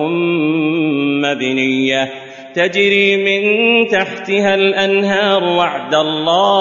مبنية 1.24 2.10
تجري 2.56 3.18
من 3.18 3.42
تحتها 3.88 4.56
الأنهار 4.56 5.44
وعد 5.44 5.96
الله 5.96 6.58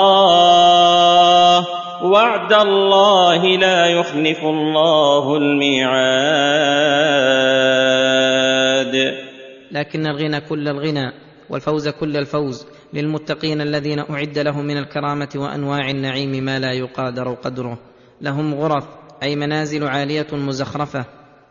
وعد 2.05 2.53
الله 2.53 3.47
لا 3.57 3.87
يخلف 3.87 4.45
الله 4.45 5.37
الميعاد. 5.37 6.07
لكن 9.73 10.07
الغنى 10.07 10.41
كل 10.41 10.69
الغنى. 10.69 11.26
والفوز 11.51 11.89
كل 11.89 12.17
الفوز 12.17 12.67
للمتقين 12.93 13.61
الذين 13.61 13.99
أعد 13.99 14.39
لهم 14.39 14.67
من 14.67 14.77
الكرامة 14.77 15.29
وأنواع 15.37 15.91
النعيم 15.91 16.45
ما 16.45 16.59
لا 16.59 16.73
يقادر 16.73 17.35
قدره. 17.35 17.79
لهم 18.21 18.55
غرف 18.55 18.85
أي 19.23 19.37
منازل 19.37 19.89
عالية 19.89 20.27
مزخرفة 20.33 21.05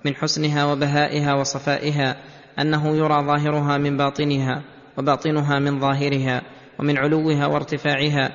من 0.06 0.16
حسنها 0.16 0.66
وبهائها 0.66 1.34
وصفائها 1.34 2.18
أنه 2.60 2.98
يرى 2.98 3.24
ظاهرها 3.24 3.78
من 3.78 3.98
باطنها 3.98 4.64
وباطنها 4.98 5.60
من 5.60 5.80
ظاهرها 5.80 6.42
ومن 6.80 6.98
علوها 6.98 7.46
وارتفاعها 7.46 8.32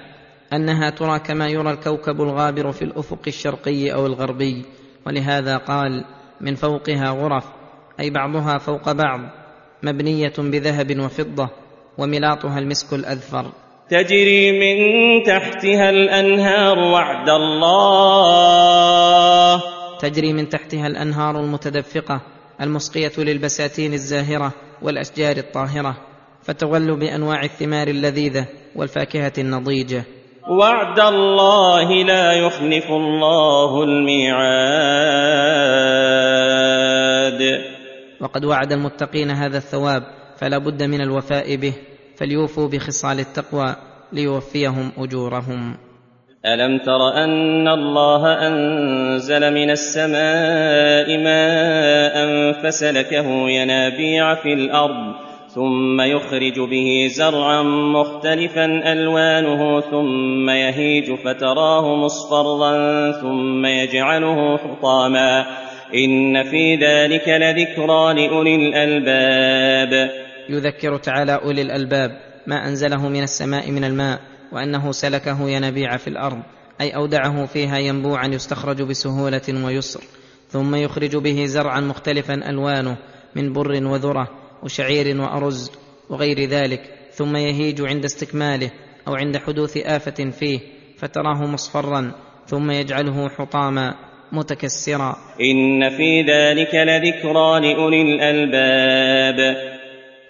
أنها 0.52 0.90
ترى 0.90 1.18
كما 1.18 1.48
يرى 1.48 1.70
الكوكب 1.70 2.20
الغابر 2.20 2.72
في 2.72 2.82
الأفق 2.82 3.22
الشرقي 3.26 3.92
أو 3.92 4.06
الغربي. 4.06 4.64
ولهذا 5.06 5.56
قال 5.56 6.04
من 6.40 6.54
فوقها 6.54 7.10
غرف 7.10 7.44
أي 8.00 8.10
بعضها 8.10 8.58
فوق 8.58 8.92
بعض 8.92 9.20
مبنية 9.82 10.32
بذهب 10.38 10.98
وفضة 10.98 11.48
وملاطها 11.98 12.58
المسك 12.58 12.92
الأذفر. 12.92 13.46
تجري 13.90 14.52
من 14.52 14.76
تحتها 15.22 15.90
الأنهار 15.90 16.78
وعد 16.78 17.28
الله. 17.28 18.60
تجري 20.00 20.32
من 20.32 20.48
تحتها 20.48 20.86
الأنهار 20.86 21.40
المتدفقة 21.40 22.20
المسقية 22.60 23.12
للبساتين 23.18 23.92
الزاهرة 23.92 24.52
والأشجار 24.82 25.36
الطاهرة 25.36 25.96
فتغل 26.42 26.96
بأنواع 26.96 27.42
الثمار 27.42 27.88
اللذيذة 27.88 28.46
والفاكهة 28.76 29.32
النضيجة. 29.38 30.04
وعد 30.50 31.00
الله 31.00 31.92
لا 31.92 32.32
يخلف 32.32 32.86
الله 32.86 33.82
الميعاد. 33.82 34.60
وقد 38.20 38.44
وعد 38.44 38.72
المتقين 38.72 39.30
هذا 39.30 39.56
الثواب 39.56 40.02
فلا 40.36 40.58
بد 40.58 40.82
من 40.82 41.00
الوفاء 41.00 41.56
به 41.56 41.72
فليوفوا 42.16 42.68
بخصال 42.68 43.20
التقوى 43.20 43.76
ليوفيهم 44.12 44.92
أجورهم. 44.98 45.76
ألم 46.46 46.78
تر 46.78 47.24
أن 47.24 47.68
الله 47.68 48.46
أنزل 48.46 49.54
من 49.54 49.70
السماء 49.70 51.18
ماء 51.18 52.52
فسلكه 52.62 53.48
ينابيع 53.48 54.34
في 54.34 54.52
الأرض 54.52 55.14
ثم 55.54 56.00
يخرج 56.00 56.60
به 56.70 57.08
زرعا 57.10 57.62
مختلفا 57.62 58.92
ألوانه 58.92 59.80
ثم 59.80 60.50
يهيج 60.50 61.14
فتراه 61.14 61.96
مصفرا 61.96 63.12
ثم 63.12 63.66
يجعله 63.66 64.56
حطاما. 64.56 65.46
إن 65.94 66.42
في 66.50 66.74
ذلك 66.74 67.28
لذكرى 67.28 68.14
لأولي 68.14 68.54
الألباب. 68.54 70.10
يذكر 70.48 70.96
تعالى 70.96 71.34
أولي 71.34 71.62
الألباب 71.62 72.10
ما 72.46 72.68
أنزله 72.68 73.08
من 73.08 73.22
السماء 73.22 73.70
من 73.70 73.84
الماء 73.84 74.20
وأنه 74.52 74.92
سلكه 74.92 75.50
ينابيع 75.50 75.96
في 75.96 76.08
الأرض 76.08 76.42
أي 76.80 76.90
أودعه 76.96 77.46
فيها 77.46 77.78
ينبوعا 77.78 78.26
يستخرج 78.26 78.82
بسهولة 78.82 79.64
ويسر 79.64 80.00
ثم 80.48 80.74
يخرج 80.74 81.16
به 81.16 81.44
زرعا 81.44 81.80
مختلفا 81.80 82.34
ألوانه 82.34 82.96
من 83.36 83.52
بر 83.52 83.84
وذرة 83.84 84.28
وشعير 84.62 85.20
وأرز 85.20 85.70
وغير 86.10 86.48
ذلك 86.48 86.82
ثم 87.12 87.36
يهيج 87.36 87.82
عند 87.82 88.04
استكماله 88.04 88.70
أو 89.08 89.14
عند 89.14 89.36
حدوث 89.36 89.76
آفة 89.76 90.30
فيه 90.30 90.60
فتراه 90.98 91.46
مصفرا 91.46 92.12
ثم 92.46 92.70
يجعله 92.70 93.28
حطاما. 93.28 94.09
متكسرا 94.32 95.16
إن 95.40 95.90
في 95.90 96.22
ذلك 96.22 96.74
لذكرى 96.74 97.60
لأولي 97.60 98.02
الألباب. 98.02 99.56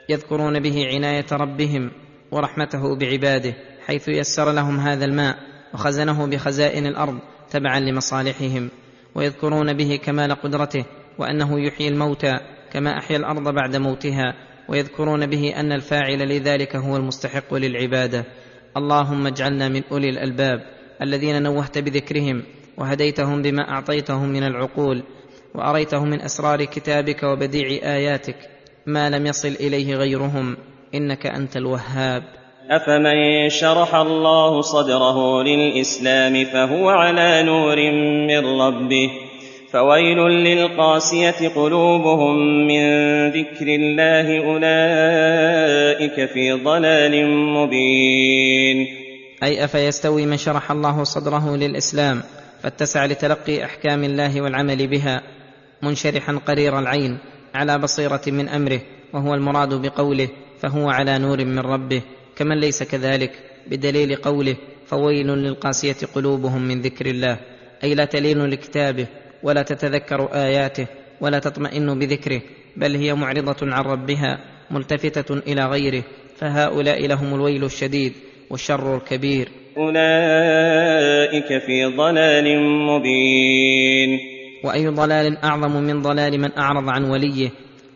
يذكرون 0.09 0.61
به 0.61 0.87
عناية 0.87 1.27
ربهم 1.33 1.91
ورحمته 2.31 2.97
بعباده 2.97 3.55
حيث 3.87 4.09
يسر 4.09 4.53
لهم 4.53 4.81
هذا 4.81 5.05
الماء 5.05 5.37
وخزنه 5.75 6.27
بخزائن 6.27 6.87
الأرض 6.87 7.19
تبعا 7.51 7.81
لمصالحهم. 7.81 8.71
ويذكرون 9.15 9.73
به 9.73 10.01
كمال 10.05 10.33
قدرته 10.33 10.85
وأنه 11.19 11.61
يحيي 11.67 11.89
الموتى 11.89 12.39
كما 12.73 12.99
أحيا 12.99 13.17
الأرض 13.17 13.55
بعد 13.55 13.77
موتها. 13.77 14.35
ويذكرون 14.69 15.27
به 15.27 15.53
أن 15.57 15.73
الفاعل 15.73 16.29
لذلك 16.29 16.77
هو 16.77 16.97
المستحق 16.97 17.55
للعبادة. 17.55 18.25
اللهم 18.77 19.27
اجعلنا 19.27 19.69
من 19.69 19.83
أولي 19.93 20.09
الألباب 20.09 20.61
الذين 21.03 21.43
نوهت 21.43 21.79
بذكرهم 21.79 22.43
وهديتهم 22.81 23.43
بما 23.43 23.71
أعطيتهم 23.71 24.29
من 24.29 24.43
العقول 24.43 25.03
وأريتهم 25.55 26.11
من 26.11 26.21
أسرار 26.21 26.65
كتابك 26.65 27.23
وبديع 27.23 27.67
آياتك 27.97 28.37
ما 28.87 29.11
لم 29.11 29.27
يصل 29.27 29.49
إليه 29.49 29.97
غيرهم 29.97 30.57
إنك 30.95 31.27
أنت 31.27 31.57
الوهاب. 31.57 32.23
أفمن 32.71 33.49
شرح 33.49 33.95
الله 33.95 34.61
صدره 34.61 35.43
للإسلام 35.43 36.45
فهو 36.45 36.89
على 36.89 37.43
نور 37.43 37.77
من 38.27 38.61
ربه 38.61 39.11
فويل 39.73 40.19
للقاسية 40.19 41.49
قلوبهم 41.49 42.67
من 42.67 42.83
ذكر 43.31 43.67
الله 43.69 44.47
أولئك 44.47 46.31
في 46.31 46.53
ضلال 46.53 47.27
مبين. 47.29 48.87
أي 49.43 49.65
أفيستوي 49.65 50.27
من 50.27 50.37
شرح 50.37 50.71
الله 50.71 51.05
صدره 51.05 51.57
للإسلام؟ 51.57 52.23
فاتسع 52.63 53.07
لتلقي 53.07 53.65
أحكام 53.65 54.05
الله 54.05 54.41
والعمل 54.41 54.87
بها 54.87 55.23
منشرحا 55.83 56.41
قرير 56.47 56.79
العين 56.79 57.19
على 57.55 57.79
بصيرة 57.79 58.23
من 58.27 58.49
أمره 58.49 58.81
وهو 59.13 59.35
المراد 59.35 59.75
بقوله 59.75 60.29
فهو 60.61 60.91
على 60.91 61.19
نور 61.19 61.45
من 61.45 61.59
ربه 61.59 62.03
كمن 62.37 62.61
ليس 62.61 62.83
كذلك 62.83 63.33
بدليل 63.67 64.17
قوله 64.17 64.57
فويل 64.87 65.27
للقاسية 65.27 65.97
قلوبهم 66.15 66.63
من 66.63 66.81
ذكر 66.81 67.07
الله 67.07 67.39
أي 67.85 67.95
لا 67.95 68.05
تلين 68.05 68.47
لكتابه 68.47 69.07
ولا 69.43 69.63
تتذكر 69.63 70.35
آياته 70.35 70.87
ولا 71.21 71.39
تطمئن 71.39 71.99
بذكره 71.99 72.43
بل 72.77 72.97
هي 72.97 73.15
معرضة 73.15 73.57
عن 73.63 73.83
ربها 73.83 74.39
ملتفتة 74.71 75.35
إلى 75.35 75.67
غيره 75.67 76.03
فهؤلاء 76.37 77.07
لهم 77.07 77.35
الويل 77.35 77.65
الشديد 77.65 78.13
والشر 78.51 78.97
الكبير. 78.97 79.49
اولئك 79.77 81.59
في 81.59 81.85
ضلال 81.85 82.61
مبين 82.63 84.19
وأي 84.65 84.87
ضلال 84.87 85.45
أعظم 85.45 85.83
من 85.83 86.03
ضلال 86.03 86.41
من 86.41 86.59
أعرض 86.59 86.89
عن 86.89 87.05
وليه 87.05 87.51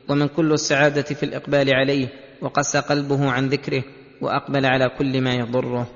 ومن 0.09 0.29
كل 0.29 0.53
السعادة 0.53 1.03
في 1.03 1.23
الإقبال 1.23 1.75
عليه 1.75 2.09
وقسى 2.43 2.81
قلبه 2.81 3.31
عن 3.31 3.49
ذكره 3.49 3.83
وأقبل 4.21 4.67
على 4.67 4.91
كل 4.99 5.21
ما 5.21 5.35
يضره. 5.35 5.87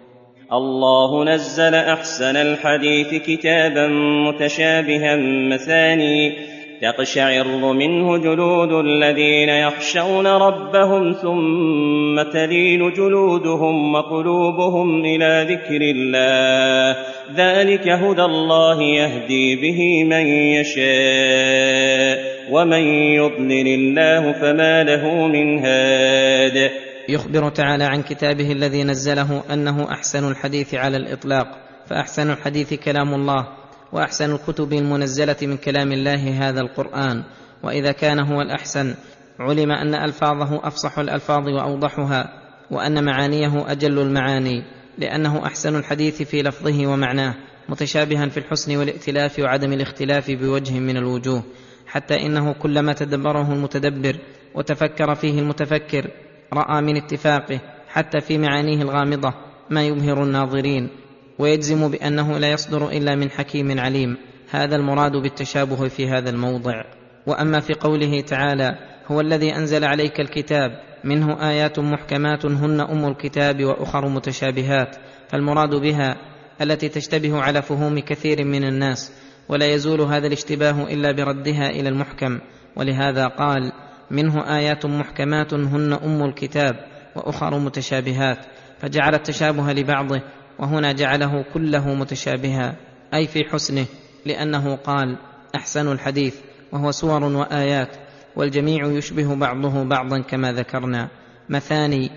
الله 0.52 1.24
نزل 1.24 1.74
أحسن 1.74 2.36
الحديث 2.36 3.22
كتابا 3.22 3.88
متشابها 4.28 5.16
مثاني 5.54 6.36
تقشعر 6.82 7.72
منه 7.72 8.16
جلود 8.16 8.72
الذين 8.72 9.48
يخشون 9.48 10.26
ربهم 10.26 11.12
ثم 11.12 12.22
تلين 12.32 12.92
جلودهم 12.92 13.94
وقلوبهم 13.94 15.04
إلى 15.04 15.46
ذكر 15.50 15.80
الله. 15.80 16.96
ذلك 17.36 17.88
هدى 17.88 18.22
الله 18.22 18.82
يهدي 18.82 19.56
به 19.56 20.04
من 20.04 20.26
يشاء 20.56 22.18
ومن 22.50 22.82
يضلل 23.14 23.68
الله 23.68 24.32
فما 24.32 24.84
له 24.84 25.26
من 25.26 25.58
هاد. 25.58 26.70
يخبر 27.08 27.48
تعالى 27.48 27.84
عن 27.84 28.02
كتابه 28.02 28.52
الذي 28.52 28.84
نزله 28.84 29.42
أنه 29.52 29.92
أحسن 29.92 30.30
الحديث 30.30 30.74
على 30.74 30.96
الإطلاق 30.96 31.46
فأحسن 31.86 32.30
الحديث 32.30 32.74
كلام 32.74 33.14
الله 33.14 33.57
وأحسن 33.92 34.34
الكتب 34.34 34.72
المنزلة 34.72 35.36
من 35.42 35.56
كلام 35.56 35.92
الله 35.92 36.48
هذا 36.48 36.60
القرآن. 36.60 37.24
وإذا 37.62 37.92
كان 37.92 38.20
هو 38.20 38.40
الأحسن 38.42 38.94
علم 39.40 39.70
أن 39.72 39.94
ألفاظه 39.94 40.66
أفصح 40.66 40.98
الألفاظ 40.98 41.48
وأوضحها 41.48 42.42
وأن 42.70 43.04
معانيه 43.04 43.72
أجل 43.72 43.98
المعاني 43.98 44.62
لأنه 44.98 45.46
أحسن 45.46 45.76
الحديث 45.76 46.22
في 46.22 46.42
لفظه 46.42 46.86
ومعناه 46.86 47.34
متشابها 47.68 48.28
في 48.28 48.36
الحسن 48.36 48.76
والائتلاف 48.76 49.38
وعدم 49.38 49.72
الاختلاف 49.72 50.30
بوجه 50.30 50.78
من 50.78 50.96
الوجوه. 50.96 51.42
حتى 51.86 52.26
إنه 52.26 52.52
كلما 52.52 52.92
تدبره 52.92 53.52
المتدبر 53.52 54.16
وتفكر 54.54 55.14
فيه 55.14 55.40
المتفكر 55.40 56.10
رأى 56.52 56.82
من 56.82 56.96
اتفاقه 56.96 57.60
حتى 57.88 58.20
في 58.20 58.38
معانيه 58.38 58.82
الغامضة 58.82 59.34
ما 59.70 59.86
يبهر 59.86 60.22
الناظرين. 60.22 60.88
ويجزم 61.38 61.90
بأنه 61.90 62.38
لا 62.38 62.50
يصدر 62.52 62.88
إلا 62.88 63.14
من 63.14 63.30
حكيم 63.30 63.80
عليم. 63.80 64.16
هذا 64.50 64.76
المراد 64.76 65.12
بالتشابه 65.12 65.88
في 65.88 66.08
هذا 66.08 66.30
الموضع. 66.30 66.84
وأما 67.26 67.60
في 67.60 67.74
قوله 67.74 68.20
تعالى 68.20 68.78
هو 69.06 69.20
الذي 69.20 69.56
أنزل 69.56 69.84
عليك 69.84 70.20
الكتاب 70.20 70.70
منه 71.04 71.50
آيات 71.50 71.78
محكمات 71.78 72.46
هن 72.46 72.80
أم 72.80 73.08
الكتاب 73.08 73.64
وأخر 73.64 74.08
متشابهات. 74.08 74.96
فالمراد 75.28 75.74
بها 75.74 76.16
التي 76.62 76.88
تشتبه 76.88 77.40
على 77.40 77.62
فهوم 77.62 77.98
كثير 77.98 78.44
من 78.44 78.64
الناس 78.64 79.12
ولا 79.48 79.66
يزول 79.66 80.00
هذا 80.00 80.26
الاشتباه 80.26 80.84
إلا 80.84 81.12
بردها 81.12 81.70
إلى 81.70 81.88
المحكم. 81.88 82.38
ولهذا 82.76 83.26
قال 83.26 83.72
منه 84.10 84.56
آيات 84.56 84.86
محكمات 84.86 85.54
هن 85.54 85.92
أم 85.92 86.24
الكتاب 86.24 86.76
وأخر 87.16 87.58
متشابهات 87.58 88.38
فجعل 88.78 89.14
التشابه 89.14 89.72
لبعضه 89.72 90.22
وهنا 90.58 90.92
جعله 90.92 91.44
كله 91.54 91.94
متشابها 91.94 92.76
أي 93.14 93.26
في 93.26 93.44
حسنه 93.44 93.86
لأنه 94.26 94.76
قال 94.76 95.16
أحسن 95.54 95.92
الحديث 95.92 96.34
وهو 96.72 96.90
سور 96.90 97.24
وآيات 97.24 97.96
والجميع 98.36 98.86
يشبه 98.86 99.34
بعضه 99.34 99.84
بعضا 99.84 100.20
كما 100.20 100.52
ذكرنا. 100.52 101.08
مثاني 101.48 102.10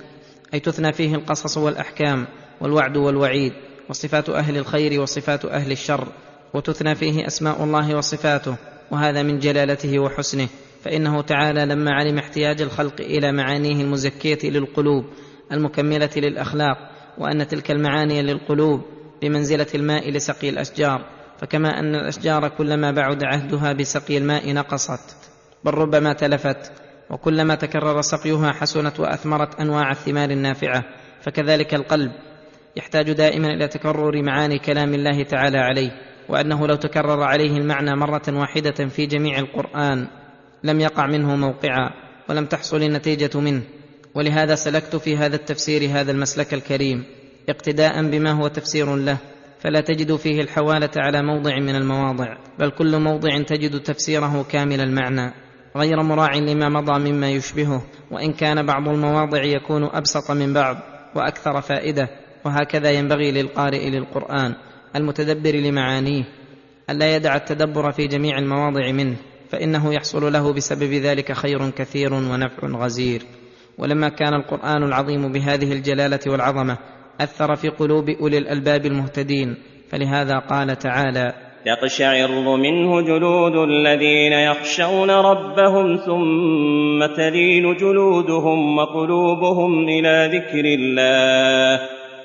أي 0.54 0.60
تثنى 0.60 0.94
فيه 0.94 1.16
القصص 1.16 1.58
والأحكام 1.58 2.28
والوعد 2.62 2.98
والوعيد 2.98 3.54
وصفات 3.90 4.30
أهل 4.30 4.58
الخير 4.58 5.02
وصفات 5.02 5.46
أهل 5.46 5.72
الشر 5.72 6.08
وتثنى 6.54 6.96
فيه 6.96 7.28
أسماء 7.28 7.64
الله 7.64 7.96
وصفاته 7.96 8.56
وهذا 8.92 9.24
من 9.24 9.40
جلالته 9.40 10.00
وحسنه. 10.00 10.48
فإنه 10.84 11.22
تعالى 11.22 11.66
لما 11.66 11.92
علم 11.92 12.18
احتياج 12.18 12.62
الخلق 12.62 13.02
إلى 13.02 13.32
معانيه 13.32 13.84
المزكية 13.84 14.50
للقلوب 14.50 15.06
المكملة 15.52 16.10
للأخلاق 16.16 16.91
وأن 17.18 17.48
تلك 17.48 17.72
المعاني 17.72 18.22
للقلوب 18.22 18.82
بمنزلة 19.22 19.68
الماء 19.76 20.12
لسقي 20.12 20.50
الأشجار. 20.50 21.06
فكما 21.38 21.80
أن 21.80 21.96
الأشجار 21.96 22.50
كلما 22.50 22.92
بعد 22.92 23.24
عهدها 23.24 23.74
بسقي 23.74 24.18
الماء 24.18 24.54
نقصت. 24.54 25.16
بل 25.66 25.74
ربما 25.74 26.14
تلفت 26.14 26.72
وكلما 27.10 27.56
تكرر 27.56 28.02
سقيها 28.02 28.52
حسنت 28.52 29.00
وأثمرت 29.00 29.60
أنواع 29.60 29.92
الثمار 29.92 30.30
النافعة. 30.30 30.84
فكذلك 31.22 31.74
القلب 31.74 32.12
يحتاج 32.76 33.12
دائما 33.12 33.48
إلى 33.48 33.68
تكرر 33.68 34.22
معاني 34.22 34.60
كلام 34.60 34.94
الله 34.94 35.24
تعالى 35.24 35.58
عليه 35.58 35.92
وأنه 36.30 36.68
لو 36.68 36.76
تكرر 36.76 37.24
عليه 37.24 37.58
المعنى 37.58 37.96
مرة 37.96 38.22
واحدة 38.30 38.88
في 38.88 39.06
جميع 39.06 39.40
القرآن 39.40 40.08
لم 40.64 40.80
يقع 40.80 41.08
منه 41.08 41.36
موقعا 41.36 41.92
ولم 42.30 42.46
تحصل 42.46 42.84
النتيجة 42.84 43.40
منه. 43.40 43.62
ولهذا 44.16 44.56
سلكت 44.56 44.96
في 44.96 45.18
هذا 45.18 45.36
التفسير 45.36 45.90
هذا 45.92 46.12
المسلك 46.12 46.54
الكريم 46.54 47.04
اقتداء 47.50 48.10
بما 48.10 48.32
هو 48.32 48.48
تفسير 48.48 48.96
له 48.96 49.18
فلا 49.60 49.82
تجد 49.82 50.16
فيه 50.16 50.42
الحوالة 50.42 50.90
على 50.98 51.22
موضع 51.22 51.60
من 51.60 51.76
المواضع 51.76 52.38
بل 52.60 52.70
كل 52.70 53.00
موضع 53.00 53.42
تجد 53.42 53.80
تفسيره 53.80 54.46
كامل 54.52 54.82
المعنى 54.82 55.34
غير 55.78 56.04
مراع 56.04 56.36
لما 56.36 56.70
مضى 56.70 57.12
مما 57.12 57.32
يشبهه 57.32 57.84
وإن 58.12 58.34
كان 58.34 58.66
بعض 58.66 58.88
المواضع 58.88 59.44
يكون 59.44 59.84
أبسط 59.84 60.32
من 60.32 60.54
بعض 60.54 60.78
وأكثر 61.16 61.62
فائدة 61.62 62.10
وهكذا 62.46 62.92
ينبغي 62.92 63.32
للقارئ 63.32 63.90
للقرآن 63.90 64.56
المتدبر 64.96 65.56
لمعانيه 65.56 66.24
الا 66.90 67.16
يدع 67.16 67.36
التدبر 67.36 67.92
في 67.92 68.08
جميع 68.08 68.38
المواضع 68.38 68.92
منه 68.92 69.16
فإنه 69.50 69.94
يحصل 69.94 70.34
له 70.34 70.54
بسبب 70.54 70.94
ذلك 70.94 71.32
خير 71.32 71.70
كثير 71.70 72.14
ونفع 72.14 72.68
غزير. 72.68 73.22
ولما 73.78 74.10
كان 74.10 74.34
القرآن 74.34 74.84
العظيم 74.84 75.32
بهذه 75.32 75.72
الجلالة 75.72 76.20
والعظمة 76.28 76.78
أثر 77.22 77.56
في 77.56 77.70
قلوب 77.70 78.10
أولي 78.10 78.38
الألباب 78.38 78.86
المهتدين 78.86 79.56
فلهذا 79.90 80.40
قال 80.40 80.78
تعالى 80.78 81.34
تقشعر 81.66 82.58
منه 82.58 83.02
جلود 83.02 83.70
الذين 83.70 84.34
يخشون 84.34 85.10
ربهم 85.10 85.96
ثم 85.96 87.16
تلين 87.16 87.76
جلودهم 87.78 88.78
وقلوبهم 88.78 89.90
إلى 89.90 90.30
ذكر 90.34 90.66
الله. 90.66 91.80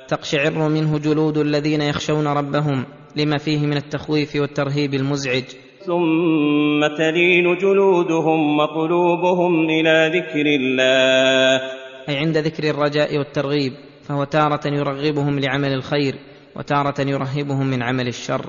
تقشعر 0.08 0.68
منه 0.68 0.98
جلود 0.98 1.38
الذين 1.38 1.82
يخشون 1.82 2.26
ربهم 2.26 2.84
لما 3.16 3.38
فيه 3.38 3.66
من 3.66 3.76
التخويف 3.76 4.36
والترهيب 4.36 4.94
المزعج. 4.94 5.44
ثم 5.86 6.96
تلين 6.96 7.56
جلودهم 7.56 8.58
وقلوبهم 8.58 9.70
إلى 9.70 10.10
ذكر 10.14 10.46
الله. 10.46 11.60
أي 12.08 12.16
عند 12.16 12.36
ذكر 12.38 12.70
الرجاء 12.70 13.18
والترغيب 13.18 13.72
فهو 14.08 14.24
تارة 14.24 14.60
يرغبهم 14.66 15.38
لعمل 15.38 15.72
الخير 15.72 16.14
وتارة 16.56 17.00
يرهبهم 17.00 17.66
من 17.66 17.82
عمل 17.82 18.08
الشر. 18.08 18.46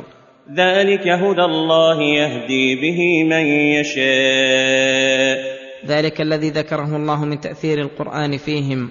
ذلك 0.56 1.08
هدى 1.08 1.44
الله 1.44 2.02
يهدي 2.02 2.76
به 2.76 3.24
من 3.24 3.46
يشاء. 3.80 5.58
ذلك 5.88 6.22
الذي 6.22 6.50
ذكره 6.50 6.96
الله 6.96 7.26
من 7.26 7.40
تأثير 7.40 7.82
القرآن 7.82 8.38
فيهم 8.38 8.90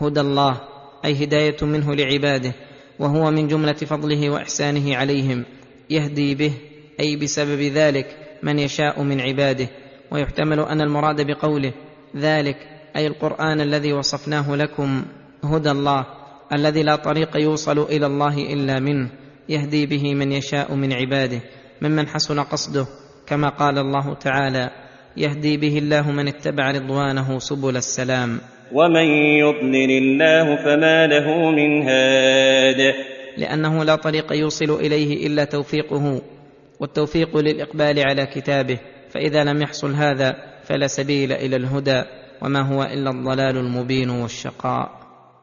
هدى 0.00 0.20
الله 0.20 0.60
أي 1.04 1.24
هداية 1.24 1.56
منه 1.62 1.94
لعباده 1.94 2.52
وهو 2.98 3.30
من 3.30 3.48
جملة 3.48 3.72
فضله 3.72 4.30
وإحسانه 4.30 4.96
عليهم 4.96 5.44
يهدي 5.90 6.34
به 6.34 6.52
أي 7.00 7.16
بسبب 7.16 7.60
ذلك 7.60 8.06
من 8.42 8.58
يشاء 8.58 9.02
من 9.02 9.20
عباده 9.20 9.68
ويحتمل 10.10 10.60
أن 10.60 10.80
المراد 10.80 11.26
بقوله 11.26 11.72
ذلك 12.16 12.56
أي 12.96 13.06
القرآن 13.06 13.60
الذي 13.60 13.92
وصفناه 13.92 14.56
لكم 14.56 15.04
هدى 15.44 15.70
الله 15.70 16.06
الذي 16.52 16.82
لا 16.82 16.96
طريق 16.96 17.36
يوصل 17.36 17.78
إلى 17.78 18.06
الله 18.06 18.52
إلا 18.52 18.80
منه 18.80 19.10
يهدي 19.48 19.86
به 19.86 20.14
من 20.14 20.32
يشاء 20.32 20.74
من 20.74 20.92
عباده 20.92 21.40
ممن 21.82 22.08
حسن 22.08 22.40
قصده 22.40 22.86
كما 23.26 23.48
قال 23.48 23.78
الله 23.78 24.14
تعالى 24.14 24.70
يهدي 25.16 25.56
به 25.56 25.78
الله 25.78 26.10
من 26.10 26.28
اتبع 26.28 26.70
رضوانه 26.70 27.38
سبل 27.38 27.76
السلام. 27.76 28.40
ومن 28.72 29.06
يضلل 29.38 29.90
الله 29.90 30.56
فما 30.56 31.06
له 31.06 31.50
من 31.50 31.82
هاد. 31.82 32.94
لأنه 33.36 33.84
لا 33.84 33.96
طريق 33.96 34.32
يوصل 34.32 34.70
إليه 34.80 35.26
إلا 35.26 35.44
توفيقه. 35.44 36.22
والتوفيق 36.80 37.36
للإقبال 37.36 38.00
على 38.00 38.26
كتابه 38.26 38.78
فإذا 39.10 39.44
لم 39.44 39.62
يحصل 39.62 39.94
هذا 39.94 40.36
فلا 40.64 40.86
سبيل 40.86 41.32
إلى 41.32 41.56
الهدى 41.56 42.02
وما 42.42 42.60
هو 42.60 42.82
إلا 42.82 43.10
الضلال 43.10 43.56
المبين 43.56 44.10
والشقاء. 44.10 44.90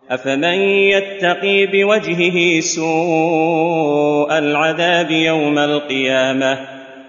أفمن 0.10 0.60
يتقي 0.94 1.66
بوجهه 1.66 2.60
سوء 2.60 4.38
العذاب 4.38 5.12
يوم 5.12 5.58
القيامة؟ 5.58 6.58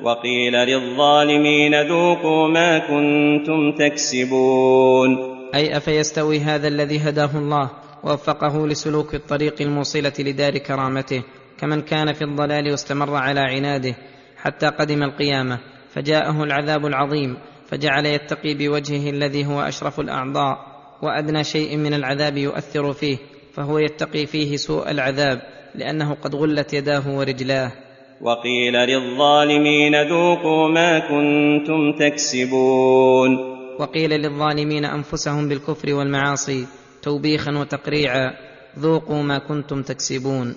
وقيل 0.03 0.53
للظالمين 0.53 1.83
ذوقوا 1.83 2.49
ما 2.49 2.79
كنتم 2.79 3.73
تكسبون. 3.73 5.19
أي 5.55 5.77
أفيستوي 5.77 6.39
هذا 6.41 6.69
الذي 6.69 6.99
هداه 6.99 7.31
الله 7.35 7.71
ووفقه 8.05 8.67
لسلوك 8.67 9.15
الطريق 9.15 9.63
الموصلة 9.63 10.13
لدار 10.19 10.59
كرامته؟ 10.59 11.23
كمن 11.59 11.83
كان 11.83 12.13
في 12.13 12.23
الضلال 12.23 12.71
واستمر 12.71 13.17
على 13.17 13.41
عناده 13.41 13.95
حتى 14.43 14.67
قدم 14.67 15.03
القيامة 15.03 15.59
فجاءه 15.95 16.45
العذاب 16.45 16.87
العظيم 16.87 17.37
فجعل 17.67 18.07
يتقي 18.07 18.55
بوجهه 18.55 19.11
الذي 19.11 19.47
هو 19.47 19.61
أشرف 19.61 20.01
الأعضاء 20.01 20.59
وأدنى 21.03 21.45
شيء 21.45 21.77
من 21.77 21.95
العذاب 21.95 22.37
يؤثر 22.37 22.93
فيه 22.93 23.17
فهو 23.55 23.79
يتقي 23.79 24.27
فيه 24.27 24.57
سوء 24.57 24.91
العذاب 24.91 25.43
لأنه 25.75 26.15
قد 26.15 26.35
غلت 26.35 26.75
يداه 26.75 27.17
ورجلاه. 27.17 27.73
وقيل 28.21 28.73
للظالمين 28.73 30.09
ذوقوا 30.09 30.69
ما 30.69 30.99
كنتم 30.99 31.93
تكسبون. 31.99 33.39
وقيل 33.79 34.11
للظالمين 34.11 34.85
أنفسهم 34.85 35.49
بالكفر 35.49 35.95
والمعاصي 35.95 36.67
توبيخا 37.03 37.53
وتقريعا 37.53 38.33
ذوقوا 38.79 39.23
ما 39.23 39.39
كنتم 39.39 39.83
تكسبون. 39.83 40.55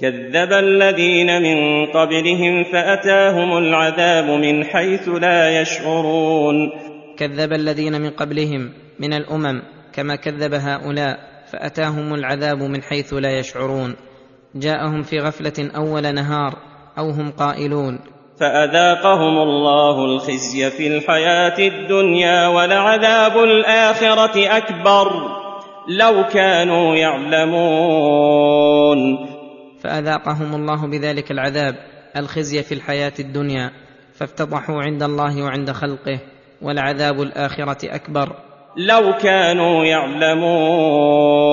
كذب 0.00 0.52
الذين 0.52 1.42
من 1.42 1.86
قبلهم 1.86 2.64
فأتاهم 2.64 3.58
العذاب 3.58 4.24
من 4.24 4.64
حيث 4.64 5.08
لا 5.08 5.60
يشعرون. 5.60 6.70
كذب 7.18 7.52
الذين 7.52 8.00
من 8.00 8.10
قبلهم 8.10 8.72
من 8.98 9.12
الأمم 9.12 9.62
كما 9.92 10.16
كذب 10.16 10.54
هؤلاء 10.54 11.18
فأتاهم 11.52 12.14
العذاب 12.14 12.62
من 12.62 12.82
حيث 12.82 13.14
لا 13.14 13.38
يشعرون. 13.38 13.96
جاءهم 14.54 15.02
في 15.02 15.18
غفلة 15.18 15.70
أول 15.76 16.14
نهار 16.14 16.54
أو 16.98 17.10
هم 17.10 17.30
قائلون. 17.30 17.98
فأذاقهم 18.40 19.38
الله 19.38 20.04
الخزي 20.04 20.70
في 20.70 20.96
الحياة 20.96 21.58
الدنيا 21.58 22.48
ولعذاب 22.48 23.38
الآخرة 23.38 24.56
أكبر. 24.56 25.08
لو 25.88 26.24
كانوا 26.24 26.96
يعلمون. 26.96 28.58
فأذاقهم 29.82 30.54
الله 30.54 30.86
بذلك 30.86 31.30
العذاب 31.30 31.74
الخزي 32.16 32.62
في 32.62 32.74
الحياة 32.74 33.12
الدنيا 33.20 33.70
فافتضحوا 34.14 34.82
عند 34.82 35.02
الله 35.02 35.42
وعند 35.42 35.70
خلقه 35.70 36.18
ولعذاب 36.62 37.22
الآخرة 37.22 37.94
أكبر. 37.94 38.36
لو 38.76 39.12
كانوا 39.22 39.84
يعلمون. 39.84 41.48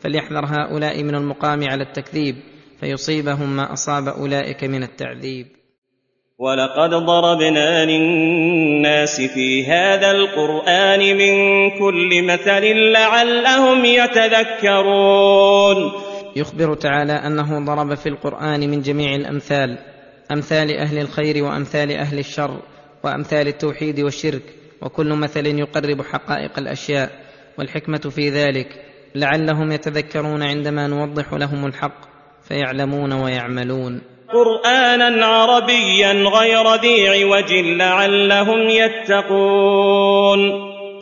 فليحذر 0.00 0.44
هؤلاء 0.44 1.02
من 1.02 1.14
المقام 1.14 1.68
على 1.68 1.82
التكذيب 1.82 2.36
فيصيبهم 2.80 3.56
ما 3.56 3.72
أصاب 3.72 4.08
أولئك 4.08 4.64
من 4.64 4.82
التعذيب. 4.82 5.46
ولقد 6.38 6.90
ضربنا 6.90 7.84
للناس 7.84 9.20
في 9.20 9.66
هذا 9.66 10.10
القرآن 10.10 11.16
من 11.16 11.70
كل 11.78 12.22
مثل 12.22 12.64
لعلهم 12.76 13.84
يتذكرون. 13.84 15.12
يخبر 16.36 16.74
تعالى 16.74 17.12
أنه 17.12 17.64
ضرب 17.64 17.94
في 17.94 18.08
القرآن 18.08 18.70
من 18.70 18.80
جميع 18.80 19.14
الأمثال 19.14 19.78
أمثال 20.32 20.76
أهل 20.76 20.98
الخير 20.98 21.44
وأمثال 21.44 21.92
أهل 21.92 22.18
الشر 22.18 22.62
وأمثال 23.04 23.48
التوحيد 23.48 24.00
والشرك 24.00 24.42
وكل 24.82 25.14
مثل 25.14 25.46
يقرب 25.46 26.02
حقائق 26.02 26.58
الأشياء 26.58 27.10
والحكمة 27.58 27.98
في 27.98 28.28
ذلك 28.28 28.84
لعلهم 29.14 29.72
يتذكرون 29.72 30.42
عندما 30.42 30.86
نوضح 30.86 31.32
لهم 31.32 31.66
الحق 31.66 32.00
فيعلمون 32.42 33.12
ويعملون. 33.12 34.00
قرانا 34.32 35.26
عربيا 35.26 36.12
غير 36.12 36.74
ذي 36.74 37.08
عوج 37.08 37.52
لعلهم 37.52 38.68
يتقون. 38.68 40.40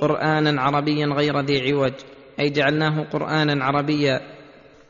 قرانا 0.00 0.62
عربيا 0.62 1.06
غير 1.06 1.40
ذي 1.40 1.72
عوج 1.72 1.92
أي 2.40 2.50
جعلناه 2.50 3.06
قرانا 3.12 3.64
عربيا 3.64 4.20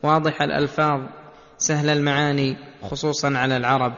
واضح 0.03 0.41
الألفاظ 0.41 1.01
سهل 1.57 1.89
المعاني 1.89 2.57
خصوصا 2.81 3.37
على 3.37 3.57
العرب 3.57 3.93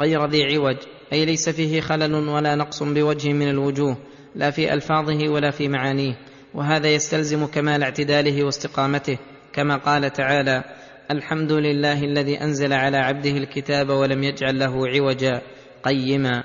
غير 0.00 0.26
ذي 0.26 0.54
عوج 0.54 0.76
أي 1.12 1.24
ليس 1.24 1.48
فيه 1.48 1.80
خلل 1.80 2.14
ولا 2.28 2.54
نقص 2.54 2.82
بوجه 2.82 3.32
من 3.32 3.48
الوجوه 3.48 3.96
لا 4.34 4.50
في 4.50 4.74
ألفاظه 4.74 5.28
ولا 5.28 5.50
في 5.50 5.68
معانيه 5.68 6.14
وهذا 6.54 6.88
يستلزم 6.88 7.46
كمال 7.46 7.82
اعتداله 7.82 8.44
واستقامته 8.44 9.18
كما 9.52 9.76
قال 9.76 10.12
تعالى 10.12 10.64
الحمد 11.10 11.52
لله 11.52 12.04
الذي 12.04 12.40
أنزل 12.40 12.72
على 12.72 12.96
عبده 12.96 13.30
الكتاب 13.30 13.88
ولم 13.88 14.22
يجعل 14.22 14.58
له 14.58 14.88
عوجا 14.88 15.42
قيما. 15.82 16.44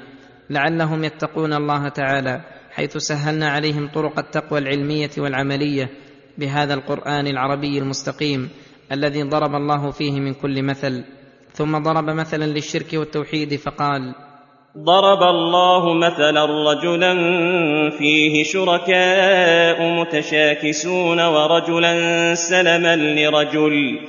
لعلهم 0.49 1.03
يتقون 1.03 1.53
الله 1.53 1.89
تعالى 1.89 2.41
حيث 2.71 2.97
سهلنا 2.97 3.49
عليهم 3.49 3.87
طرق 3.87 4.19
التقوى 4.19 4.59
العلمية 4.59 5.09
والعملية 5.17 5.89
بهذا 6.37 6.73
القرآن 6.73 7.27
العربي 7.27 7.77
المستقيم 7.77 8.49
الذي 8.91 9.23
ضرب 9.23 9.55
الله 9.55 9.91
فيه 9.91 10.11
من 10.11 10.33
كل 10.33 10.63
مثل 10.63 11.03
ثم 11.53 11.77
ضرب 11.77 12.09
مثلا 12.09 12.45
للشرك 12.45 12.93
والتوحيد 12.93 13.55
فقال 13.55 14.15
ضرب 14.77 15.23
الله 15.23 15.93
مثلا 15.93 16.45
رجلا 16.45 17.13
فيه 17.97 18.43
شركاء 18.43 19.99
متشاكسون 19.99 21.19
ورجلا 21.19 21.93
سلما 22.35 22.95
لرجل. 22.95 23.99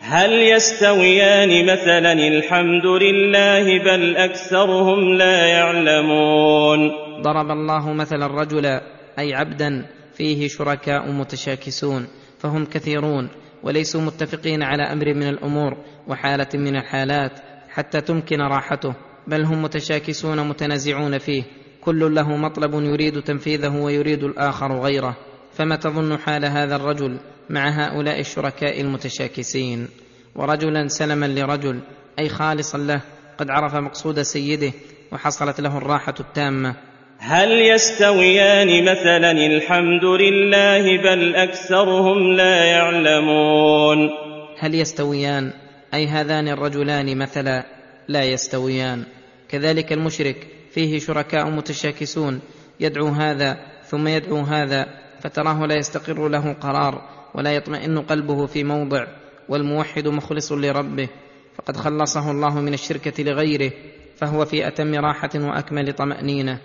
هل 0.00 0.32
يستويان 0.32 1.66
مثلا 1.66 2.12
الحمد 2.12 2.86
لله 2.86 3.78
بل 3.78 4.16
أكثرهم 4.16 5.14
لا 5.14 5.46
يعلمون؟ 5.46 6.90
ضرب 7.22 7.50
الله 7.50 7.92
مثلا 7.92 8.26
رجلا 8.26 8.82
أي 9.18 9.34
عبدا 9.34 9.86
فيه 10.14 10.48
شركاء 10.48 11.12
متشاكسون 11.12 12.08
فهم 12.38 12.64
كثيرون. 12.64 13.28
وليسوا 13.62 14.00
متفقين 14.00 14.62
على 14.62 14.82
أمر 14.82 15.14
من 15.14 15.28
الأمور 15.28 15.76
وحالة 16.08 16.48
من 16.54 16.76
الحالات 16.76 17.32
حتى 17.68 18.00
تمكن 18.00 18.40
راحته 18.40 18.94
بل 19.26 19.44
هم 19.44 19.62
متشاكسون 19.62 20.48
متنازعون 20.48 21.18
فيه. 21.18 21.42
كل 21.80 22.14
له 22.14 22.36
مطلب 22.36 22.74
يريد 22.74 23.22
تنفيذه 23.22 23.76
ويريد 23.76 24.24
الآخر 24.24 24.80
غيره. 24.80 25.16
فما 25.52 25.76
تظن 25.76 26.18
حال 26.18 26.44
هذا 26.44 26.76
الرجل 26.76 27.20
مع 27.50 27.68
هؤلاء 27.68 28.20
الشركاء 28.20 28.80
المتشاكسين؟ 28.80 29.88
ورجلا 30.34 30.88
سلما 30.88 31.26
لرجل 31.26 31.80
أي 32.18 32.28
خالصا 32.28 32.78
له 32.78 33.02
قد 33.38 33.50
عرف 33.50 33.74
مقصود 33.74 34.22
سيده 34.22 34.72
وحصلت 35.12 35.60
له 35.60 35.78
الراحة 35.78 36.14
التامة. 36.20 36.76
هل 37.20 37.50
يستويان 37.52 38.84
مثلا 38.84 39.30
الحمد 39.30 40.04
لله 40.04 41.02
بل 41.02 41.34
أكثرهم 41.34 42.32
لا 42.32 42.64
يعلمون؟ 42.64 44.10
هل 44.58 44.74
يستويان؟ 44.74 45.52
أي 45.94 46.06
هذان 46.06 46.48
الرجلان 46.48 47.18
مثلا 47.18 47.64
لا 48.08 48.24
يستويان. 48.24 49.04
كذلك 49.48 49.92
المشرك 49.92 50.46
فيه 50.70 50.98
شركاء 50.98 51.50
متشاكسون 51.50 52.40
يدعو 52.80 53.08
هذا 53.08 53.56
ثم 53.84 54.08
يدعو 54.08 54.40
هذا 54.40 54.86
فتراه 55.20 55.66
لا 55.66 55.74
يستقر 55.74 56.28
له 56.28 56.52
قرار 56.52 57.02
ولا 57.34 57.52
يطمئن 57.52 57.98
قلبه 57.98 58.46
في 58.46 58.64
موضع 58.64 59.06
والموحد 59.48 60.08
مخلص 60.08 60.52
لربه. 60.52 61.08
فقد 61.56 61.76
خلصه 61.76 62.30
الله 62.30 62.60
من 62.60 62.74
الشركة 62.74 63.24
لغيره 63.24 63.72
فهو 64.16 64.44
في 64.44 64.68
أتم 64.68 64.94
راحة 64.94 65.30
وأكمل 65.34 65.92
طمأنينة. 65.92 66.58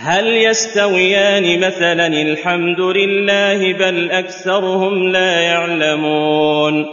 هل 0.00 0.26
يستويان 0.26 1.60
مثلا 1.60 2.06
الحمد 2.06 2.80
لله 2.80 3.72
بل 3.78 4.10
أكثرهم 4.10 5.08
لا 5.08 5.40
يعلمون؟ 5.40 6.86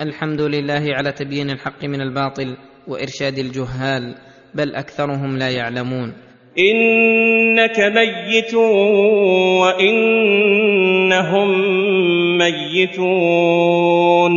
الحمد 0.00 0.40
لله 0.40 0.82
على 0.94 1.12
تبيين 1.12 1.50
الحق 1.50 1.84
من 1.84 2.00
الباطل 2.00 2.56
وإرشاد 2.86 3.38
الجهال 3.38 4.14
بل 4.54 4.74
أكثرهم 4.74 5.36
لا 5.36 5.50
يعلمون. 5.50 6.12
إنك 6.58 7.80
ميت 7.80 8.54
وإنهم 9.62 11.48
ميتون. 12.38 14.32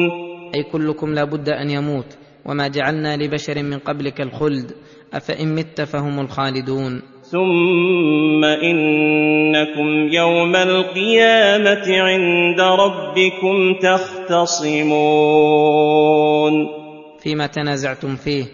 أي 0.55 0.63
كلكم 0.71 1.13
لا 1.13 1.23
بد 1.23 1.49
أن 1.49 1.69
يموت 1.69 2.17
وما 2.45 2.67
جعلنا 2.67 3.17
لبشر 3.17 3.63
من 3.63 3.79
قبلك 3.79 4.21
الخلد 4.21 4.71
أفإن 5.13 5.55
مت 5.55 5.81
فهم 5.81 6.19
الخالدون. 6.19 7.01
ثم 7.31 8.43
انكم 8.43 10.07
يوم 10.13 10.55
القيامه 10.55 12.01
عند 12.01 12.61
ربكم 12.61 13.73
تختصمون 13.81 14.91
فيما 17.23 17.47
تنازعتم 17.47 18.15
فيه 18.15 18.45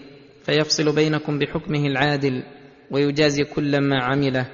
فيفصل 0.44 0.96
بينكم 0.96 1.40
بحكمه 1.40 1.86
العادل 1.88 2.44
ويجازي 2.92 3.44
كل 3.44 3.78
ما 3.78 4.00
عمله. 4.04 4.48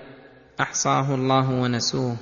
أحصاه 0.60 1.16
الله 1.16 1.62
ونسوه. 1.62 2.16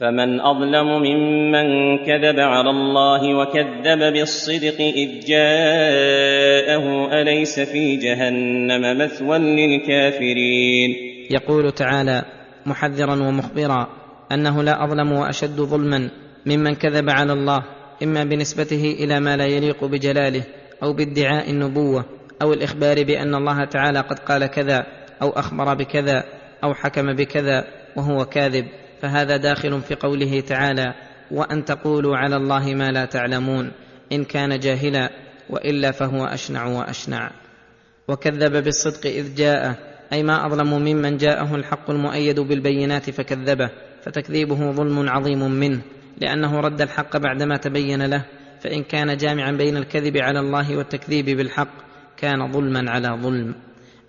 فمن 0.00 0.40
أظلم 0.40 0.86
ممن 0.86 1.98
كذب 1.98 2.40
على 2.40 2.70
الله 2.70 3.34
وكذب 3.38 4.12
بالصدق 4.12 4.80
إذ 4.80 5.26
جاءه 5.26 6.86
أليس 7.20 7.60
في 7.60 7.96
جهنم 7.96 8.98
مثوى 8.98 9.38
للكافرين؟ 9.38 11.05
يقول 11.30 11.72
تعالى 11.72 12.24
محذرا 12.66 13.14
ومخبرا 13.14 13.88
أنه 14.32 14.62
لا 14.62 14.84
أظلم 14.84 15.12
وأشد 15.12 15.60
ظلما 15.60 16.10
ممن 16.46 16.74
كذب 16.74 17.10
على 17.10 17.32
الله 17.32 17.62
إما 18.02 18.24
بنسبته 18.24 18.96
إلى 19.00 19.20
ما 19.20 19.36
لا 19.36 19.46
يليق 19.46 19.84
بجلاله 19.84 20.42
أو 20.82 20.92
بادعاء 20.92 21.50
النبوة 21.50 22.04
أو 22.42 22.52
الإخبار 22.52 23.04
بأن 23.04 23.34
الله 23.34 23.64
تعالى 23.64 24.00
قد 24.00 24.18
قال 24.18 24.46
كذا 24.46 24.86
أو 25.22 25.30
أخبر 25.30 25.74
بكذا 25.74 26.24
أو 26.64 26.74
حكم 26.74 27.12
بكذا 27.12 27.64
وهو 27.96 28.24
كاذب 28.24 28.66
فهذا 29.02 29.36
داخل 29.36 29.80
في 29.80 29.94
قوله 29.94 30.40
تعالى 30.40 30.94
وأن 31.30 31.64
تقولوا 31.64 32.16
على 32.16 32.36
الله 32.36 32.74
ما 32.74 32.90
لا 32.90 33.04
تعلمون 33.04 33.72
إن 34.12 34.24
كان 34.24 34.58
جاهلا 34.58 35.10
وإلا 35.50 35.90
فهو 35.90 36.24
أشنع 36.24 36.66
وأشنع 36.66 37.30
وكذب 38.08 38.64
بالصدق 38.64 39.06
إذ 39.06 39.34
جاءه 39.34 39.76
أي 40.12 40.22
ما 40.22 40.46
أظلم 40.46 40.70
ممن 40.74 41.16
جاءه 41.16 41.54
الحق 41.54 41.90
المؤيد 41.90 42.40
بالبينات 42.40 43.10
فكذبه 43.10 43.70
فتكذيبه 44.02 44.72
ظلم 44.72 45.08
عظيم 45.08 45.50
منه 45.50 45.80
لأنه 46.18 46.60
رد 46.60 46.80
الحق 46.80 47.16
بعدما 47.16 47.56
تبين 47.56 48.02
له 48.02 48.24
فإن 48.60 48.82
كان 48.82 49.16
جامعا 49.16 49.52
بين 49.52 49.76
الكذب 49.76 50.16
على 50.16 50.40
الله 50.40 50.76
والتكذيب 50.76 51.24
بالحق 51.24 51.86
كان 52.16 52.52
ظلما 52.52 52.90
على 52.90 53.08
ظلم. 53.22 53.54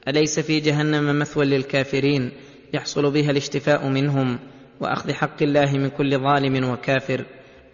أليس 0.08 0.39
في 0.39 0.60
جهنم 0.60 1.20
مثوى 1.20 1.45
للكافرين؟ 1.45 2.32
يحصل 2.74 3.12
بها 3.12 3.32
الاشتفاء 3.32 3.88
منهم 3.88 4.39
وأخذ 4.80 5.14
حق 5.14 5.43
الله 5.43 5.78
من 5.78 5.89
كل 5.89 6.20
ظالم 6.20 6.70
وكافر. 6.70 7.26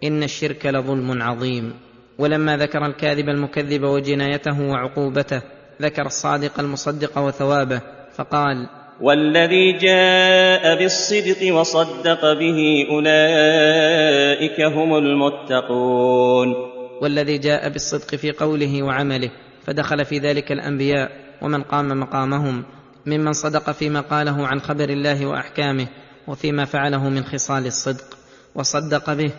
إن 0.04 0.22
الشرك 0.22 0.66
لظلم 0.66 1.22
عظيم. 1.22 1.72
ولما 2.18 2.56
ذكر 2.56 2.86
الكاذب 2.86 3.28
المكذب 3.28 3.84
وجنايته 3.84 4.60
وعقوبته 4.60 5.42
ذكر 5.82 6.06
الصادق 6.06 6.60
المصدق 6.60 7.18
وثوابه 7.18 7.80
فقال 8.16 8.68
والذي 9.00 9.72
جاء 9.72 10.78
بالصدق 10.78 11.54
وصدق 11.54 12.32
به 12.32 12.86
أولئك 12.90 14.60
هم 14.60 14.96
المتقون. 14.96 16.54
والذي 17.02 17.38
جاء 17.38 17.68
بالصدق 17.68 18.14
في 18.14 18.32
قوله 18.32 18.82
وعمله 18.82 19.30
فدخل 19.66 20.04
في 20.04 20.18
ذلك 20.18 20.52
الأنبياء 20.52 21.10
ومن 21.42 21.62
قام 21.62 22.00
مقامهم 22.00 22.64
ممن 23.06 23.32
صدق 23.32 23.70
فيما 23.70 24.00
قاله 24.00 24.46
عن 24.46 24.60
خبر 24.60 24.88
الله 24.88 25.26
وأحكامه 25.26 25.86
وفيما 26.26 26.64
فعله 26.64 27.08
من 27.08 27.24
خصال 27.24 27.66
الصدق 27.66 28.18
وصدق 28.54 29.12
به 29.12 29.32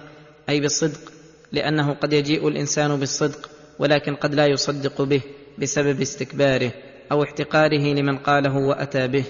أي 0.50 0.60
بالصدق 0.60 1.12
لأنه 1.52 1.94
قد 1.94 2.14
يجيء 2.14 2.48
الإنسان 2.48 3.00
بالصدق 3.00 3.50
ولكن 3.80 4.16
قد 4.16 4.36
لا 4.36 4.46
يصدق 4.46 5.02
به 5.02 5.22
بسبب 5.58 6.02
استكباره. 6.02 6.72
أو 7.12 7.24
احتقاره 7.24 7.94
لمن 7.94 8.18
قاله 8.18 8.58
وأتى 8.58 9.08
به 9.08 9.24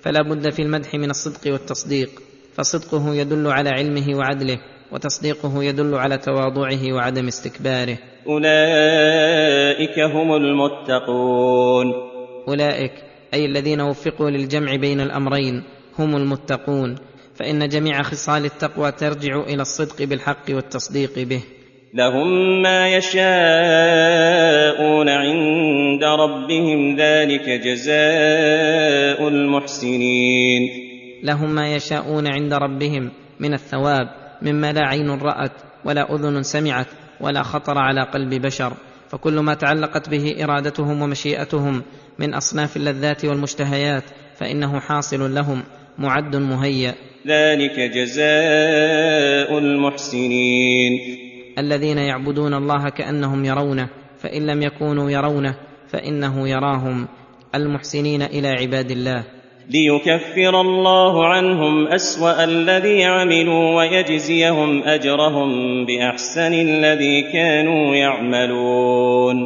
فلا 0.00 0.22
بد 0.22 0.50
في 0.50 0.62
المدح 0.62 0.94
من 0.94 1.10
الصدق 1.10 1.52
والتصديق 1.52 2.10
فصدقه 2.54 3.14
يدل 3.14 3.46
على 3.46 3.70
علمه 3.70 4.16
وعدله 4.16 4.58
وتصديقه 4.92 5.64
يدل 5.64 5.94
على 5.94 6.18
تواضعه 6.18 6.92
وعدم 6.92 7.26
استكباره. 7.26 7.98
أولئك 8.26 9.98
هم 9.98 10.32
المتقون. 10.36 11.92
أولئك 12.48 12.92
أي 13.34 13.44
الذين 13.46 13.80
وفقوا 13.80 14.30
للجمع 14.30 14.76
بين 14.76 15.00
الأمرين 15.00 15.64
هم 15.98 16.16
المتقون 16.16 16.96
فإن 17.34 17.68
جميع 17.68 18.02
خصال 18.02 18.44
التقوى 18.44 18.92
ترجع 18.92 19.40
إلى 19.40 19.62
الصدق 19.62 20.02
بالحق 20.02 20.44
والتصديق 20.50 21.18
به. 21.18 21.42
لهم 21.94 22.62
ما 22.62 22.88
يشاءون 22.88 23.28
عند 25.08 26.04
ربهم 26.04 26.96
ذلك 26.96 27.48
جزاء 27.48 29.28
المحسنين. 29.28 30.62
لهم 31.22 31.54
ما 31.54 31.74
يشاءون 31.74 32.26
عند 32.26 32.52
ربهم 32.52 33.10
من 33.40 33.54
الثواب 33.54 34.08
مما 34.42 34.72
لا 34.72 34.86
عين 34.86 35.10
رأت 35.10 35.52
ولا 35.84 36.14
أذن 36.14 36.42
سمعت 36.42 36.86
ولا 37.20 37.42
خطر 37.42 37.78
على 37.78 38.02
قلب 38.02 38.34
بشر. 38.34 38.72
فكل 39.08 39.38
ما 39.38 39.54
تعلقت 39.54 40.08
به 40.08 40.44
إرادتهم 40.44 41.02
ومشيئتهم 41.02 41.82
من 42.18 42.34
أصناف 42.34 42.76
اللذات 42.76 43.24
والمشتهيات 43.24 44.04
فإنه 44.36 44.80
حاصل 44.80 45.34
لهم 45.34 45.62
معد 45.98 46.36
مهيأ. 46.36 46.94
ذلك 47.26 47.80
جزاء 47.80 49.58
المحسنين. 49.58 51.29
الذين 51.58 51.98
يعبدون 51.98 52.54
الله 52.54 52.88
كأنهم 52.88 53.44
يرونه 53.44 53.88
فإن 54.18 54.46
لم 54.46 54.62
يكونوا 54.62 55.10
يرونه 55.10 55.54
فإنه 55.88 56.48
يراهم. 56.48 57.08
المحسنين 57.54 58.22
إلى 58.22 58.48
عباد 58.48 58.90
الله. 58.90 59.24
ليكفر 59.70 60.60
الله 60.60 61.26
عنهم 61.26 61.88
أسوأ 61.88 62.44
الذي 62.44 63.04
عملوا 63.04 63.76
ويجزيهم 63.76 64.82
أجرهم 64.82 65.50
بأحسن 65.86 66.52
الذي 66.52 67.22
كانوا 67.32 67.96
يعملون. 67.96 69.36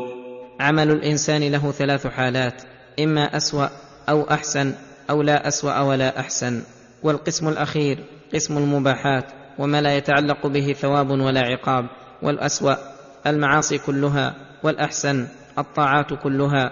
عمل 0.60 0.90
الإنسان 0.90 1.52
له 1.52 1.70
ثلاث 1.70 2.06
حالات 2.06 2.62
إما 3.00 3.36
أسوأ 3.36 3.68
أو 4.08 4.22
أحسن 4.22 4.74
أو 5.10 5.22
لا 5.22 5.48
أسوأ 5.48 5.80
ولا 5.80 6.20
أحسن. 6.20 6.62
والقسم 7.02 7.48
الأخير 7.48 7.98
قسم 8.34 8.58
المباحات. 8.58 9.43
وما 9.58 9.80
لا 9.80 9.96
يتعلق 9.96 10.46
به 10.46 10.72
ثواب 10.72 11.10
ولا 11.10 11.40
عقاب 11.40 11.86
والأسوأ 12.22 12.74
المعاصي 13.26 13.78
كلها 13.78 14.34
والأحسن 14.62 15.26
الطاعات 15.58 16.14
كلها. 16.22 16.70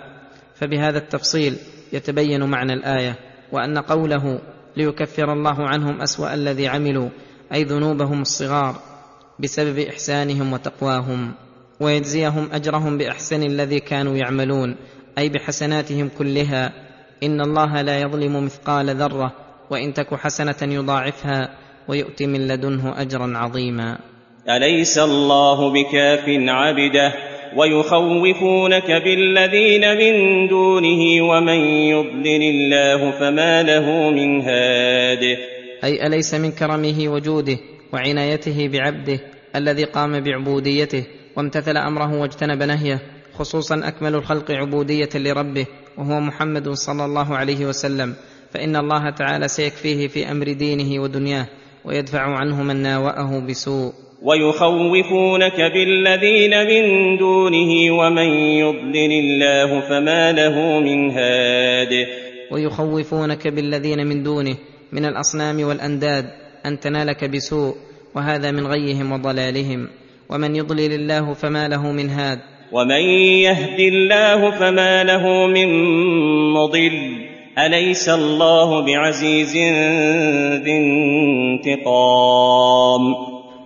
فبهذا 0.55 0.99
التفصيل 0.99 1.57
يتبين 1.93 2.45
معنى 2.45 2.73
الآية 2.73 3.19
وأن 3.53 3.79
قوله 3.79 4.41
ليكفر 4.77 5.33
الله 5.33 5.69
عنهم 5.69 6.01
أسوأ 6.01 6.35
الذي 6.35 6.69
عملوا 6.69 7.09
أي 7.55 7.65
ذنوبهم 7.65 8.21
الصغار 8.23 8.77
بسبب 9.39 9.79
إحسانهم 9.79 10.53
وتقواهم 10.53 11.35
ويجزيهم 11.81 12.49
أجرهم 12.53 12.99
بأحسن 12.99 13.43
الذي 13.43 13.81
كانوا 13.81 14.17
يعملون 14.17 14.77
أي 15.19 15.29
بحسناتهم 15.29 16.11
كلها. 16.19 16.73
إن 17.23 17.41
الله 17.41 17.83
لا 17.83 18.01
يظلم 18.01 18.45
مثقال 18.45 18.97
ذرة 18.97 19.33
وإن 19.71 19.95
تك 19.95 20.15
حسنة 20.15 20.57
يضاعفها. 20.63 21.62
ويؤتي 21.89 22.27
من 22.27 22.49
لدنه 22.49 23.01
أجرا 23.03 23.33
عظيما. 23.37 23.99
أليس 24.49 24.99
الله 24.99 25.73
بكاف 25.73 26.25
عبده 26.29 27.13
ويخوفونك 27.57 28.91
بالذين 28.91 29.97
من 29.97 30.49
دونه 30.49 31.23
ومن 31.31 31.61
يضلل 31.95 32.43
الله 32.43 33.11
فما 33.11 33.63
له 33.63 34.11
من 34.11 34.41
هاد؟ 34.41 35.23
أي 35.85 36.07
أليس 36.07 36.35
من 36.35 36.51
كرمه 36.51 37.09
وجوده 37.09 37.59
وعنايته 37.93 38.69
بعبده 38.69 39.21
الذي 39.57 39.85
قام 39.85 40.21
بعبوديته 40.21 41.05
وامتثل 41.37 41.77
أمره 41.77 42.21
واجتنب 42.21 42.63
نهيه 42.63 42.99
خصوصا 43.39 43.81
أكمل 43.89 44.15
الخلق 44.15 44.51
عبودية 44.51 45.09
لربه 45.15 45.67
وهو 45.99 46.21
محمد 46.21 46.69
صلى 46.69 47.05
الله 47.05 47.37
عليه 47.37 47.67
وسلم. 47.67 48.15
فإن 48.55 48.77
الله 48.77 49.11
تعالى 49.11 49.49
سيكفيه 49.49 50.09
في 50.09 50.31
أمر 50.31 50.53
دينه 50.53 51.03
ودنياه. 51.03 51.47
ويدفع 51.85 52.21
عنه 52.21 52.63
من 52.63 52.77
ناوأه 52.77 53.47
بسوء. 53.49 53.93
ويخوفونك 54.23 55.61
بالذين 55.61 56.67
من 56.67 57.17
دونه 57.19 57.99
ومن 57.99 58.29
يضلل 58.63 59.13
الله 59.13 59.81
فما 59.81 60.33
له 60.33 60.81
من 60.81 61.11
هاد. 61.11 62.07
ويخوفونك 62.53 63.49
بالذين 63.49 64.07
من 64.07 64.23
دونه 64.23 64.57
من 64.93 65.05
الأصنام 65.05 65.63
والأنداد 65.65 66.25
أن 66.67 66.81
تنالك 66.81 67.25
بسوء 67.25 67.75
وهذا 68.15 68.51
من 68.51 68.67
غيهم 68.67 69.13
وضلالهم. 69.13 69.89
ومن 70.31 70.57
يضلل 70.57 70.93
الله 70.93 71.33
فما 71.33 71.69
له 71.69 71.93
من 71.93 72.11
هاد. 72.11 72.39
ومن 72.73 73.03
يهد 73.43 73.81
الله 73.81 74.51
فما 74.51 75.05
له 75.05 75.47
من 75.47 75.69
مضل. 76.53 77.32
أليس 77.59 78.09
الله 78.09 78.81
بعزيز 78.81 79.57
ذي 80.63 80.73
انتقام؟ 81.59 83.15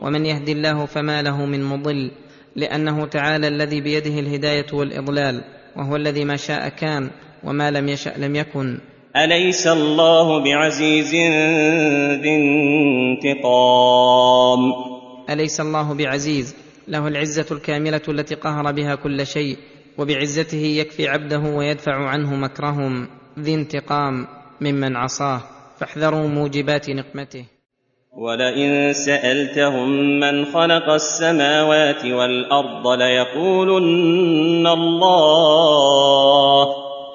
ومن 0.02 0.26
يهد 0.26 0.48
الله 0.48 0.86
فما 0.86 1.22
له 1.22 1.46
من 1.46 1.64
مضل 1.64 2.10
لأنه 2.56 3.06
تعالى 3.06 3.48
الذي 3.48 3.80
بيده 3.80 4.18
الهداية 4.20 4.66
والإضلال 4.72 5.44
وهو 5.76 5.96
الذي 5.96 6.24
ما 6.24 6.36
شاء 6.36 6.68
كان 6.68 7.10
وما 7.44 7.70
لم 7.70 7.88
يشأ 7.88 8.14
لم 8.18 8.36
يكن. 8.36 8.78
أليس 9.16 9.66
الله 9.66 10.44
بعزيز 10.44 11.14
ذي 12.20 12.36
انتقام؟ 13.24 14.72
أليس 15.30 15.60
الله 15.60 15.94
بعزيز؟ 15.94 16.56
له 16.88 17.08
العزة 17.08 17.46
الكاملة 17.50 18.02
التي 18.08 18.34
قهر 18.34 18.72
بها 18.72 18.94
كل 18.94 19.26
شيء 19.26 19.56
وبعزته 19.98 20.56
يكفي 20.56 21.08
عبده 21.08 21.38
ويدفع 21.38 21.94
عنه 21.94 22.34
مكرهم. 22.34 23.08
ذي 23.38 23.54
انتقام 23.54 24.26
ممن 24.60 24.96
عصاه 24.96 25.40
فاحذروا 25.78 26.28
موجبات 26.28 26.90
نقمته. 26.90 27.44
ولئن 28.12 28.92
سألتهم 28.92 30.20
من 30.20 30.44
خلق 30.44 30.90
السماوات 30.90 32.04
والأرض 32.04 32.88
ليقولن 32.88 34.66
الله. 34.66 36.66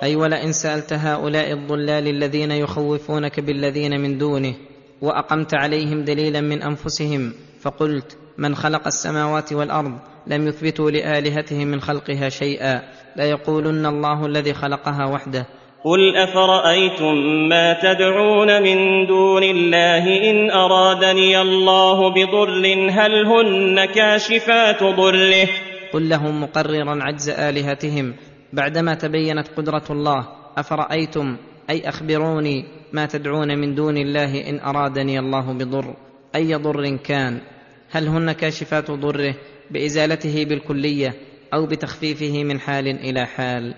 أي 0.04 0.16
ولئن 0.16 0.52
سألت 0.52 0.94
هؤلاء 0.94 1.54
الضلال 1.54 2.08
الذين 2.08 2.52
يخوفونك 2.52 3.40
بالذين 3.40 4.02
من 4.02 4.18
دونه 4.18 4.56
وأقمت 5.02 5.54
عليهم 5.54 6.04
دليلا 6.04 6.42
من 6.42 6.62
أنفسهم 6.62 7.34
فقلت 7.62 8.18
من 8.38 8.56
خلق 8.56 8.88
السماوات 8.88 9.54
والأرض 9.54 10.00
لم 10.28 10.48
يثبتوا 10.48 10.92
لآلهتهم 10.92 11.68
من 11.68 11.82
خلقها 11.82 12.30
شيئا 12.30 12.82
ليقولن 13.16 13.86
الله 13.86 14.26
الذي 14.26 14.54
خلقها 14.54 15.06
وحده. 15.06 15.46
قل 15.84 16.18
افرايتم 16.18 17.16
ما 17.50 17.74
تدعون 17.74 18.64
من 18.64 19.08
دون 19.08 19.44
الله 19.44 20.30
ان 20.32 20.52
ارادني 20.52 21.42
الله 21.42 22.10
بضر 22.10 22.66
هل 22.90 23.26
هن 23.26 23.86
كاشفات 23.86 24.84
ضره؟ 24.84 25.48
قل 25.94 26.10
لهم 26.10 26.44
مقررا 26.44 27.04
عجز 27.04 27.30
الهتهم 27.30 28.14
بعدما 28.54 28.94
تبينت 28.94 29.48
قدره 29.58 29.84
الله 29.90 30.28
افرايتم؟ 30.58 31.38
اي 31.70 31.90
اخبروني 31.90 32.66
ما 32.94 33.06
تدعون 33.06 33.58
من 33.58 33.76
دون 33.76 33.98
الله 33.98 34.50
ان 34.50 34.60
ارادني 34.60 35.20
الله 35.20 35.54
بضر؟ 35.54 35.94
اي 36.36 36.56
ضر 36.56 36.96
كان؟ 36.96 37.42
هل 37.92 38.08
هن 38.08 38.32
كاشفات 38.32 38.92
ضره 38.92 39.36
بازالته 39.72 40.46
بالكليه 40.46 41.14
أو 41.54 41.66
بتخفيفه 41.66 42.44
من 42.44 42.60
حال 42.60 42.88
إلى 42.88 43.26
حال؟ 43.26 43.74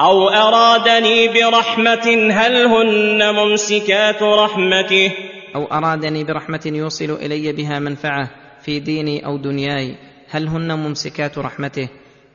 أو 0.00 0.28
أرادني 0.28 1.28
برحمة 1.28 2.30
هل 2.32 2.66
هن 2.66 3.34
ممسكات 3.34 4.22
رحمته؟ 4.22 5.12
أو 5.54 5.64
أرادني 5.64 6.24
برحمة 6.24 6.60
يوصل 6.66 7.10
إلي 7.10 7.52
بها 7.52 7.78
منفعة 7.78 8.30
في 8.62 8.80
ديني 8.80 9.26
أو 9.26 9.36
دنياي 9.36 9.96
هل 10.30 10.48
هن 10.48 10.78
ممسكات 10.78 11.38
رحمته؟ 11.38 11.88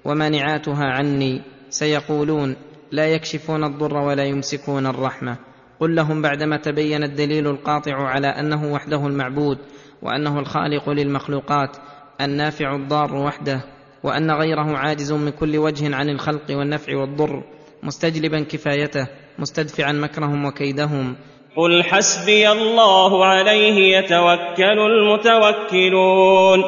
ومانعاتها 0.05 0.85
عني. 0.85 1.41
سيقولون 1.69 2.55
لا 2.91 3.07
يكشفون 3.07 3.63
الضر 3.63 3.97
ولا 3.97 4.23
يمسكون 4.23 4.87
الرحمة. 4.87 5.37
قل 5.79 5.95
لهم 5.95 6.21
بعدما 6.21 6.57
تبين 6.57 7.03
الدليل 7.03 7.47
القاطع 7.47 7.95
على 7.95 8.27
أنه 8.27 8.73
وحده 8.73 9.07
المعبود 9.07 9.57
وأنه 10.01 10.39
الخالق 10.39 10.89
للمخلوقات 10.89 11.77
النافع 12.21 12.75
الضار 12.75 13.15
وحده 13.15 13.61
وأن 14.03 14.31
غيره 14.31 14.77
عاجز 14.77 15.11
من 15.11 15.29
كل 15.29 15.57
وجه 15.57 15.95
عن 15.95 16.09
الخلق 16.09 16.51
والنفع 16.51 16.97
والضر. 16.97 17.43
مستجلبا 17.83 18.39
كفايته 18.39 19.07
مستدفعا 19.39 19.91
مكرهم 19.91 20.45
وكيدهم. 20.45 21.15
قل 21.55 21.83
حسبي 21.83 22.51
الله 22.51 23.25
عليه 23.25 23.97
يتوكل 23.97 24.79
المتوكلون. 24.79 26.63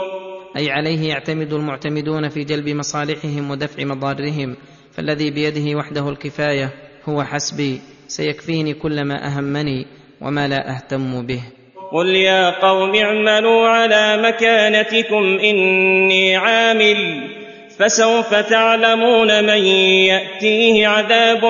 أي 0.57 0.71
عليه 0.71 1.09
يعتمد 1.09 1.53
المعتمدون 1.53 2.29
في 2.29 2.43
جلب 2.43 2.69
مصالحهم 2.69 3.51
ودفع 3.51 3.83
مضارهم 3.83 4.55
فالذي 4.91 5.31
بيده 5.31 5.77
وحده 5.77 6.09
الكفاية 6.09 6.69
هو 7.09 7.23
حسبي 7.23 7.81
سيكفيني 8.07 8.73
كل 8.73 9.03
ما 9.03 9.27
أهمني 9.27 9.85
وما 10.21 10.47
لا 10.47 10.75
أهتم 10.75 11.25
به. 11.25 11.41
قل 11.91 12.15
يا 12.15 12.49
قوم 12.49 12.95
اعملوا 12.95 13.67
على 13.67 14.17
مكانتكم 14.17 15.39
إني 15.43 16.35
عامل. 16.35 17.29
فسوف 17.79 18.33
تعلمون 18.35 19.43
من 19.43 19.65
يأتيه 20.07 20.87
عذاب 20.87 21.43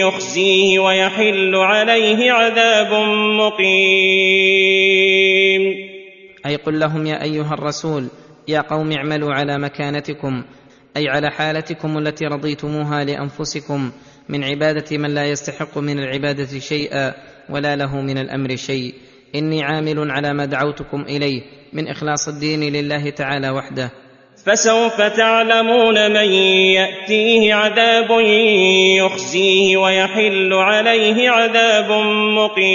يخزيه 0.00 0.78
ويحل 0.78 1.54
عليه 1.54 2.32
عذاب 2.32 2.92
مقيم. 3.40 3.74
أي 6.46 6.56
قل 6.56 6.80
لهم 6.80 7.06
يا 7.06 7.22
أيها 7.22 7.54
الرسول 7.54 8.08
يا 8.48 8.60
قوم 8.60 8.92
اعملوا 8.92 9.34
على 9.34 9.58
مكانتكم 9.58 10.44
أي 10.96 11.08
على 11.08 11.30
حالتكم 11.30 11.98
التي 11.98 12.24
رضيتموها 12.26 13.04
لأنفسكم 13.04 13.92
من 14.28 14.44
عبادة 14.44 14.98
من 14.98 15.14
لا 15.14 15.24
يستحق 15.24 15.78
من 15.78 15.98
العبادة 15.98 16.58
شيئا 16.58 17.14
ولا 17.50 17.76
له 17.76 18.00
من 18.00 18.18
الأمر 18.18 18.56
شيء. 18.56 18.94
إني 19.34 19.62
عامل 19.62 20.10
على 20.10 20.34
ما 20.34 20.44
دعوتكم 20.44 21.02
إليه 21.02 21.42
من 21.72 21.88
إخلاص 21.88 22.28
الدين 22.28 22.60
لله 22.60 23.10
تعالى 23.10 23.50
وحده. 23.50 23.90
فسوف 24.46 25.00
تعلمون 25.00 26.12
من 26.12 26.32
يأتيه 26.76 27.54
عذاب 27.54 28.10
يخزيه 29.00 29.76
ويحل 29.76 30.52
عليه 30.52 31.30
عذاب 31.30 31.90
مقيم. 32.38 32.74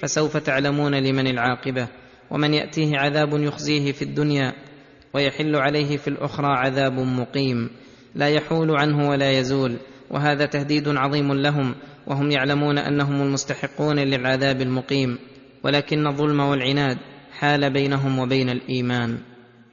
فسوف 0.00 0.36
تعلمون 0.36 0.94
لمن 0.94 1.26
العاقبة 1.26 1.88
ومن 2.30 2.54
يأتيه 2.54 2.98
عذاب 2.98 3.42
يخزيه 3.42 3.92
في 3.92 4.02
الدنيا 4.02 4.52
ويحل 5.14 5.56
عليه 5.56 5.96
في 5.96 6.08
الأخرى 6.08 6.46
عذاب 6.46 6.98
مقيم. 6.98 7.70
لا 8.14 8.28
يحول 8.28 8.70
عنه 8.70 9.08
ولا 9.08 9.32
يزول 9.32 9.76
وهذا 10.10 10.46
تهديد 10.46 10.88
عظيم 10.88 11.32
لهم 11.32 11.74
وهم 12.06 12.30
يعلمون 12.30 12.78
أنهم 12.78 13.22
المستحقون 13.22 13.98
للعذاب 13.98 14.60
المقيم. 14.60 15.18
ولكن 15.64 16.06
الظلم 16.06 16.40
والعناد 16.40 16.98
حال 17.38 17.70
بينهم 17.70 18.18
وبين 18.18 18.48
الإيمان. 18.50 19.18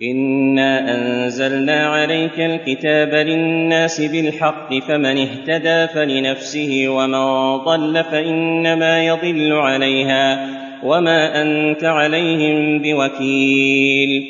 انا 0.01 0.95
انزلنا 0.95 1.87
عليك 1.87 2.39
الكتاب 2.39 3.13
للناس 3.27 4.01
بالحق 4.01 4.69
فمن 4.87 5.17
اهتدى 5.17 5.87
فلنفسه 5.93 6.85
ومن 6.89 7.57
ضل 7.65 8.03
فانما 8.03 9.05
يضل 9.05 9.51
عليها 9.51 10.49
وما 10.83 11.41
انت 11.41 11.83
عليهم 11.83 12.81
بوكيل. 12.81 14.23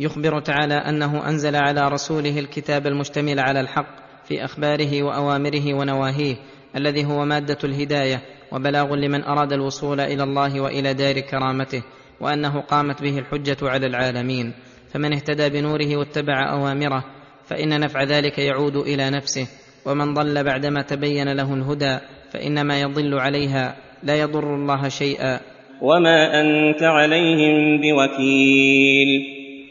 يخبر 0.00 0.40
تعالى 0.40 0.74
انه 0.74 1.28
انزل 1.28 1.56
على 1.56 1.88
رسوله 1.88 2.38
الكتاب 2.38 2.86
المشتمل 2.86 3.40
على 3.40 3.60
الحق 3.60 3.96
في 4.28 4.44
اخباره 4.44 5.02
واوامره 5.02 5.74
ونواهيه 5.74 6.36
الذي 6.76 7.04
هو 7.04 7.24
ماده 7.24 7.58
الهدايه 7.64 8.22
وبلاغ 8.52 8.94
لمن 8.94 9.24
اراد 9.24 9.52
الوصول 9.52 10.00
إلى 10.00 10.22
الله 10.22 10.60
والى 10.60 10.94
دار 10.94 11.20
كرامته. 11.20 11.82
وأنه 12.20 12.60
قامت 12.60 13.02
به 13.02 13.18
الحجة 13.18 13.56
على 13.62 13.86
العالمين 13.86 14.52
فمن 14.92 15.12
اهتدى 15.12 15.48
بنوره 15.48 15.96
واتبع 15.96 16.52
أوامره 16.52 17.04
فإن 17.44 17.80
نفع 17.80 18.02
ذلك 18.02 18.38
يعود 18.38 18.76
إلى 18.76 19.10
نفسه 19.10 19.46
ومن 19.84 20.14
ضل 20.14 20.44
بعدما 20.44 20.82
تبين 20.82 21.32
له 21.32 21.54
الهدى 21.54 21.98
فانما 22.32 22.80
يضل 22.80 23.14
عليها 23.14 23.76
لا 24.02 24.14
يضر 24.14 24.54
الله 24.54 24.88
شيئا. 24.88 25.40
وما 25.82 26.40
أنت 26.40 26.82
عليهم 26.82 27.80
بوكيل. 27.80 29.08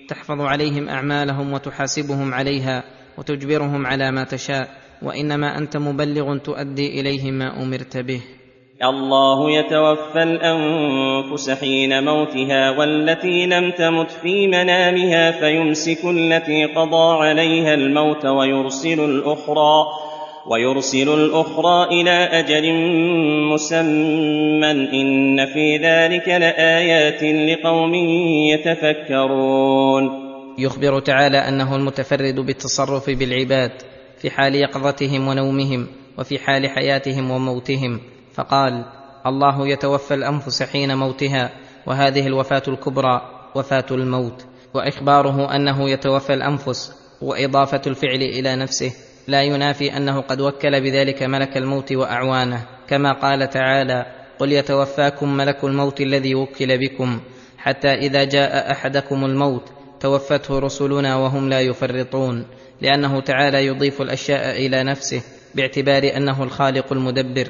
تحفظ 0.09 0.41
عليهم 0.41 0.89
أعمالهم 0.89 1.53
وتحاسبهم 1.53 2.33
عليها 2.33 2.83
وتجبرهم 3.17 3.85
على 3.85 4.11
ما 4.11 4.23
تشاء 4.23 4.69
وإنما 5.01 5.57
أنت 5.57 5.77
مبلغ 5.77 6.37
تؤدي 6.37 7.01
اليهم 7.01 7.33
ما 7.33 7.63
أمرت 7.63 7.97
به. 7.97 8.21
الله 8.83 9.51
يتوفى 9.51 10.23
الأنفس 10.23 11.49
حين 11.49 12.03
موتها 12.03 12.71
والتي 12.71 13.45
لم 13.45 13.71
تمت 13.71 14.11
في 14.11 14.47
منامها 14.47 15.31
فيمسك 15.31 16.05
التي 16.05 16.65
قضى 16.65 17.25
عليها 17.27 17.73
الموت 17.73 18.25
ويرسل 18.25 18.99
الأخرى 18.99 19.85
ويرسل 20.47 21.09
الأخرى 21.09 22.01
إلى 22.01 22.09
أجل 22.11 22.73
مسمى. 23.53 24.71
إن 24.71 25.45
في 25.45 25.77
ذلك 25.77 26.27
لآيات 26.27 27.23
لقوم 27.23 27.93
يتفكرون. 28.53 30.09
يخبر 30.59 30.99
تعالى 30.99 31.37
أنه 31.37 31.75
المتفرد 31.75 32.39
بالتصرف 32.39 33.09
بالعباد 33.09 33.71
في 34.21 34.29
حال 34.29 34.55
يقظتهم 34.55 35.27
ونومهم 35.27 35.87
وفي 36.19 36.39
حال 36.39 36.69
حياتهم 36.69 37.31
وموتهم. 37.31 37.99
فقال 38.37 38.85
الله 39.25 39.67
يتوفى 39.67 40.13
الأنفس 40.13 40.63
حين 40.63 40.97
موتها 40.97 41.51
وهذه 41.85 42.27
الوفاة 42.27 42.63
الكبرى 42.67 43.21
وفاة 43.55 43.85
الموت 43.91 44.45
وإخباره 44.73 45.55
أنه 45.55 45.89
يتوفى 45.89 46.33
الأنفس 46.33 46.93
وإضافة 47.21 47.81
الفعل 47.87 48.21
إلى 48.21 48.55
نفسه 48.55 48.93
لا 49.27 49.43
ينافي 49.43 49.97
أنه 49.97 50.21
قد 50.21 50.41
وكل 50.41 50.81
بذلك 50.81 51.23
ملك 51.23 51.57
الموت 51.57 51.91
وأعوانه 51.91 52.65
كما 52.87 53.13
قال 53.13 53.49
تعالى 53.49 54.05
قل 54.39 54.51
يتوفاكم 54.51 55.37
ملك 55.37 55.63
الموت 55.63 56.01
الذي 56.01 56.35
وكل 56.35 56.77
بكم 56.77 57.19
حتى 57.57 57.87
إذا 57.87 58.23
جاء 58.23 58.71
أحدكم 58.71 59.25
الموت 59.25 59.71
توفته 59.99 60.59
رسلنا 60.59 61.15
وهم 61.15 61.49
لا 61.49 61.61
يفرطون 61.61 62.45
لأنه 62.81 63.19
تعالى 63.19 63.65
يضيف 63.65 64.01
الأشياء 64.01 64.65
إلى 64.65 64.83
نفسه 64.83 65.21
باعتبار 65.55 66.11
أنه 66.15 66.43
الخالق 66.43 66.93
المدبر. 66.93 67.47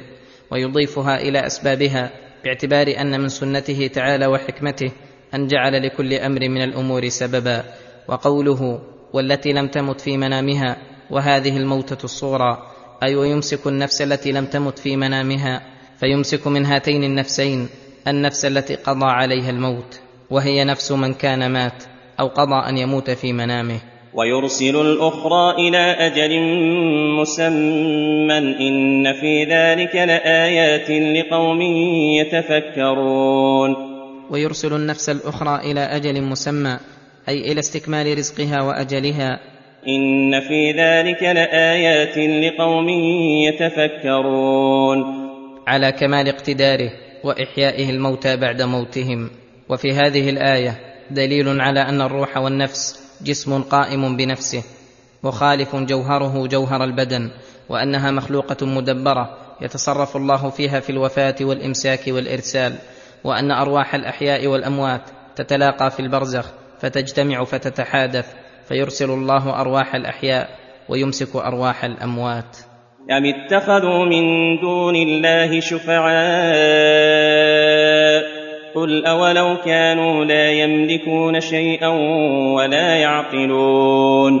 ويضيفها 0.50 1.20
إلى 1.20 1.46
أسبابها 1.46 2.10
باعتبار 2.44 2.94
أن 3.00 3.20
من 3.20 3.28
سنته 3.28 3.86
تعالى 3.86 4.26
وحكمته 4.26 4.90
أن 5.34 5.46
جعل 5.46 5.86
لكل 5.86 6.14
أمر 6.14 6.48
من 6.48 6.62
الأمور 6.62 7.08
سببا 7.08 7.64
وقوله 8.08 8.80
والتي 9.12 9.52
لم 9.52 9.68
تمت 9.68 10.00
في 10.00 10.16
منامها 10.16 10.76
وهذه 11.10 11.56
الموتة 11.56 12.04
الصغرى 12.04 12.72
أي 13.02 13.16
ويمسك 13.16 13.66
النفس 13.66 14.02
التي 14.02 14.32
لم 14.32 14.46
تمت 14.46 14.78
في 14.78 14.96
منامها 14.96 15.62
فيمسك 16.00 16.46
من 16.46 16.66
هاتين 16.66 17.04
النفسين 17.04 17.68
النفس 18.08 18.44
التي 18.44 18.74
قضى 18.74 19.06
عليها 19.06 19.50
الموت 19.50 20.00
وهي 20.30 20.64
نفس 20.64 20.92
من 20.92 21.14
كان 21.14 21.52
مات 21.52 21.84
أو 22.20 22.26
قضى 22.28 22.68
أن 22.68 22.78
يموت 22.78 23.10
في 23.10 23.32
منامه. 23.32 23.80
ويرسل 24.14 24.76
الأخرى 24.76 25.68
إلى 25.68 25.78
أجل 25.78 26.40
مسمى 27.20 28.38
إن 28.38 29.12
في 29.12 29.44
ذلك 29.44 29.94
لآيات 29.94 30.90
لقوم 30.90 31.62
يتفكرون. 32.20 33.76
ويرسل 34.30 34.72
النفس 34.76 35.08
الأخرى 35.08 35.60
إلى 35.70 35.80
أجل 35.80 36.22
مسمى 36.22 36.78
أي 37.28 37.52
إلى 37.52 37.60
استكمال 37.60 38.18
رزقها 38.18 38.62
وأجلها. 38.62 39.40
إن 39.88 40.40
في 40.40 40.72
ذلك 40.72 41.22
لآيات 41.22 42.18
لقوم 42.18 42.88
يتفكرون. 43.48 45.04
على 45.66 45.92
كمال 45.92 46.28
اقتداره 46.28 46.90
وإحيائه 47.24 47.90
الموتى 47.90 48.36
بعد 48.36 48.62
موتهم. 48.62 49.30
وفي 49.68 49.92
هذه 49.92 50.30
الآية 50.30 50.78
دليل 51.10 51.60
على 51.60 51.80
أن 51.80 52.00
الروح 52.00 52.36
والنفس 52.36 53.07
جسم 53.22 53.62
قائم 53.62 54.16
بنفسه 54.16 54.62
مخالف 55.22 55.76
جوهره 55.76 56.46
جوهر 56.46 56.84
البدن 56.84 57.30
وأنها 57.68 58.10
مخلوقة 58.10 58.66
مدبرة 58.66 59.36
يتصرف 59.60 60.16
الله 60.16 60.50
فيها 60.50 60.80
في 60.80 60.90
الوفاة 60.90 61.34
والإمساك 61.40 62.00
والإرسال 62.08 62.74
وأن 63.24 63.50
أرواح 63.50 63.94
الأحياء 63.94 64.46
والأموات 64.46 65.02
تتلاقى 65.36 65.90
في 65.90 66.00
البرزخ 66.00 66.46
فتجتمع 66.80 67.44
فتتحادث 67.44 68.26
فيرسل 68.68 69.10
الله 69.10 69.60
أرواح 69.60 69.94
الأحياء 69.94 70.48
ويمسك 70.88 71.36
أرواح 71.36 71.84
الأموات. 71.84 72.56
أم 73.10 73.24
اتخذوا 73.24 74.04
من 74.04 74.56
دون 74.60 74.96
الله 74.96 75.60
شفعاء؟ 75.60 77.77
قل 78.78 79.06
أولو 79.06 79.56
كانوا 79.64 80.24
لا 80.24 80.52
يملكون 80.52 81.40
شيئا 81.40 81.88
ولا 82.56 82.96
يعقلون 82.96 84.32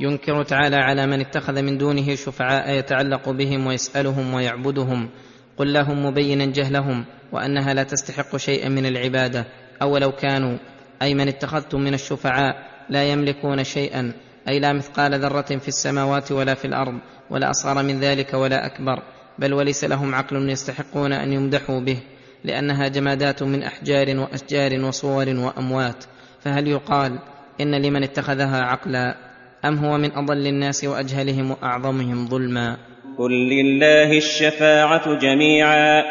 ينكر 0.00 0.42
تعالى 0.42 0.76
على 0.76 1.06
من 1.06 1.20
اتخذ 1.20 1.62
من 1.62 1.78
دونه 1.78 2.14
شفعاء 2.14 2.78
يتعلق 2.78 3.28
بهم 3.28 3.66
ويسالهم 3.66 4.34
ويعبدهم 4.34 5.08
قل 5.56 5.72
لهم 5.72 6.06
مبينا 6.06 6.46
جهلهم 6.46 7.04
وانها 7.32 7.74
لا 7.74 7.82
تستحق 7.82 8.36
شيئا 8.36 8.68
من 8.68 8.86
العباده 8.86 9.46
اولو 9.82 10.12
كانوا 10.12 10.58
اي 11.02 11.14
من 11.14 11.28
اتخذتم 11.28 11.80
من 11.80 11.94
الشفعاء 11.94 12.56
لا 12.88 13.04
يملكون 13.04 13.64
شيئا 13.64 14.12
اي 14.48 14.58
لا 14.58 14.72
مثقال 14.72 15.20
ذره 15.20 15.58
في 15.58 15.68
السماوات 15.68 16.32
ولا 16.32 16.54
في 16.54 16.64
الأرض 16.64 16.98
ولا 17.30 17.50
اصغر 17.50 17.82
من 17.82 18.00
ذلك 18.00 18.34
ولا 18.34 18.66
اكبر 18.66 19.02
بل 19.38 19.54
وليس 19.54 19.84
لهم 19.84 20.14
عقل 20.14 20.50
يستحقون 20.50 21.12
ان 21.12 21.32
يمدحوا 21.32 21.80
به 21.80 21.98
لأنها 22.46 22.88
جمادات 22.88 23.42
من 23.42 23.62
أحجار 23.62 24.18
واشجار 24.18 24.84
وصور 24.84 25.28
وأموات. 25.28 26.04
فهل 26.40 26.68
يقال 26.68 27.18
إن 27.60 27.74
لمن 27.74 28.02
اتخذها 28.02 28.62
عقلا 28.62 29.16
أم 29.64 29.78
هو 29.78 29.98
من 29.98 30.12
أضل 30.12 30.46
الناس 30.46 30.84
وأجهلهم 30.84 31.50
وأعظمهم 31.50 32.26
ظلما؟ 32.26 32.76
قل 33.18 33.32
لله 33.32 34.16
الشفاعة 34.16 35.14
جميعا. 35.14 36.02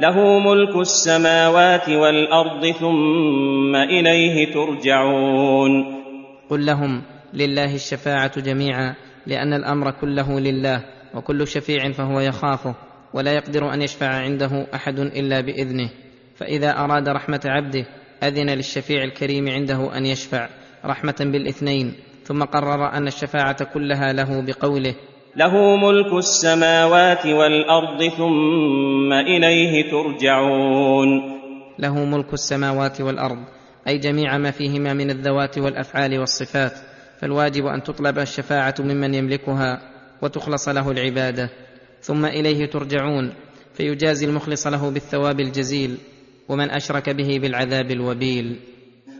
له 0.00 0.38
ملك 0.38 0.76
السماوات 0.76 1.88
والأرض 1.88 2.66
ثم 2.66 3.76
إليه 3.76 4.52
ترجعون. 4.52 6.02
قل 6.50 6.66
لهم 6.66 7.02
لله 7.34 7.74
الشفاعة 7.74 8.40
جميعا 8.40 8.94
لأن 9.26 9.52
الأمر 9.52 9.90
كله 9.90 10.40
لله 10.40 10.84
وكل 11.14 11.46
شفيع 11.46 11.92
فهو 11.92 12.20
يخافه. 12.20 12.74
ولا 13.14 13.32
يقدر 13.32 13.74
أن 13.74 13.82
يشفع 13.82 14.06
عنده 14.06 14.66
أحد 14.74 14.98
إلا 14.98 15.40
بإذنه 15.40 15.90
فإذا 16.36 16.70
أراد 16.70 17.08
رحمة 17.08 17.40
عبده 17.44 17.86
أذن 18.22 18.50
للشفيع 18.50 19.04
الكريم 19.04 19.48
عنده 19.48 19.96
أن 19.96 20.06
يشفع 20.06 20.48
رحمة 20.84 21.16
بالإثنين 21.20 21.94
ثم 22.24 22.42
قرر 22.42 22.92
أن 22.92 23.06
الشفاعة 23.06 23.64
كلها 23.64 24.12
له 24.12 24.42
بقوله 24.42 24.94
له 25.36 25.76
ملك 25.76 26.12
السماوات 26.12 27.26
والأرض 27.26 28.02
ثم 28.08 29.12
إليه 29.12 29.90
ترجعون. 29.90 31.08
له 31.78 32.04
ملك 32.04 32.32
السماوات 32.32 33.00
والأرض 33.00 33.38
أي 33.88 33.98
جميع 33.98 34.38
ما 34.38 34.50
فيهما 34.50 34.92
من 34.92 35.10
الذوات 35.10 35.58
والأفعال 35.58 36.18
والصفات 36.18 36.72
فالواجب 37.20 37.66
أن 37.66 37.82
تطلب 37.82 38.18
الشفاعة 38.18 38.74
ممن 38.80 39.14
يملكها 39.14 39.80
وتخلص 40.22 40.68
له 40.68 40.90
العبادة. 40.90 41.50
ثم 42.02 42.24
إليه 42.24 42.66
ترجعون 42.66 43.32
فيجازي 43.74 44.26
المخلص 44.26 44.66
له 44.66 44.90
بالثواب 44.90 45.40
الجزيل 45.40 45.96
ومن 46.48 46.70
أشرك 46.70 47.10
به 47.10 47.38
بالعذاب 47.38 47.90
الوبيل. 47.90 48.56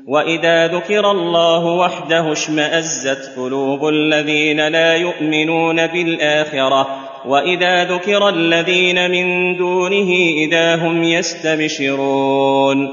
وإذا 0.09 0.66
ذكر 0.66 1.11
الله 1.11 1.64
وحده 1.64 2.33
اشمأزت 2.33 3.37
قلوب 3.37 3.89
الذين 3.89 4.68
لا 4.68 4.97
يؤمنون 4.97 5.87
بالآخرة 5.87 6.87
وإذا 7.26 7.85
ذكر 7.85 8.28
الذين 8.28 9.11
من 9.11 9.57
دونه 9.57 10.11
إذا 10.47 10.76
هم 10.76 11.03
يستبشرون. 11.03 12.89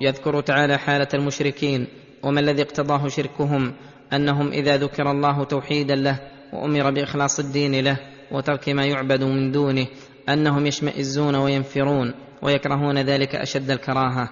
يذكر 0.00 0.40
تعالى 0.40 0.78
حالة 0.78 1.08
المشركين 1.14 1.86
وما 2.22 2.40
الذي 2.40 2.62
اقتضاه 2.62 3.08
شركهم 3.08 3.72
أنهم 4.12 4.48
إذا 4.48 4.76
ذكر 4.76 5.10
الله 5.10 5.44
توحيدا 5.44 5.94
له 5.94 6.18
وأمر 6.52 6.90
بإخلاص 6.90 7.38
الدين 7.38 7.84
له 7.84 7.96
وترك 8.32 8.68
ما 8.68 8.86
يعبد 8.86 9.24
من 9.24 9.52
دونه 9.52 9.86
أنهم 10.28 10.66
يشمئزون 10.66 11.34
وينفرون 11.34 12.14
ويكرهون 12.42 12.98
ذلك 12.98 13.34
أشد 13.34 13.70
الكراهة. 13.70 14.30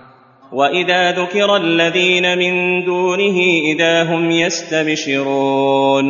وإذا 0.52 1.12
ذكر 1.12 1.56
الذين 1.56 2.38
من 2.38 2.84
دونه 2.84 3.38
إذا 3.74 4.02
هم 4.02 4.30
يستبشرون. 4.30 6.04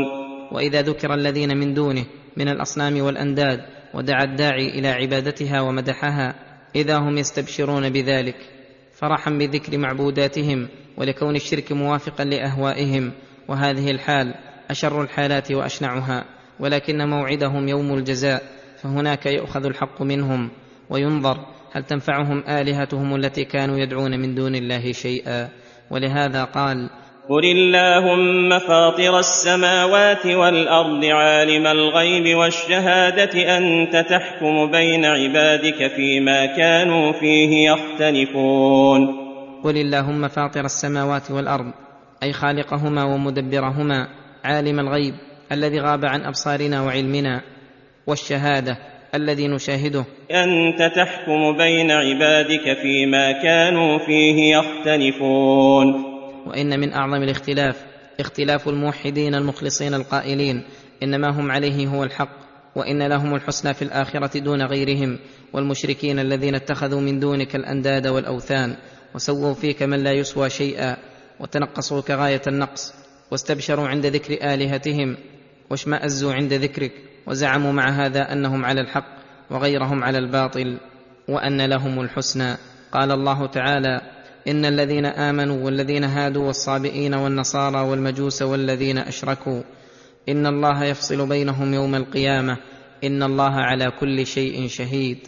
وإذا 0.53 0.83
ذكر 0.83 1.15
الذين 1.15 1.57
من 1.57 1.75
دونه 1.75 2.05
من 2.37 2.49
الأصنام 2.49 3.01
والأنداد 3.01 3.61
ودعا 3.95 4.25
الداعي 4.25 4.69
إلى 4.69 4.89
عبادتها 4.89 5.61
ومدحها 5.61 6.35
إذا 6.77 6.99
هم 6.99 7.19
يستبشرون 7.19 7.91
بذلك. 7.91 8.37
فرحا 8.93 9.31
بذكر 9.31 9.79
معبوداتهم 9.79 10.69
ولكون 10.97 11.37
الشرك 11.37 11.73
موافقا 11.73 12.25
لأهوائهم. 12.25 13.13
وهذه 13.49 13.91
الحال 13.91 14.35
أشر 14.71 15.03
الحالات 15.03 15.53
وأشنعها. 15.53 16.36
ولكن 16.61 17.09
موعدهم 17.09 17.69
يوم 17.69 17.95
الجزاء 17.95 18.43
فهناك 18.83 19.27
يؤخذ 19.27 19.67
الحق 19.67 20.03
منهم 20.03 20.51
وينظر 20.91 21.39
هل 21.73 21.83
تنفعهم 21.83 22.45
آلهتهم 22.49 23.17
التي 23.17 23.45
كانوا 23.45 23.79
يدعون 23.79 24.21
من 24.21 24.35
دون 24.35 24.55
الله 24.55 24.93
شيئا. 24.93 25.49
ولهذا 25.91 26.45
قال 26.45 26.91
قل 27.29 27.45
اللهم 27.45 28.59
فاطر 28.59 29.19
السماوات 29.19 30.27
والارض 30.27 31.05
عالم 31.05 31.67
الغيب 31.67 32.37
والشهاده 32.37 33.59
انت 33.59 33.97
تحكم 33.97 34.71
بين 34.71 35.05
عبادك 35.05 35.91
فيما 35.97 36.47
كانوا 36.47 37.13
فيه 37.13 37.71
يختلفون. 37.71 39.27
قل 39.65 39.77
اللهم 39.77 40.29
فاطر 40.29 40.65
السماوات 40.65 41.31
والارض 41.31 41.73
أي 42.23 42.33
خالقهما 42.33 43.05
ومدبرهما 43.05 44.09
عالم 44.45 44.81
الغيب 44.81 45.15
الذي 45.53 45.81
غاب 45.81 46.05
عن 46.05 46.21
أبصارنا 46.21 46.83
وعلمنا 46.83 47.43
والشهادة 48.07 48.79
الذي 49.15 49.49
نشاهده. 49.49 50.05
أنت 50.31 50.95
تحكم 50.97 51.57
بين 51.57 51.91
عبادك 51.91 52.79
فيما 52.83 53.33
كانوا 53.33 53.99
فيه 53.99 54.57
يختلفون. 54.57 56.17
وإن 56.47 56.81
من 56.81 56.93
أعظم 56.93 57.23
الاختلاف 57.23 57.77
اختلاف 58.21 58.69
الموحدين 58.69 59.35
المخلصين 59.35 59.95
القائلين 59.95 60.63
إنما 61.03 61.31
هم 61.31 61.51
عليه 61.51 61.87
هو 61.87 62.05
الحق 62.05 62.47
وإن 62.77 63.03
لهم 63.03 63.35
الحسنى 63.35 63.75
في 63.75 63.83
الآخرة 63.83 64.39
دون 64.39 64.63
غيرهم 64.63 65.19
والمشركين 65.53 66.19
الذين 66.19 66.55
اتخذوا 66.55 67.01
من 67.01 67.21
دونك 67.21 67.57
الأنداد 67.57 68.07
والأوثان 68.07 68.77
وسووا 69.15 69.55
فيك 69.55 69.83
من 69.83 70.05
لا 70.05 70.13
يسوى 70.13 70.51
شيئا 70.51 70.97
وتنقصوك 71.41 72.11
غاية 72.11 72.43
النقص 72.47 72.95
واستبشروا 73.31 73.89
عند 73.89 74.07
ذكر 74.07 74.55
آلهتهم 74.55 75.17
واشمازوا 75.71 76.35
عند 76.35 76.53
ذكرك 76.53 76.93
وزعموا 77.27 77.73
مع 77.73 77.89
هذا 77.89 78.33
أنهم 78.33 78.65
على 78.65 78.81
الحق 78.81 79.17
وغيرهم 79.51 80.05
على 80.05 80.19
الباطل 80.19 80.79
وأن 81.29 81.61
لهم 81.61 82.01
الحسنى. 82.01 82.57
قال 82.93 83.13
الله 83.13 83.47
تعالى 83.47 84.01
إن 84.49 84.65
الذين 84.65 85.07
آمنوا 85.07 85.65
والذين 85.65 86.05
هادوا 86.05 86.47
والصابئين 86.47 87.15
والنصارى 87.15 87.81
والمجوس 87.81 88.43
والذين 88.43 88.99
أشركوا 88.99 89.63
إن 90.29 90.47
الله 90.47 90.85
يفصل 90.85 91.29
بينهم 91.29 91.75
يوم 91.75 91.95
القيامة. 91.95 92.57
إن 93.05 93.23
الله 93.23 93.55
على 93.55 93.91
كل 94.01 94.27
شيء 94.27 94.69
شهيد. 94.69 95.19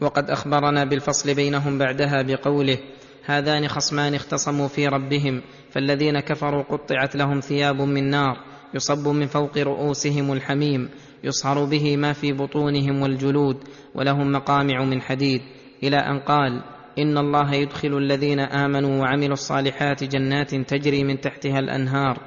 وقد 0.00 0.30
أخبرنا 0.30 0.84
بالفصل 0.84 1.34
بينهم 1.34 1.78
بعدها 1.78 2.22
بقوله 2.22 2.78
هذان 3.24 3.68
خصمان 3.68 4.14
اختصموا 4.14 4.68
في 4.68 4.86
ربهم 4.86 5.42
فالذين 5.70 6.20
كفروا 6.20 6.62
قطعت 6.62 7.16
لهم 7.16 7.40
ثياب 7.40 7.80
من 7.80 8.10
نار. 8.10 8.49
يصب 8.74 9.08
من 9.08 9.26
فوق 9.26 9.58
رؤوسهم 9.58 10.32
الحميم 10.32 10.88
يصهر 11.24 11.64
به 11.64 11.96
ما 11.96 12.12
في 12.12 12.32
بطونهم 12.32 13.02
والجلود 13.02 13.56
ولهم 13.94 14.32
مقامع 14.32 14.84
من 14.84 15.00
حديد. 15.02 15.40
إلى 15.82 15.96
أن 15.96 16.18
قال 16.18 16.62
إن 16.98 17.18
الله 17.18 17.54
يدخل 17.54 17.98
الذين 17.98 18.40
آمنوا 18.40 19.00
وعملوا 19.00 19.32
الصالحات 19.32 20.04
جنات 20.04 20.54
تجري 20.54 21.04
من 21.04 21.20
تحتها 21.20 21.58
الأنهار 21.58 22.18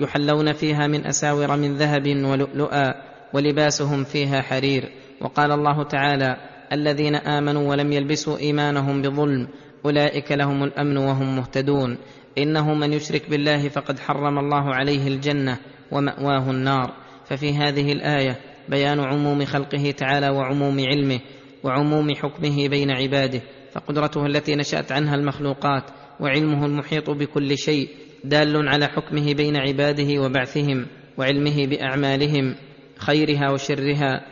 يحلون 0.00 0.52
فيها 0.52 0.86
من 0.86 1.06
أساور 1.06 1.56
من 1.56 1.76
ذهب 1.76 2.06
ولؤلؤا 2.06 2.94
ولباسهم 3.34 4.04
فيها 4.04 4.40
حرير. 4.42 4.88
وقال 5.20 5.52
الله 5.52 5.82
تعالى 5.82 6.36
الذين 6.72 7.14
آمنوا 7.14 7.70
ولم 7.70 7.92
يلبسوا 7.92 8.38
إيمانهم 8.38 9.02
بظلم 9.02 9.48
أولئك 9.84 10.32
لهم 10.32 10.64
الأمن 10.64 10.96
وهم 10.96 11.36
مهتدون. 11.36 11.98
إنه 12.38 12.74
من 12.74 12.92
يشرك 12.92 13.30
بالله 13.30 13.68
فقد 13.68 13.98
حرم 13.98 14.38
الله 14.38 14.74
عليه 14.74 15.08
الجنة. 15.08 15.58
ومأواه 15.92 16.50
النار. 16.50 17.02
ففي 17.24 17.52
هذه 17.54 17.92
الآية 17.92 18.40
بيان 18.68 19.00
عموم 19.00 19.44
خلقه 19.44 19.90
تعالى 19.90 20.28
وعموم 20.28 20.80
علمه 20.80 21.20
وعموم 21.64 22.14
حكمه 22.14 22.68
بين 22.68 22.90
عباده 22.90 23.42
فقدرته 23.72 24.26
التي 24.26 24.56
نشأت 24.56 24.92
عنها 24.92 25.14
المخلوقات 25.14 25.84
وعلمه 26.20 26.66
المحيط 26.66 27.10
بكل 27.10 27.58
شيء 27.58 27.88
دال 28.24 28.68
على 28.68 28.86
حكمه 28.86 29.34
بين 29.34 29.56
عباده 29.56 30.22
وبعثهم 30.22 30.86
وعلمه 31.18 31.66
بأعمالهم 31.66 32.54
خيرها 32.98 33.50
وشرها 33.50 34.26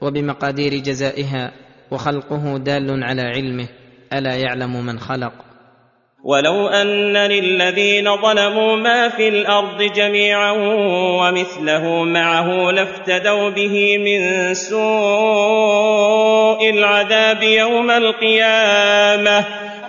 وبمقادير 0.00 0.74
جزائها 0.74 1.52
وخلقه 1.90 2.58
دال 2.58 3.04
على 3.04 3.22
علمه 3.22 3.68
ألا 4.12 4.34
يعلم 4.36 4.86
من 4.86 4.98
خلق. 4.98 5.49
ولو 6.24 6.68
ان 6.68 7.16
للذين 7.16 8.16
ظلموا 8.16 8.76
ما 8.76 9.08
في 9.08 9.28
الأرض 9.28 9.82
جميعا 9.82 10.50
ومثله 11.20 12.04
معه 12.04 12.70
لافتدوا 12.70 13.50
به 13.50 13.98
من 13.98 14.54
سوء 14.54 14.80
العذاب 16.70 17.42
يوم 17.42 17.90
القيامه 17.90 19.46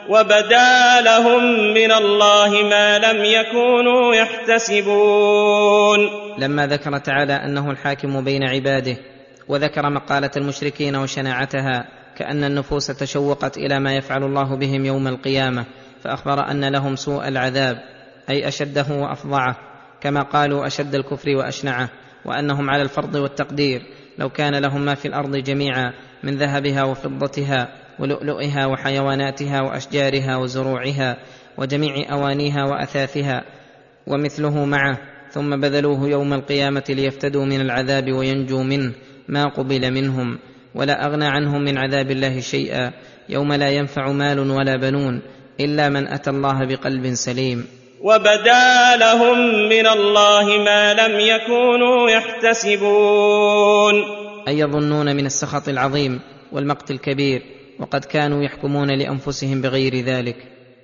وبدا 0.09 1.01
لهم 1.01 1.73
من 1.73 1.91
الله 1.91 2.49
ما 2.49 2.99
لم 2.99 3.25
يكونوا 3.25 4.15
يحتسبون 4.15 6.09
لما 6.37 6.67
ذكر 6.67 6.97
تعالى 6.97 7.33
انه 7.33 7.71
الحاكم 7.71 8.23
بين 8.23 8.43
عباده 8.43 8.97
وذكر 9.47 9.89
مقاله 9.89 10.31
المشركين 10.37 10.95
وشناعتها 10.95 11.85
كان 12.17 12.43
النفوس 12.43 12.87
تشوقت 12.87 13.57
إلى 13.57 13.79
ما 13.79 13.95
يفعل 13.95 14.23
الله 14.23 14.55
بهم 14.55 14.85
يوم 14.85 15.07
القيامه 15.07 15.65
فأخبر 16.03 16.51
أن 16.51 16.65
لهم 16.65 16.95
سوء 16.95 17.27
العذاب 17.27 17.77
أي 18.29 18.47
أشده 18.47 18.85
وأفظعه 18.89 19.55
كما 20.01 20.21
قالوا 20.21 20.67
أشد 20.67 20.95
الكفر 20.95 21.29
وأشنعه 21.29 21.89
وأنهم 22.25 22.69
على 22.69 22.81
الفرض 22.81 23.15
والتقدير 23.15 23.81
لو 24.17 24.29
كان 24.29 24.55
لهم 24.55 24.81
ما 24.81 24.95
في 24.95 25.07
الأرض 25.07 25.35
جميعا 25.35 25.93
من 26.23 26.37
ذهبها 26.37 26.83
وفضتها 26.83 27.67
ولؤلؤها 27.99 28.65
وحيواناتها 28.65 29.61
وأشجارها 29.61 30.37
وزروعها 30.37 31.17
وجميع 31.57 32.11
أوانيها 32.11 32.63
وأثاثها 32.63 33.43
ومثله 34.07 34.65
معه 34.65 34.97
ثم 35.31 35.59
بذلوه 35.59 36.09
يوم 36.09 36.33
القيامة 36.33 36.83
ليفتدوا 36.89 37.45
من 37.45 37.61
العذاب 37.61 38.11
وينجوا 38.11 38.63
منه 38.63 38.93
ما 39.27 39.45
قبل 39.45 39.93
منهم 39.93 40.39
ولا 40.75 41.05
أغنى 41.05 41.25
عنهم 41.25 41.61
من 41.61 41.77
عذاب 41.77 42.11
الله 42.11 42.39
شيئا 42.39 42.91
يوم 43.29 43.53
لا 43.53 43.69
ينفع 43.69 44.11
مال 44.11 44.39
ولا 44.39 44.75
بنون 44.75 45.21
إلا 45.65 45.89
من 45.89 46.07
أتى 46.07 46.29
الله 46.29 46.65
بقلب 46.65 47.13
سليم. 47.13 47.67
وبدا 48.01 48.95
لهم 48.95 49.37
من 49.69 49.87
الله 49.87 50.45
ما 50.65 50.93
لم 50.93 51.19
يكونوا 51.19 52.09
يحتسبون. 52.09 53.95
أي 54.47 54.59
يظنون 54.59 55.15
من 55.15 55.25
السخط 55.25 55.69
العظيم 55.69 56.19
والمقت 56.51 56.91
الكبير 56.91 57.41
وقد 57.79 58.05
كانوا 58.05 58.43
يحكمون 58.43 58.91
لأنفسهم 58.91 59.61
بغير 59.61 59.95
ذلك. 59.95 60.35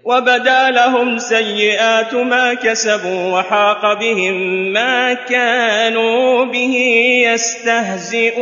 وبدا 0.05 0.71
لهم 0.71 1.17
سيئات 1.17 2.13
ما 2.13 2.53
كسبوا 2.53 3.39
وحاق 3.39 3.99
بهم 3.99 4.33
ما 4.73 5.13
كانوا 5.13 6.45
به 6.45 6.75
يستهزئون. 7.33 8.37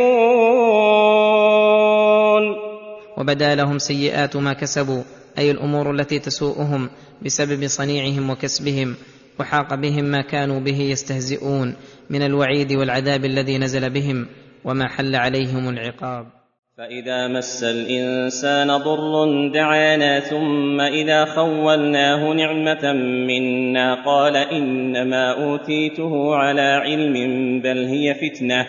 وبدا 3.16 3.54
لهم 3.54 3.78
سيئات 3.78 4.36
ما 4.36 4.52
كسبوا 4.52 5.02
أي 5.38 5.50
الأمور 5.50 5.90
التي 5.90 6.18
تسوءهم 6.18 6.90
بسبب 7.22 7.66
صنيعهم 7.66 8.30
وكسبهم 8.30 8.94
وحاق 9.40 9.74
بهم 9.74 10.04
ما 10.04 10.22
كانوا 10.22 10.60
به 10.60 10.80
يستهزئون 10.80 11.76
من 12.10 12.22
الوعيد 12.22 12.72
والعذاب 12.72 13.24
الذي 13.24 13.58
نزل 13.58 13.90
بهم 13.90 14.26
وما 14.64 14.88
حل 14.88 15.16
عليهم 15.16 15.68
العقاب. 15.68 16.26
فإذا 16.78 17.28
مس 17.28 17.64
الإنسان 17.64 18.76
ضر 18.76 19.28
دعانا 19.54 20.20
ثم 20.20 20.80
إذا 20.80 21.24
خولناه 21.24 22.32
نعمة 22.32 22.92
منا 23.28 24.04
قال 24.04 24.36
إنما 24.36 25.32
أوتيته 25.32 26.34
على 26.34 26.62
علم 26.62 27.14
بل 27.60 27.84
هي 27.84 28.14
فتنة 28.14 28.66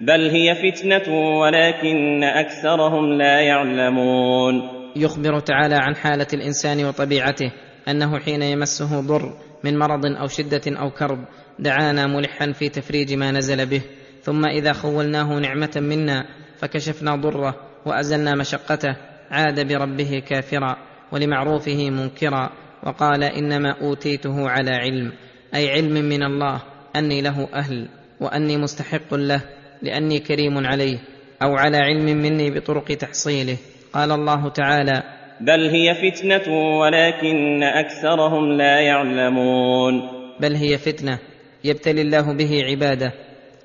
بل 0.00 0.30
هي 0.30 0.54
فتنة 0.54 1.38
ولكن 1.38 2.24
أكثرهم 2.24 3.12
لا 3.12 3.40
يعلمون. 3.40 4.73
يخبر 4.96 5.40
تعالى 5.40 5.74
عن 5.74 5.96
حالة 5.96 6.26
الإنسان 6.34 6.84
وطبيعته 6.84 7.52
أنه 7.88 8.18
حين 8.18 8.42
يمسه 8.42 9.00
ضر 9.00 9.36
من 9.64 9.78
مرض 9.78 10.06
أو 10.06 10.26
شدة 10.26 10.62
أو 10.66 10.90
كرب 10.90 11.24
دعانا 11.58 12.06
ملحا 12.06 12.52
في 12.52 12.68
تفريج 12.68 13.14
ما 13.14 13.30
نزل 13.30 13.66
به. 13.66 13.82
ثم 14.22 14.46
إذا 14.46 14.72
خولناه 14.72 15.38
نعمة 15.38 15.72
منا 15.76 16.26
فكشفنا 16.58 17.16
ضره 17.16 17.54
وأزلنا 17.86 18.34
مشقته 18.34 18.96
عاد 19.30 19.68
بربه 19.68 20.22
كافرا 20.28 20.76
ولمعروفه 21.12 21.90
منكرا 21.90 22.50
وقال 22.82 23.24
إنما 23.24 23.70
أوتيته 23.80 24.50
على 24.50 24.70
علم 24.70 25.12
أي 25.54 25.70
علم 25.70 25.92
من 25.92 26.22
الله 26.22 26.62
أني 26.96 27.22
له 27.22 27.48
أهل 27.54 27.88
وأني 28.20 28.56
مستحق 28.56 29.14
له 29.14 29.40
لأني 29.82 30.18
كريم 30.18 30.66
عليه 30.66 30.98
أو 31.42 31.56
على 31.56 31.76
علم 31.76 32.04
مني 32.04 32.50
بطرق 32.50 32.84
تحصيله. 32.84 33.56
قال 33.94 34.12
الله 34.12 34.48
تعالى 34.48 35.02
بل 35.40 35.68
هي 35.68 35.94
فتنة 35.94 36.54
ولكن 36.78 37.62
أكثرهم 37.62 38.52
لا 38.52 38.80
يعلمون. 38.80 40.02
بل 40.40 40.54
هي 40.54 40.78
فتنة 40.78 41.18
يبتلي 41.64 42.02
الله 42.02 42.32
به 42.32 42.62
عباده 42.64 43.12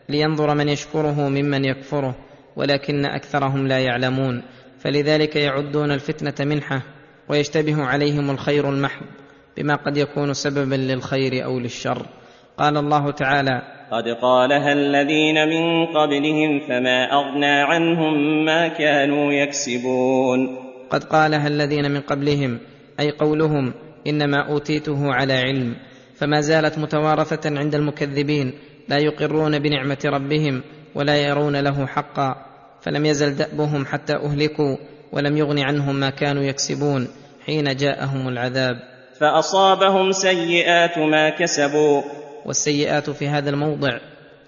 لينظر 0.09 0.55
من 0.55 0.69
يشكره 0.69 1.29
ممن 1.29 1.65
يكفره 1.65 2.15
ولكن 2.55 3.05
أكثرهم 3.05 3.67
لا 3.67 3.79
يعلمون. 3.79 4.43
فلذلك 4.79 5.35
يعدون 5.35 5.91
الفتنة 5.91 6.47
منحة 6.47 6.81
ويشتبه 7.29 7.83
عليهم 7.83 8.29
الخير 8.29 8.69
المحض 8.69 9.05
بما 9.57 9.75
قد 9.75 9.97
يكون 9.97 10.33
سببا 10.33 10.75
للخير 10.75 11.45
أو 11.45 11.59
للشر. 11.59 12.05
قال 12.57 12.77
الله 12.77 13.11
تعالى 13.11 13.78
قد 13.91 14.07
قالها 14.21 14.73
الذين 14.73 15.47
من 15.47 15.85
قبلهم 15.85 16.59
فما 16.59 17.13
اغنى 17.13 17.61
عنهم 17.61 18.45
ما 18.45 18.67
كانوا 18.67 19.33
يكسبون 19.33 20.57
قد 20.89 21.03
قالها 21.03 21.47
الذين 21.47 21.91
من 21.91 22.01
قبلهم 22.01 22.59
أي 22.99 23.11
قولهم 23.11 23.73
إنما 24.07 24.49
أوتيته 24.49 25.13
على 25.13 25.33
علم 25.33 25.75
فما 26.15 26.41
زالت 26.41 26.79
متوارثة 26.79 27.59
عند 27.59 27.75
المكذبين 27.75 28.53
لا 28.87 28.97
يقرون 28.97 29.59
بنعمة 29.59 29.99
ربهم 30.05 30.61
ولا 30.95 31.17
يرون 31.17 31.55
له 31.55 31.85
حقا 31.85 32.35
فلم 32.81 33.05
يزل 33.05 33.35
دأبهم 33.35 33.85
حتى 33.85 34.13
أهلكوا 34.13 34.77
ولم 35.11 35.37
يغن 35.37 35.59
عنهم 35.59 35.95
ما 35.95 36.09
كانوا 36.09 36.43
يكسبون 36.43 37.07
حين 37.45 37.75
جاءهم 37.75 38.27
العذاب. 38.27 38.75
فأصابهم 39.19 40.11
سيئات 40.11 40.97
ما 40.97 41.29
كسبوا 41.29 42.01
والسيئات 42.45 43.09
في 43.09 43.27
هذا 43.27 43.49
الموضع 43.49 43.99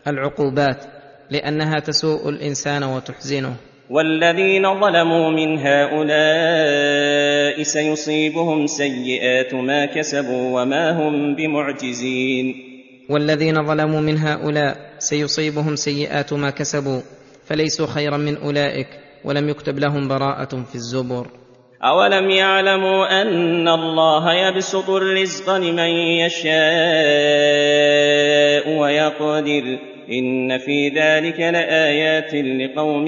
العقوبات 0.08 0.86
لأنها 1.30 1.80
تسوء 1.80 2.30
الإنسان 2.30 2.84
وتحزنه. 2.84 3.56
والذين 3.90 4.80
ظلموا 4.80 5.30
من 5.30 5.58
هؤلاء 5.60 6.04
سيصيبهم 7.64 8.68
سيئات 8.68 9.54
ما 9.54 9.86
كسبوا 9.86 10.62
وما 10.62 10.92
هم 10.92 11.36
بمعجزين. 11.36 12.56
والذين 13.10 13.68
ظلموا 13.68 14.02
من 14.02 14.18
هؤلاء 14.18 14.78
سيصيبهم 15.00 15.76
سيئات 15.76 16.34
ما 16.34 16.50
كسبوا 16.50 17.02
فليسوا 17.46 17.88
خيرا 17.88 18.18
من 18.18 18.38
أولئك 18.38 18.88
ولم 19.26 19.50
يكتب 19.50 19.80
لهم 19.80 20.08
براءة 20.08 20.64
في 20.64 20.76
الزبر. 20.76 21.41
أولم 21.84 22.30
يعلموا 22.30 23.22
أن 23.22 23.68
الله 23.68 24.34
يبسط 24.34 24.90
الرزق 24.90 25.58
لمن 25.58 25.90
يشاء 26.22 26.52
ويقدر 28.78 29.80
إن 30.12 30.58
في 30.58 30.90
ذلك 30.90 31.40
لآيات 31.40 32.34
لقوم 32.34 33.08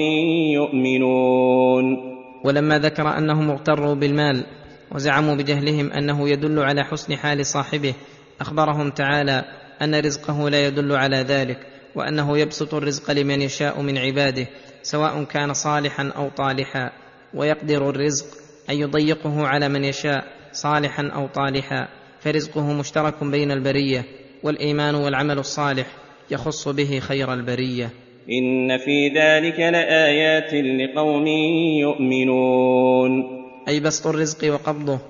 يؤمنون. 0.54 2.14
ولما 2.44 2.78
ذكر 2.78 3.18
أنهم 3.18 3.50
اغتروا 3.50 3.94
بالمال 3.94 4.44
وزعموا 4.92 5.34
بجهلهم 5.34 5.92
أنه 5.92 6.28
يدل 6.28 6.58
على 6.58 6.84
حسن 6.84 7.16
حال 7.16 7.46
صاحبه 7.46 7.94
أخبرهم 8.40 8.90
تعالى 8.90 9.44
أن 9.82 9.94
رزقه 9.94 10.50
لا 10.50 10.66
يدل 10.66 10.92
على 10.92 11.16
ذلك 11.16 11.58
وأنه 11.94 12.38
يبسط 12.38 12.74
الرزق 12.74 13.10
لمن 13.10 13.42
يشاء 13.42 13.80
من 13.80 13.98
عباده 13.98 14.46
سواء 14.82 15.24
كان 15.24 15.52
صالحا 15.52 16.12
أو 16.16 16.28
طالحا 16.28 16.90
ويقدر 17.34 17.90
الرزق 17.90 18.43
أن 18.70 18.74
يضيقه 18.74 19.46
على 19.46 19.68
من 19.68 19.84
يشاء 19.84 20.24
صالحا 20.52 21.06
أو 21.14 21.26
طالحا. 21.26 21.88
فرزقه 22.20 22.72
مشترك 22.72 23.24
بين 23.24 23.50
البرية 23.50 24.04
والإيمان 24.42 24.94
والعمل 24.94 25.38
الصالح 25.38 25.86
يخص 26.30 26.68
به 26.68 26.98
خير 26.98 27.34
البرية. 27.34 27.90
إن 28.30 28.78
في 28.78 29.08
ذلك 29.08 29.60
لآيات 29.60 30.54
لقوم 30.54 31.26
يؤمنون. 31.80 33.10
أي 33.68 33.80
بسط 33.80 34.06
الرزق 34.06 34.54
وقبضه. 34.54 35.00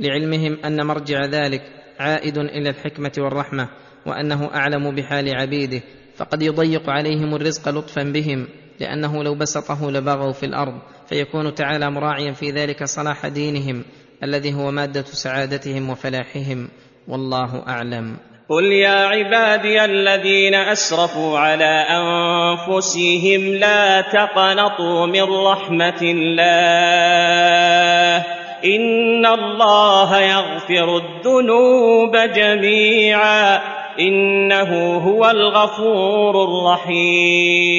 لعلمهم 0.00 0.58
أن 0.64 0.86
مرجع 0.86 1.24
ذلك 1.24 1.62
عائد 1.98 2.38
إلى 2.38 2.70
الحكمة 2.70 3.12
والرحمة 3.18 3.68
وأنه 4.06 4.54
أعلم 4.54 4.94
بحال 4.94 5.36
عبيده. 5.36 5.82
فقد 6.16 6.42
يضيق 6.42 6.90
عليهم 6.90 7.34
الرزق 7.34 7.68
لطفا 7.68 8.02
بهم. 8.02 8.46
لأنه 8.80 9.24
لو 9.24 9.34
بسطه 9.34 9.90
لبغوا 9.90 10.32
في 10.32 10.46
الأرض 10.46 10.78
فيكون 11.08 11.54
تعالى 11.54 11.90
مراعيا 11.90 12.32
في 12.32 12.50
ذلك 12.50 12.84
صلاح 12.84 13.26
دينهم 13.26 13.84
الذي 14.22 14.54
هو 14.54 14.70
مادة 14.70 15.02
سعادتهم 15.02 15.90
وفلاحهم. 15.90 16.68
والله 17.08 17.62
أعلم. 17.68 18.16
قل 18.48 18.64
يا 18.64 19.06
عبادي 19.06 19.84
الذين 19.84 20.54
أسرفوا 20.54 21.38
على 21.38 21.86
أنفسهم 21.90 23.54
لا 23.54 24.00
تقنطوا 24.00 25.06
من 25.06 25.22
رحمة 25.22 26.02
الله. 26.02 27.14
إن 28.64 29.26
الله 29.26 30.20
يغفر 30.20 30.96
الذنوب 30.96 32.16
جميعا. 32.16 33.83
إنه 33.98 34.96
هو 34.96 35.30
الغفور 35.30 36.44
الرحيم. 36.44 37.74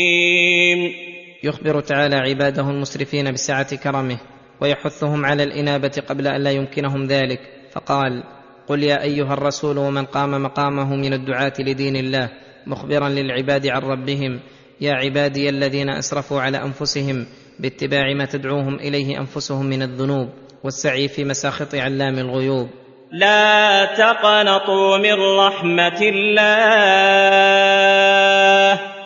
يخبر 1.44 1.80
تعالى 1.80 2.16
عباده 2.16 2.70
المسرفين 2.70 3.32
بسعة 3.32 3.76
كرمه 3.76 4.18
ويحثهم 4.62 5.26
على 5.26 5.44
الإنابة 5.44 6.04
قبل 6.10 6.28
أن 6.28 6.42
لا 6.42 6.52
يمكنهم 6.52 7.06
ذلك. 7.06 7.40
فقال 7.72 8.24
قل 8.68 8.84
يا 8.84 9.04
أيها 9.04 9.34
الرسول 9.34 9.78
ومن 9.78 10.06
قام 10.06 10.44
مقامه 10.44 10.96
من 10.96 11.14
الدعاة 11.14 11.54
لدين 11.60 11.96
الله 11.96 12.30
مخبرا 12.68 13.10
للعباد 13.10 13.68
عن 13.68 13.82
ربهم 13.82 14.40
يا 14.82 14.94
عبادي 14.94 15.50
الذين 15.50 15.90
أسرفوا 15.90 16.42
على 16.42 16.64
أنفسهم 16.64 17.26
باتباع 17.60 18.14
ما 18.14 18.26
تدعوهم 18.26 18.76
إليه 18.76 19.20
أنفسهم 19.20 19.66
من 19.66 19.82
الذنوب 19.82 20.30
والسعي 20.64 21.08
في 21.08 21.24
مساخط 21.24 21.76
علام 21.76 22.20
الغيوب. 22.20 22.70
لا 23.12 23.86
تقنطوا 23.86 24.98
من 24.98 25.14
رحمة 25.40 26.00
الله. 26.02 26.46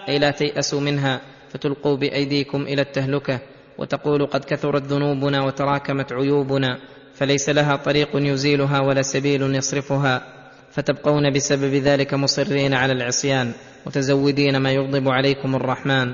أي 0.09 0.19
لا 0.19 0.31
تيأسوا 0.31 0.79
منها 0.81 1.21
فتلقوا 1.49 1.97
بأيديكم 1.97 2.61
إلى 2.61 2.81
التهلكة 2.81 3.39
وتقولوا 3.77 4.27
قد 4.27 4.45
كثرت 4.45 4.83
ذنوبنا 4.83 5.43
وتراكمت 5.43 6.13
عيوبنا 6.13 6.77
فليس 7.13 7.49
لها 7.49 7.75
طريق 7.75 8.09
يزيلها 8.15 8.79
ولا 8.79 9.01
سبيل 9.01 9.55
يصرفها. 9.55 10.23
فتبقون 10.71 11.33
بسبب 11.33 11.73
ذلك 11.73 12.13
مصرين 12.13 12.73
على 12.73 12.93
العصيان 12.93 13.51
متزودين 13.85 14.57
ما 14.57 14.71
يغضب 14.71 15.09
عليكم 15.09 15.55
الرحمن. 15.55 16.13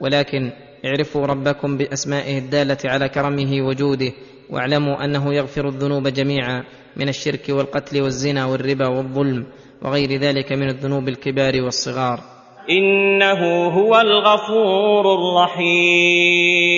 ولكن 0.00 0.52
اعرفوا 0.84 1.26
ربكم 1.26 1.76
بأسمائه 1.76 2.38
الدالة 2.38 2.78
على 2.84 3.08
كرمه 3.08 3.66
وجوده 3.66 4.12
واعلموا 4.50 5.04
أنه 5.04 5.34
يغفر 5.34 5.68
الذنوب 5.68 6.08
جميعا 6.08 6.64
من 6.96 7.08
الشرك 7.08 7.48
والقتل 7.48 8.02
والزنا 8.02 8.46
والربا 8.46 8.86
والظلم 8.86 9.46
وغير 9.82 10.20
ذلك 10.20 10.52
من 10.52 10.68
الذنوب 10.68 11.08
الكبار 11.08 11.62
والصغار. 11.62 12.20
إنه 12.70 13.66
هو 13.66 14.00
الغفور 14.00 15.14
الرحيم. 15.14 16.76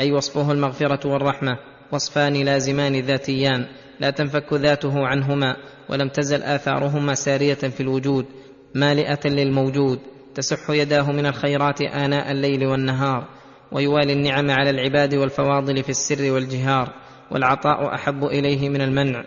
أي 0.00 0.12
وصفه 0.12 0.52
المغفرة 0.52 1.08
والرحمة 1.08 1.58
وصفان 1.92 2.44
لازمان 2.44 3.00
ذاتيان 3.00 3.66
لا 4.00 4.10
تنفك 4.10 4.52
ذاته 4.52 5.06
عنهما 5.06 5.56
ولم 5.88 6.08
تزل 6.08 6.42
آثارهما 6.42 7.14
سارية 7.14 7.54
في 7.54 7.80
الوجود 7.80 8.26
مالئة 8.74 9.28
للموجود 9.28 9.98
تسح 10.34 10.70
يداه 10.70 11.12
من 11.12 11.26
الخيرات 11.26 11.80
آناء 11.80 12.32
الليل 12.32 12.66
والنهار 12.66 13.24
ويوالي 13.72 14.12
النعم 14.12 14.50
على 14.50 14.70
العباد 14.70 15.14
والفواضل 15.14 15.82
في 15.82 15.88
السر 15.88 16.32
والجهار 16.32 16.88
والعطاء 17.30 17.94
أحب 17.94 18.24
إليه 18.24 18.68
من 18.68 18.80
المنع 18.80 19.24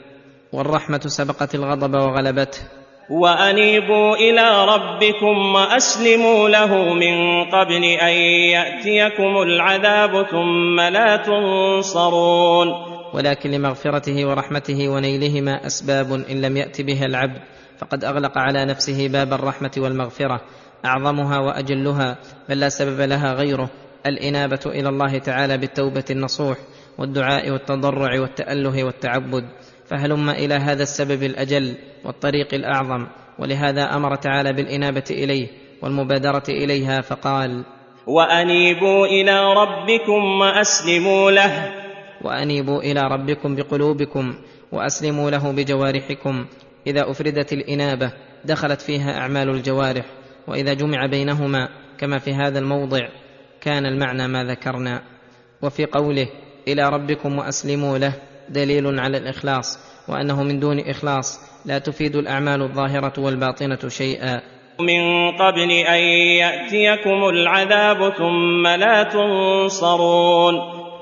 والرحمة 0.53 1.01
سبقت 1.05 1.55
الغضب 1.55 1.93
وغلبته. 1.93 2.59
وأنيبوا 3.09 4.15
إلى 4.15 4.65
ربكم 4.65 5.55
وأسلموا 5.55 6.49
له 6.49 6.93
من 6.93 7.43
قبل 7.43 7.83
أن 7.83 8.13
يأتيكم 8.51 9.41
العذاب 9.41 10.25
ثم 10.31 10.79
لا 10.79 11.17
تنصرون. 11.17 12.67
ولكن 13.13 13.51
لمغفرته 13.51 14.25
ورحمته 14.25 14.89
ونيلهما 14.89 15.65
أسباب 15.65 16.13
إن 16.31 16.41
لم 16.41 16.57
يأت 16.57 16.81
بها 16.81 17.05
العبد 17.05 17.39
فقد 17.77 18.03
أغلق 18.03 18.37
على 18.37 18.65
نفسه 18.65 19.07
باب 19.07 19.33
الرحمة 19.33 19.71
والمغفرة 19.77 20.41
أعظمها 20.85 21.39
وأجلها 21.39 22.17
بل 22.49 22.59
لا 22.59 22.69
سبب 22.69 23.01
لها 23.01 23.33
غيره. 23.33 23.69
الإنابة 24.05 24.59
إلى 24.65 24.89
الله 24.89 25.17
تعالى 25.17 25.57
بالتوبة 25.57 26.03
النصوح 26.11 26.57
والدعاء 26.97 27.51
والتضرع 27.51 28.19
والتأله 28.21 28.83
والتعبد 28.83 29.45
فهلم 29.85 30.29
إلى 30.29 30.53
هذا 30.53 30.83
السبب 30.83 31.23
الأجل 31.23 31.75
والطريق 32.05 32.53
الأعظم 32.53 33.07
ولهذا 33.39 33.95
أمر 33.95 34.15
تعالى 34.15 34.53
بالإنابة 34.53 35.03
إليه 35.09 35.47
والمبادرة 35.81 36.43
إليها 36.49 37.01
فقال 37.01 37.63
وأنيبوا 38.07 39.05
إلى 39.05 39.53
ربكم 39.53 40.41
وأسلموا 40.41 41.31
له. 41.31 41.73
وأنيبوا 42.21 42.81
إلى 42.81 43.01
ربكم 43.01 43.55
بقلوبكم 43.55 44.35
وأسلموا 44.71 45.31
له 45.31 45.51
بجوارحكم. 45.51 46.45
إذا 46.87 47.11
أفردت 47.11 47.53
الإنابة 47.53 48.11
دخلت 48.45 48.81
فيها 48.81 49.17
أعمال 49.17 49.49
الجوارح 49.49 50.05
وإذا 50.47 50.73
جمع 50.73 51.05
بينهما 51.05 51.69
كما 51.97 52.19
في 52.19 52.33
هذا 52.33 52.59
الموضع 52.59 53.07
كان 53.65 53.85
المعنى 53.85 54.27
ما 54.27 54.43
ذكرنا. 54.43 55.01
وفي 55.61 55.85
قوله 55.85 56.27
إلى 56.67 56.89
ربكم 56.89 57.37
وأسلموا 57.37 57.97
له 57.97 58.13
دليل 58.49 58.99
على 58.99 59.17
الإخلاص 59.17 59.79
وأنه 60.07 60.43
من 60.43 60.59
دون 60.59 60.79
إخلاص 60.79 61.39
لا 61.65 61.79
تفيد 61.79 62.15
الأعمال 62.15 62.61
الظاهرة 62.61 63.13
والباطنة 63.17 63.89
شيئا. 63.89 64.41
من 64.79 65.31
قبل 65.31 65.71
أن 65.71 65.99
يأتيكم 66.39 67.29
العذاب 67.29 68.13
ثم 68.13 68.67
لا 68.67 69.03
تنصرون. 69.03 70.53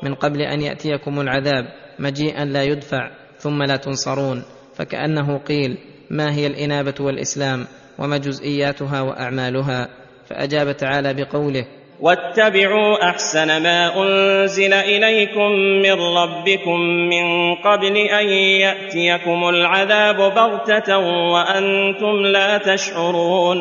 من 0.04 0.16
قبل 0.16 0.42
أن 0.42 0.62
يأتيكم 0.62 1.20
العذاب 1.20 1.66
مجيئا 2.00 2.46
لا 2.46 2.64
يدفع 2.64 3.12
ثم 3.38 3.64
لا 3.64 3.76
تنصرون 3.76 4.44
فكأنه 4.76 5.38
قيل 5.38 5.78
ما 6.10 6.34
هي 6.34 6.48
الإنابة 6.48 6.96
والإسلام 7.00 7.68
وما 8.00 8.18
جزئياتها 8.18 9.02
وأعمالها. 9.02 9.90
فأجاب 10.30 10.78
تعالى 10.78 11.14
بقوله 11.14 11.66
واتبعوا 12.00 13.10
أحسن 13.10 13.64
ما 13.64 14.02
أنزل 14.02 14.74
إليكم 14.74 15.52
من 15.84 15.94
ربكم 16.18 16.80
من 17.10 17.56
قبل 17.56 17.98
أن 17.98 18.30
يأتيكم 18.30 19.50
العذاب 19.50 20.16
بغتة 20.16 20.98
وأنتم 20.98 22.16
لا 22.34 22.58
تشعرون. 22.58 23.58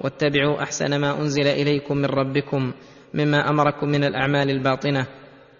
واتبعوا 0.00 0.62
أحسن 0.62 1.00
ما 1.00 1.20
أنزل 1.20 1.46
إليكم 1.46 1.96
من 1.96 2.06
ربكم 2.06 2.72
مما 3.14 3.50
أمركم 3.50 3.88
من 3.88 4.04
الأعمال 4.04 4.50
الباطنة 4.50 5.06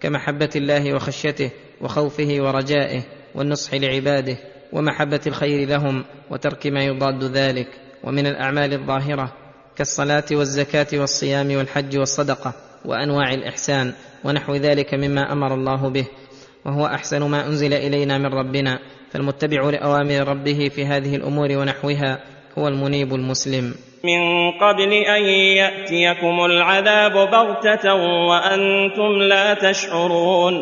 كمحبة 0.01 0.49
الله 0.55 0.95
وخشيته 0.95 1.51
وخوفه 1.81 2.37
ورجائه 2.39 3.03
والنصح 3.35 3.73
لعباده 3.73 4.37
ومحبة 4.73 5.21
الخير 5.27 5.67
لهم 5.67 6.05
وترك 6.31 6.67
ما 6.67 6.83
يضاد 6.83 7.23
ذلك 7.23 7.67
ومن 8.03 8.27
الأعمال 8.27 8.73
الظاهرة 8.73 9.44
كالصلاة 9.77 10.23
والزكاة 10.31 10.87
والصيام 10.93 11.55
والحج 11.55 11.97
والصدقة 11.97 12.53
وأنواع 12.85 13.33
الإحسان 13.33 13.93
ونحو 14.23 14.55
ذلك 14.55 14.93
مما 14.93 15.31
أمر 15.31 15.53
الله 15.53 15.89
به 15.89 16.07
وهو 16.65 16.85
أحسن 16.85 17.29
ما 17.29 17.47
أنزل 17.47 17.73
إلينا 17.73 18.17
من 18.17 18.33
ربنا 18.33 18.79
فالمتبع 19.11 19.69
لأوامر 19.69 20.27
ربه 20.27 20.69
في 20.75 20.85
هذه 20.85 21.15
الأمور 21.15 21.57
ونحوها 21.57 22.19
هو 22.57 22.67
المنيب 22.67 23.13
المسلم. 23.13 23.73
من 24.03 24.51
قبل 24.51 24.93
أن 24.93 25.23
يأتيكم 25.57 26.45
العذاب 26.45 27.11
بغتة 27.11 27.93
وأنتم 28.29 29.11
لا 29.29 29.53
تشعرون. 29.53 30.53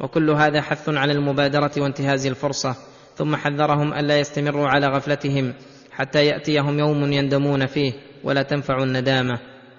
وكل 0.00 0.30
هذا 0.30 0.60
حث 0.62 0.88
على 0.88 1.12
المبادرة 1.12 1.70
وانتهاز 1.76 2.26
الفرصة 2.26 2.76
ثم 3.16 3.36
حذرهم 3.36 3.94
الا 3.94 4.18
يستمروا 4.18 4.68
على 4.68 4.86
غفلتهم 4.86 5.54
حتى 5.92 6.26
يأتيهم 6.26 6.78
يوم 6.78 7.12
يندمون 7.12 7.66
فيه. 7.66 7.92
ولا 8.24 8.42
تنفع 8.42 8.82
الندامة. 8.82 9.38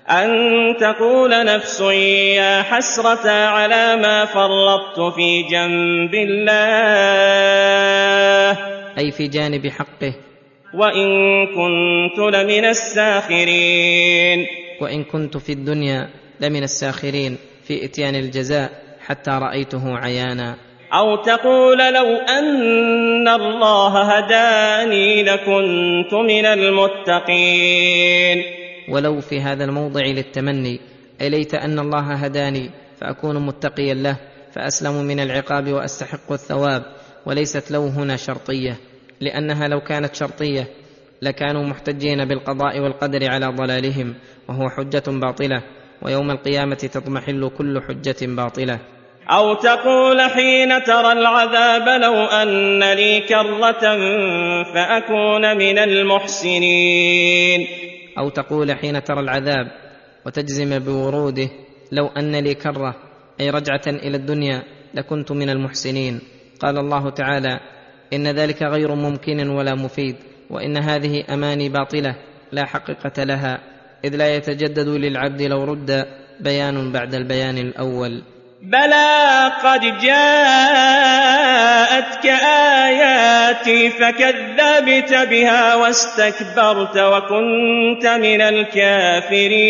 أن 0.09 0.29
تقول 0.79 1.45
نفس 1.45 1.81
يا 1.81 2.61
حسرة 2.61 3.31
على 3.31 3.95
ما 3.95 4.25
فرطت 4.25 5.13
في 5.15 5.43
جنب 5.43 6.13
الله. 6.13 6.55
أي 8.97 9.11
في 9.11 9.27
جانب 9.27 9.67
حقه. 9.67 10.13
وإن 10.73 11.07
كنت 11.45 12.19
لمن 12.35 12.65
الساخرين. 12.65 14.47
وإن 14.81 15.03
كنت 15.03 15.37
في 15.37 15.51
الدنيا 15.51 16.09
لمن 16.39 16.63
الساخرين 16.63 17.37
في 17.67 17.85
إتيان 17.85 18.15
الجزاء 18.15 18.71
حتى 19.05 19.31
رأيته 19.31 19.97
عيانا. 19.97 20.64
أو 20.95 21.15
تقول 21.15 21.77
لو 21.77 22.15
أن 22.15 23.27
الله 23.27 24.01
هداني 24.01 25.23
لكنت 25.23 26.13
من 26.13 26.45
المتقين. 26.45 28.43
ولو 28.89 29.19
في 29.19 29.41
هذا 29.41 29.63
الموضع 29.63 30.01
للتمني 30.01 30.79
اي 31.21 31.29
ليت 31.29 31.53
أن 31.53 31.79
الله 31.79 32.13
هداني 32.13 32.69
فأكون 33.01 33.45
متقيا 33.45 33.93
له 33.93 34.17
فأسلم 34.51 35.03
من 35.03 35.19
العقاب 35.19 35.71
وأستحق 35.71 36.31
الثواب 36.31 36.83
وليست 37.25 37.71
لو 37.71 37.87
هنا 37.87 38.15
شرطية. 38.15 38.77
لأنها 39.21 39.67
لو 39.67 39.79
كانت 39.79 40.15
شرطية 40.15 40.67
لكانوا 41.21 41.63
محتجين 41.63 42.25
بالقضاء 42.25 42.79
والقدر 42.79 43.31
على 43.31 43.45
ضلالهم 43.45 44.15
وهو 44.49 44.69
حجة 44.69 45.03
باطلة 45.07 45.63
ويوم 46.01 46.31
القيامة 46.31 46.75
تضمحل 46.75 47.51
كل 47.57 47.81
حجة 47.81 48.15
باطلة. 48.21 48.94
أو 49.29 49.53
تقول 49.53 50.21
حين 50.21 50.83
ترى 50.83 51.11
العذاب 51.11 52.01
لو 52.01 52.25
أن 52.25 52.93
لي 52.93 53.19
كرة 53.19 53.81
فأكون 54.73 55.57
من 55.57 55.77
المحسنين. 55.77 57.67
أو 58.17 58.29
تقول 58.29 58.73
حين 58.73 59.03
ترى 59.03 59.19
العذاب 59.19 59.71
وتجزم 60.25 60.79
بوروده 60.79 61.49
لو 61.91 62.07
أن 62.07 62.35
لي 62.35 62.53
كرة 62.53 62.95
أي 63.39 63.49
رجعة 63.49 63.81
إلى 63.87 64.17
الدنيا 64.17 64.63
لكنت 64.93 65.31
من 65.31 65.49
المحسنين. 65.49 66.19
قال 66.59 66.77
الله 66.77 67.09
تعالى 67.09 67.59
إن 68.13 68.27
ذلك 68.27 68.63
غير 68.63 68.95
ممكن 68.95 69.49
ولا 69.49 69.75
مفيد 69.75 70.15
وإن 70.49 70.77
هذه 70.77 71.23
أماني 71.33 71.69
باطلة 71.69 72.15
لا 72.51 72.65
حقيقة 72.65 73.23
لها 73.23 73.59
إذ 74.05 74.15
لا 74.15 74.35
يتجدد 74.35 74.87
للعبد 74.87 75.41
لو 75.41 75.63
رد 75.63 76.05
بيان 76.39 76.91
بعد 76.91 77.15
البيان 77.15 77.57
الأول. 77.57 78.34
بلى 78.65 79.51
قد 79.63 79.81
جاءتك 80.01 80.25
آياتي 82.85 83.89
فكذبت 83.89 85.13
بها 85.29 85.75
واستكبرت 85.75 86.97
وكنت 86.97 88.05
من 88.05 88.41
الكافرين. 88.41 89.65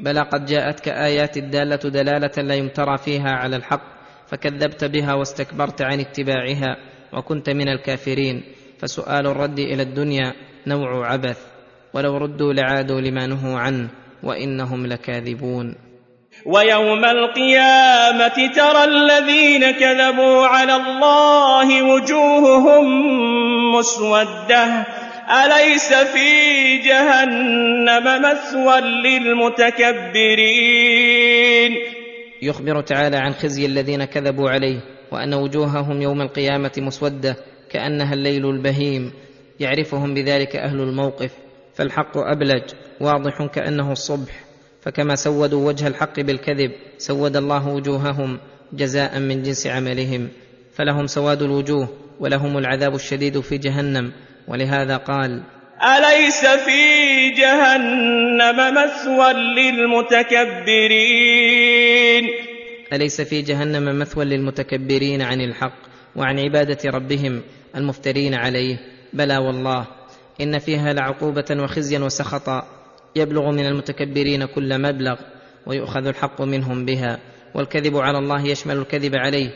بلى 0.00 0.20
قد 0.20 0.46
جاءتك 0.46 0.88
ايات 0.88 1.36
الداله 1.36 1.76
دلاله 1.76 2.42
لا 2.42 2.54
يمترى 2.54 2.98
فيها 2.98 3.30
على 3.30 3.56
الحق 3.56 3.82
فكذبت 4.26 4.84
بها 4.84 5.14
واستكبرت 5.14 5.82
عن 5.82 6.00
اتباعها 6.00 6.76
وكنت 7.12 7.50
من 7.50 7.68
الكافرين. 7.68 8.42
فسؤال 8.78 9.26
الرد 9.26 9.58
إلى 9.58 9.82
الدنيا 9.82 10.32
نوع 10.66 11.12
عبث 11.12 11.38
ولو 11.94 12.16
ردوا 12.16 12.52
لعادوا 12.52 13.00
لما 13.00 13.26
نهوا 13.26 13.58
عنه 13.58 13.88
وانهم 14.22 14.86
لكاذبون. 14.86 15.85
ويوم 16.44 17.04
القيامة 17.04 18.52
ترى 18.54 18.84
الذين 18.84 19.70
كذبوا 19.70 20.46
على 20.46 20.76
الله 20.76 21.82
وجوههم 21.82 22.84
مسودة. 23.74 24.86
أليس 25.30 25.94
في 25.94 26.78
جهنم 26.78 28.22
مثوى 28.22 28.80
للمتكبرين؟ 28.80 30.16
يخبر 32.42 32.80
تعالى 32.80 33.16
عن 33.16 33.32
خزي 33.32 33.66
الذين 33.66 34.04
كذبوا 34.04 34.50
عليه 34.50 34.80
وأن 35.12 35.34
وجوههم 35.34 36.02
يوم 36.02 36.20
القيامة 36.22 36.72
مسودة 36.78 37.36
كأنها 37.70 38.14
الليل 38.14 38.46
البهيم. 38.46 39.12
يعرفهم 39.60 40.14
بذلك 40.14 40.56
أهل 40.56 40.80
الموقف 40.80 41.30
فالحق 41.74 42.16
أبلج 42.16 42.62
واضح 43.00 43.46
كأنه 43.54 43.92
الصبح. 43.92 44.45
فكما 44.86 45.14
سودوا 45.16 45.66
وجه 45.66 45.86
الحق 45.86 46.20
بالكذب 46.20 46.72
سود 46.98 47.36
الله 47.36 47.68
وجوههم 47.68 48.38
جزاء 48.72 49.18
من 49.18 49.42
جنس 49.42 49.66
عملهم 49.66 50.28
فلهم 50.74 51.06
سواد 51.06 51.42
الوجوه 51.42 51.88
ولهم 52.20 52.58
العذاب 52.58 52.94
الشديد 52.94 53.40
في 53.40 53.58
جهنم. 53.58 54.12
ولهذا 54.48 54.96
قال 54.96 55.42
أليس 55.82 56.46
في 56.46 57.30
جهنم 57.30 58.74
مثوى 58.74 59.32
للمتكبرين؟ 59.32 60.24
أليس 62.92 63.20
في 63.20 63.42
جهنم 63.42 63.98
مثوى 63.98 64.24
للمتكبرين 64.24 65.22
عن 65.22 65.40
الحق 65.40 65.78
وعن 66.16 66.38
عبادة 66.38 66.90
ربهم 66.90 67.42
المفترين 67.76 68.34
عليه؟ 68.34 68.78
بلى 69.12 69.36
والله 69.36 69.86
إن 70.40 70.58
فيها 70.58 70.92
لعقوبة 70.92 71.44
وخزيا 71.50 71.98
وسخطا. 71.98 72.75
يبلغ 73.16 73.50
من 73.50 73.66
المتكبرين 73.66 74.44
كل 74.44 74.78
مبلغ 74.82 75.16
ويؤخذ 75.66 76.06
الحق 76.06 76.42
منهم 76.42 76.84
بها 76.84 77.18
والكذب 77.54 77.96
على 77.96 78.18
الله 78.18 78.46
يشمل 78.46 78.76
الكذب 78.76 79.16
عليه 79.16 79.50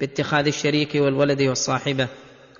باتخاذ 0.00 0.46
الشريك 0.46 0.94
والولد 0.94 1.42
والصاحبة 1.42 2.08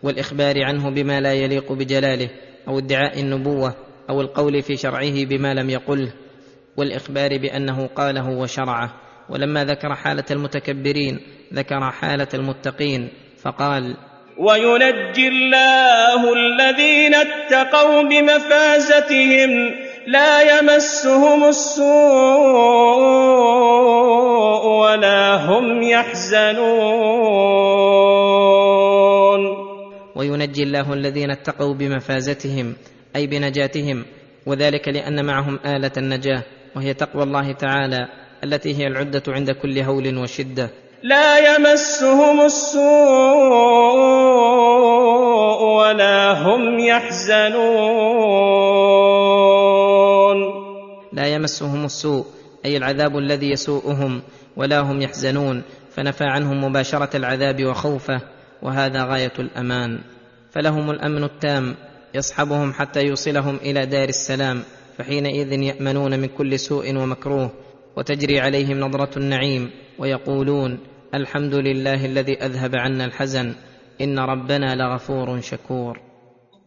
والإخبار 0.02 0.64
عنه 0.64 0.90
بما 0.90 1.20
لا 1.20 1.32
يليق 1.32 1.72
بجلاله 1.72 2.30
أو 2.68 2.78
ادعاء 2.78 3.20
النبوة 3.20 3.74
أو 4.11 4.20
القول 4.20 4.62
في 4.62 4.76
شرعه 4.76 5.24
بما 5.24 5.54
لم 5.54 5.70
يقله 5.70 6.12
والإخبار 6.76 7.38
بأنه 7.38 7.86
قاله 7.86 8.28
وشرعه. 8.28 8.94
ولما 9.28 9.64
ذكر 9.64 9.94
حالة 9.94 10.24
المتكبرين 10.30 11.20
ذكر 11.54 11.90
حالة 11.90 12.28
المتقين 12.34 13.09
فقال 13.42 13.96
وينجي 14.38 15.28
الله 15.28 16.32
الذين 16.32 17.14
اتقوا 17.14 18.02
بمفازتهم 18.02 19.50
لا 20.07 20.59
يمسهم 20.59 21.44
السوء 21.44 21.86
ولا 24.66 25.34
هم 25.34 25.82
يحزنون. 25.82 26.66
وينجي 30.16 30.62
الله 30.62 30.92
الذين 30.92 31.30
اتقوا 31.30 31.74
بمفازتهم 31.74 32.76
أي 33.16 33.26
بنجاتهم 33.26 34.04
وذلك 34.46 34.88
لأن 34.88 35.24
معهم 35.24 35.58
آلة 35.66 35.92
النجاة 35.96 36.42
وهي 36.76 36.95
تقوى 36.95 37.22
الله 37.22 37.53
تعالى 37.53 38.08
التي 38.45 38.74
هي 38.74 38.87
العدة 38.87 39.22
عند 39.28 39.50
كل 39.50 39.78
هول 39.78 40.18
وشدة. 40.18 40.70
لا 41.02 41.54
يمسهم 41.54 42.40
السوء 42.40 42.82
ولا 45.62 46.32
هم 46.32 46.78
يحزنون. 46.78 47.56
لا 51.12 51.26
يمسهم 51.26 51.84
السوء 51.84 52.24
أي 52.64 52.76
العذاب 52.76 53.18
الذي 53.18 53.50
يسوءهم 53.50 54.22
ولا 54.56 54.80
هم 54.80 55.02
يحزنون 55.02 55.62
فنفى 55.90 56.24
عنهم 56.24 56.64
مباشرة 56.64 57.16
العذاب 57.16 57.64
وخوفه 57.64 58.20
وهذا 58.62 59.04
غاية 59.04 59.32
الأمان. 59.38 59.98
فلهم 60.50 60.90
الأمن 60.90 61.24
التام 61.24 61.74
يصحبهم 62.14 62.72
حتى 62.72 63.02
يوصلهم 63.02 63.56
إلى 63.56 63.86
دار 63.86 64.08
السلام 64.08 64.62
فحينئذ 64.98 65.52
يأمنون 65.52 66.20
من 66.20 66.28
كل 66.28 66.58
سوء 66.58 66.96
ومكروه 66.96 67.50
وتجري 67.96 68.40
عليهم 68.40 68.80
نظرة 68.80 69.18
النعيم 69.18 69.70
ويقولون 69.98 70.78
الحمد 71.14 71.54
لله 71.54 72.06
الذي 72.06 72.42
أذهب 72.42 72.76
عنا 72.76 73.04
الحزن 73.04 73.54
إن 74.00 74.18
ربنا 74.18 74.74
لغفور 74.74 75.40
شكور. 75.40 76.00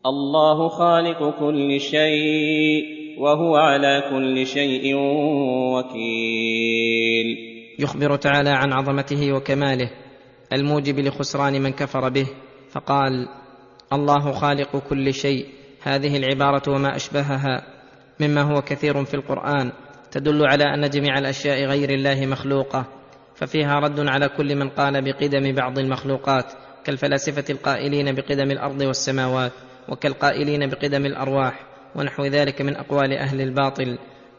الله 0.05 0.67
خالق 0.69 1.39
كل 1.39 1.79
شيء 1.79 2.83
وهو 3.19 3.55
على 3.55 4.03
كل 4.09 4.45
شيء 4.45 4.95
وكيل. 5.75 7.49
يخبر 7.79 8.15
تعالى 8.15 8.49
عن 8.49 8.73
عظمته 8.73 9.33
وكماله 9.33 9.89
الموجب 10.53 10.99
لخسران 10.99 11.61
من 11.61 11.71
كفر 11.71 12.09
به 12.09 12.27
فقال 12.69 13.27
الله 13.93 14.31
خالق 14.31 14.77
كل 14.89 15.13
شيء 15.13 15.45
هذه 15.81 16.17
العبارة 16.17 16.71
وما 16.71 16.95
أشبهها 16.95 17.63
مما 18.19 18.41
هو 18.41 18.61
كثير 18.61 19.05
في 19.05 19.13
القرآن 19.13 19.71
تدل 20.11 20.45
على 20.45 20.63
أن 20.63 20.89
جميع 20.89 21.17
الأشياء 21.17 21.65
غير 21.65 21.89
الله 21.89 22.25
مخلوقة 22.25 22.85
ففيها 23.35 23.79
رد 23.79 24.07
على 24.07 24.29
كل 24.29 24.55
من 24.55 24.69
قال 24.69 25.01
بقدم 25.01 25.55
بعض 25.55 25.79
المخلوقات 25.79 26.45
كالفلاسفة 26.83 27.43
القائلين 27.49 28.15
بقدم 28.15 28.51
الأرض 28.51 28.81
والسماوات 28.81 29.51
وكالقائلين 29.89 30.69
بقدم 30.69 31.05
الأرواح 31.05 31.65
ونحو 31.95 32.25
ذلك 32.25 32.61
من 32.61 32.75
أقوال 32.75 33.13
أهل 33.13 33.41
الباطل 33.41 33.97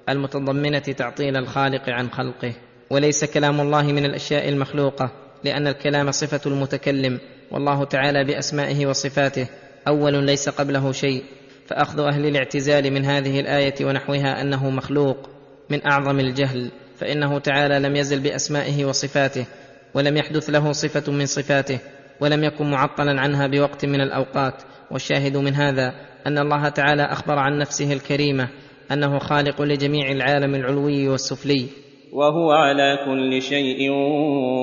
المتضمنة 0.08 0.78
تعطيل 0.78 1.36
الخالق 1.36 1.88
عن 1.88 2.10
خلقه. 2.10 2.52
وليس 2.90 3.24
كلام 3.24 3.60
الله 3.60 3.82
من 3.82 4.04
الأشياء 4.04 4.48
المخلوقة 4.48 5.10
لأن 5.44 5.66
الكلام 5.66 6.10
صفة 6.10 6.50
المتكلم 6.50 7.20
والله 7.50 7.84
تعالى 7.84 8.24
بأسمائه 8.24 8.86
وصفاته 8.86 9.46
أول 9.88 10.24
ليس 10.24 10.48
قبله 10.48 10.92
شيء. 10.92 11.24
فأخذ 11.66 12.00
أهل 12.00 12.26
الاعتزال 12.26 12.92
من 12.92 13.04
هذه 13.04 13.40
الآية 13.40 13.74
ونحوها 13.84 14.40
أنه 14.40 14.70
مخلوق. 14.70 15.39
من 15.70 15.86
أعظم 15.86 16.20
الجهل 16.20 16.70
فإنه 16.96 17.38
تعالى 17.38 17.78
لم 17.78 17.96
يزل 17.96 18.20
بأسمائه 18.20 18.84
وصفاته 18.84 19.46
ولم 19.94 20.16
يحدث 20.16 20.50
له 20.50 20.72
صفة 20.72 21.12
من 21.12 21.26
صفاته 21.26 21.78
ولم 22.20 22.44
يكن 22.44 22.70
معطلا 22.70 23.20
عنها 23.20 23.46
بوقت 23.46 23.84
من 23.84 24.00
الأوقات. 24.00 24.62
والشاهد 24.90 25.36
من 25.36 25.54
هذا 25.54 25.94
أن 26.26 26.38
الله 26.38 26.68
تعالى 26.68 27.02
أخبر 27.02 27.38
عن 27.38 27.58
نفسه 27.58 27.92
الكريمة 27.92 28.48
أنه 28.92 29.18
خالق 29.18 29.62
لجميع 29.62 30.10
العالم 30.12 30.54
العلوي 30.54 31.08
والسفلي. 31.08 31.66
وهو 32.12 32.50
على 32.52 32.98
كل 33.06 33.42
شيء 33.42 33.90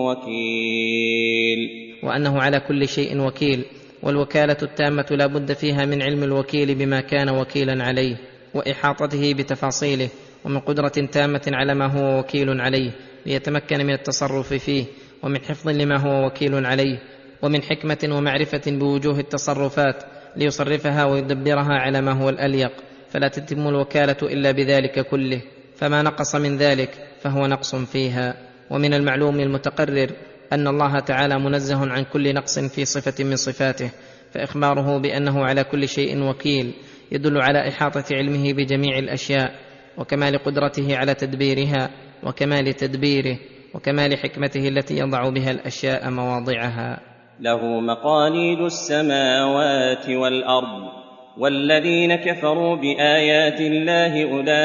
وكيل. 0.07 1.59
وأنه 2.03 2.41
على 2.41 2.59
كل 2.59 2.87
شيء 2.87 3.21
وكيل 3.21 3.65
والوكالة 4.03 4.57
التامة 4.63 5.05
لا 5.11 5.27
بد 5.27 5.53
فيها 5.53 5.85
من 5.85 6.01
علم 6.01 6.23
الوكيل 6.23 6.75
بما 6.75 7.01
كان 7.01 7.29
وكيلا 7.29 7.83
عليه 7.83 8.15
وإحاطته 8.53 9.33
بتفاصيله. 9.33 10.09
ومن 10.45 10.59
قدرة 10.59 11.07
تامة 11.11 11.41
على 11.47 11.73
ما 11.73 11.85
هو 11.85 12.19
وكيل 12.19 12.61
عليه 12.61 12.91
ليتمكن 13.25 13.85
من 13.85 13.93
التصرف 13.93 14.53
فيه 14.53 14.85
ومن 15.23 15.41
حفظ 15.41 15.69
لما 15.69 15.97
هو 15.97 16.25
وكيل 16.25 16.65
عليه 16.65 16.99
ومن 17.41 17.61
حكمة 17.61 18.09
ومعرفة 18.11 18.61
بوجوه 18.67 19.19
التصرفات 19.19 20.03
ليصرفها 20.35 21.05
ويدبرها 21.05 21.73
على 21.73 22.01
ما 22.01 22.11
هو 22.11 22.29
الأليق. 22.29 22.71
فلا 23.09 23.27
تتم 23.27 23.67
الوكالة 23.67 24.17
إلا 24.23 24.51
بذلك 24.51 25.07
كله. 25.07 25.41
فما 25.75 26.01
نقص 26.01 26.35
من 26.35 26.57
ذلك 26.57 26.89
فهو 27.21 27.47
نقص 27.47 27.75
فيها. 27.75 28.33
ومن 28.69 28.93
المعلوم 28.93 29.39
المتقرر 29.39 30.09
أن 30.53 30.67
الله 30.67 30.99
تعالى 30.99 31.39
منزه 31.39 31.91
عن 31.91 32.03
كل 32.03 32.33
نقص 32.33 32.59
في 32.59 32.85
صفة 32.85 33.23
من 33.23 33.35
صفاته 33.35 33.91
فإخباره 34.31 34.97
بأنه 34.97 35.45
على 35.45 35.63
كل 35.63 35.87
شيء 35.87 36.23
وكيل 36.23 36.73
يدل 37.11 37.41
على 37.41 37.69
إحاطة 37.69 38.03
علمه 38.11 38.53
بجميع 38.53 38.99
الأشياء. 38.99 39.66
وكمال 39.97 40.37
قدرته 40.37 40.97
على 40.97 41.13
تدبيرها 41.13 41.89
وكمال 42.23 42.73
تدبيره 42.73 43.37
وكمال 43.73 44.17
حكمته 44.17 44.67
التي 44.67 44.97
يضع 44.97 45.29
بها 45.29 45.51
الأشياء 45.51 46.09
مواضعها. 46.09 46.99
له 47.39 47.79
مقاليد 47.79 48.59
السماوات 48.59 50.09
والأرض 50.09 50.91
والذين 51.37 52.15
كفروا 52.15 52.75
بآيات 52.75 53.61
الله 53.61 54.23
أولئك 54.31 54.57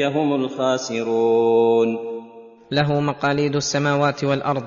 هم 0.00 0.34
الخاسرون. 0.34 1.98
له 2.72 3.00
مقاليد 3.00 3.56
السماوات 3.56 4.24
والأرض 4.24 4.64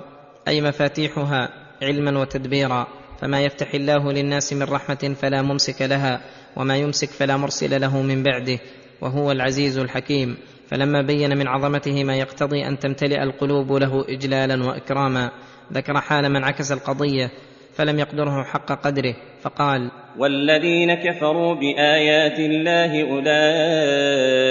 أي 0.48 0.62
مفاتيحها 0.62 1.50
علما 1.82 2.20
وتدبيرا. 2.20 2.88
فما 3.22 3.42
يفتح 3.42 3.74
الله 3.74 4.12
للناس 4.12 4.54
من 4.54 4.64
رحمة 4.64 5.16
فلا 5.22 5.42
ممسك 5.42 5.82
لها 5.82 6.22
وما 6.56 6.78
يمسك 6.78 7.10
فلا 7.10 7.38
مرسل 7.38 7.82
له 7.82 8.02
من 8.02 8.24
بعده. 8.24 8.60
وهو 9.02 9.32
العزيز 9.32 9.78
الحكيم. 9.78 10.38
فلما 10.70 11.02
بين 11.02 11.38
من 11.38 11.48
عظمته 11.48 12.04
ما 12.04 12.16
يقتضي 12.16 12.68
أن 12.68 12.80
تمتلئ 12.80 13.24
القلوب 13.24 13.72
له 13.72 14.06
اجلالا 14.10 14.68
وإكراما 14.68 15.32
ذكر 15.74 16.02
حال 16.02 16.30
من 16.30 16.44
عكس 16.44 16.72
القضية 16.72 17.32
فلم 17.74 18.00
يقدره 18.00 18.44
حق 18.44 18.72
قدره 18.86 19.16
فقال 19.42 19.92
والذين 20.18 20.94
كفروا 20.94 21.56
بآيات 21.56 22.40
الله 22.40 23.12
أولئك 23.12 24.42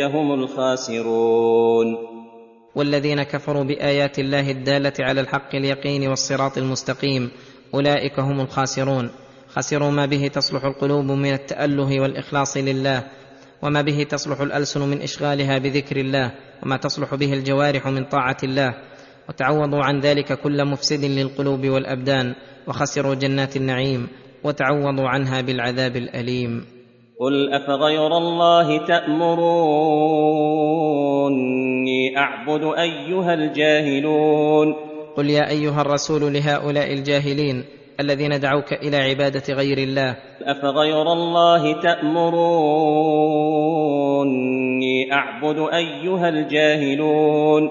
هم 0.00 0.32
الخاسرون. 0.32 1.96
والذين 2.74 3.22
كفروا 3.22 3.64
بآيات 3.64 4.18
الله 4.18 4.50
الدالة 4.50 4.92
على 5.00 5.20
الحق 5.20 5.54
اليقين 5.54 6.08
والصراط 6.08 6.58
المستقيم 6.58 7.30
أولئك 7.74 8.18
هم 8.20 8.40
الخاسرون. 8.40 9.10
خسروا 9.48 9.90
ما 9.90 10.06
به 10.06 10.28
تصلح 10.28 10.64
القلوب 10.64 11.04
من 11.04 11.32
التأله 11.32 12.00
والإخلاص 12.00 12.56
لله. 12.56 13.17
وما 13.62 13.82
به 13.82 14.02
تصلح 14.02 14.40
الألسن 14.40 14.80
من 14.80 15.02
إشغالها 15.02 15.58
بذكر 15.58 15.96
الله 15.96 16.32
وما 16.62 16.76
تصلح 16.76 17.14
به 17.14 17.32
الجوارح 17.32 17.86
من 17.86 18.04
طاعة 18.04 18.36
الله. 18.44 18.74
وتعوضوا 19.28 19.84
عن 19.84 20.00
ذلك 20.00 20.40
كل 20.40 20.64
مفسد 20.64 21.04
للقلوب 21.04 21.66
والأبدان 21.66 22.34
وخسروا 22.66 23.14
جنات 23.14 23.56
النعيم 23.56 24.08
وتعوضوا 24.44 25.08
عنها 25.08 25.40
بالعذاب 25.40 25.96
الأليم. 25.96 26.64
قل 27.20 27.52
أفغير 27.52 28.16
الله 28.16 28.86
تأمروني 28.86 29.38
أعبد 32.18 32.62
أيها 32.78 33.34
الجاهلون؟ 33.34 34.74
قل 35.16 35.30
يا 35.30 35.50
أيها 35.50 35.80
الرسول 35.80 36.32
لهؤلاء 36.32 36.92
الجاهلين 36.92 37.64
الذين 38.00 38.40
دعوك 38.40 38.72
إلى 38.72 38.96
عبادة 38.96 39.54
غير 39.54 39.78
الله. 39.78 40.16
أفغير 40.42 41.12
الله 41.12 41.82
تأمروني 41.82 42.58
أعبد 45.12 45.58
أيها 45.72 46.28
الجاهلون. 46.28 47.70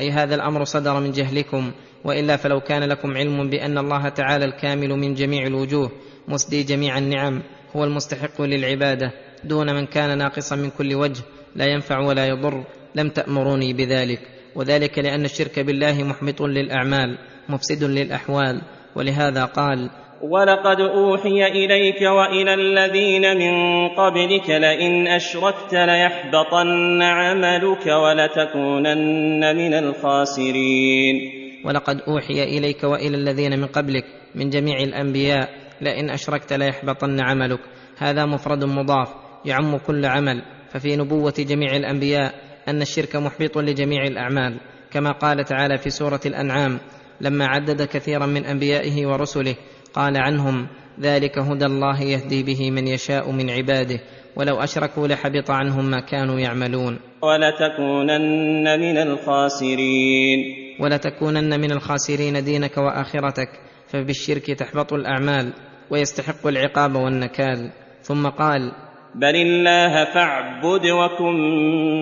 أي 0.00 0.10
هذا 0.10 0.34
الأمر 0.34 0.64
صدر 0.64 1.00
من 1.00 1.10
جهلكم 1.10 1.72
وإلا 2.04 2.36
فلو 2.36 2.60
كان 2.60 2.82
لكم 2.82 3.16
علم 3.16 3.50
بأن 3.50 3.78
الله 3.78 4.08
تعالى 4.08 4.44
الكامل 4.44 4.88
من 4.88 5.14
جميع 5.14 5.46
الوجوه 5.46 5.90
مسدي 6.28 6.62
جميع 6.62 6.98
النعم 6.98 7.42
هو 7.76 7.84
المستحق 7.84 8.42
للعبادة. 8.42 9.12
دون 9.44 9.74
من 9.74 9.86
كان 9.86 10.18
ناقصا 10.18 10.56
من 10.56 10.70
كل 10.70 10.94
وجه 10.94 11.22
لا 11.56 11.66
ينفع 11.66 11.98
ولا 11.98 12.26
يضر 12.26 12.64
لم 12.94 13.08
تأمروني 13.08 13.72
بذلك. 13.72 14.20
وذلك 14.56 14.98
لأن 14.98 15.24
الشرك 15.24 15.60
بالله 15.60 16.02
محبط 16.02 16.42
للأعمال 16.42 17.18
مفسد 17.48 17.84
للأحوال. 17.84 18.60
ولهذا 18.98 19.44
قال 19.44 19.90
ولقد 20.22 20.80
أوحي 20.80 21.46
إليك 21.46 22.02
وإلى 22.02 22.54
الذين 22.54 23.36
من 23.36 23.88
قبلك 23.88 24.50
لئن 24.50 25.06
أشركت 25.06 25.74
ليحبطن 25.74 27.02
عملك 27.02 27.86
ولتكونن 27.86 29.56
من 29.56 29.74
الخاسرين. 29.74 31.16
ولقد 31.64 32.00
أوحي 32.08 32.42
إليك 32.42 32.84
وإلى 32.84 33.16
الذين 33.16 33.60
من 33.60 33.66
قبلك 33.66 34.04
من 34.34 34.50
جميع 34.50 34.76
الأنبياء 34.76 35.48
لئن 35.80 36.10
أشركت 36.10 36.52
ليحبطن 36.52 37.20
عملك. 37.20 37.60
هذا 37.98 38.26
مفرد 38.26 38.64
مضاف 38.64 39.08
يعم 39.44 39.76
كل 39.76 40.06
عمل. 40.06 40.42
ففي 40.70 40.96
نبوة 40.96 41.34
جميع 41.38 41.76
الأنبياء 41.76 42.34
أن 42.68 42.82
الشرك 42.82 43.16
محبط 43.16 43.58
لجميع 43.58 44.02
الأعمال 44.02 44.60
كما 44.90 45.12
قال 45.12 45.44
تعالى 45.44 45.78
في 45.78 45.90
سورة 45.90 46.20
الأنعام 46.26 46.78
لما 47.20 47.46
عدد 47.46 47.82
كثيرا 47.82 48.26
من 48.26 48.44
أنبيائه 48.44 49.06
ورسله 49.06 49.56
قال 49.94 50.16
عنهم 50.16 50.68
ذلك 51.00 51.38
هدى 51.38 51.66
الله 51.66 52.02
يهدي 52.02 52.42
به 52.42 52.70
من 52.70 52.86
يشاء 52.86 53.32
من 53.32 53.50
عباده 53.50 54.00
ولو 54.36 54.56
أشركوا 54.56 55.08
لحبط 55.08 55.50
عنهم 55.50 55.90
ما 55.90 56.00
كانوا 56.00 56.40
يعملون. 56.40 56.98
ولتكونن 57.22 58.80
من 58.80 58.98
الخاسرين. 58.98 60.38
ولتكونن 60.80 61.60
من 61.60 61.72
الخاسرين 61.72 62.44
دينك 62.44 62.78
وآخرتك 62.78 63.48
فبالشرك 63.88 64.46
تحبط 64.46 64.92
الأعمال 64.92 65.52
ويستحق 65.90 66.46
العقاب 66.46 66.94
والنكال. 66.94 67.70
ثم 68.02 68.26
قال 68.26 68.72
بل 69.14 69.36
الله 69.36 70.04
فاعبد 70.04 70.86
وكن 70.86 71.34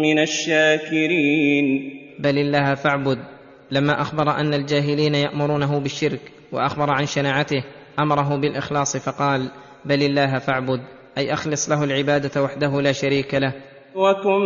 من 0.02 0.18
الشاكرين. 0.18 1.93
بل 2.18 2.38
الله 2.38 2.74
فاعبد 2.74 3.35
لما 3.70 4.01
أخبر 4.01 4.30
أن 4.30 4.55
الجاهلين 4.55 5.14
يأمرونه 5.14 5.80
بالشرك 5.80 6.20
وأخبر 6.52 6.90
عن 6.90 7.06
شناعته 7.06 7.64
أمره 7.98 8.36
بالإخلاص 8.36 8.97
فقال 8.97 9.51
بل 9.84 10.02
الله 10.02 10.38
فاعبد 10.38 10.80
أي 11.18 11.32
أخلص 11.32 11.70
له 11.70 11.84
العبادة 11.84 12.43
وحده 12.43 12.80
لا 12.80 12.93
شريك 12.93 13.34
له. 13.34 13.52
وكن 13.94 14.40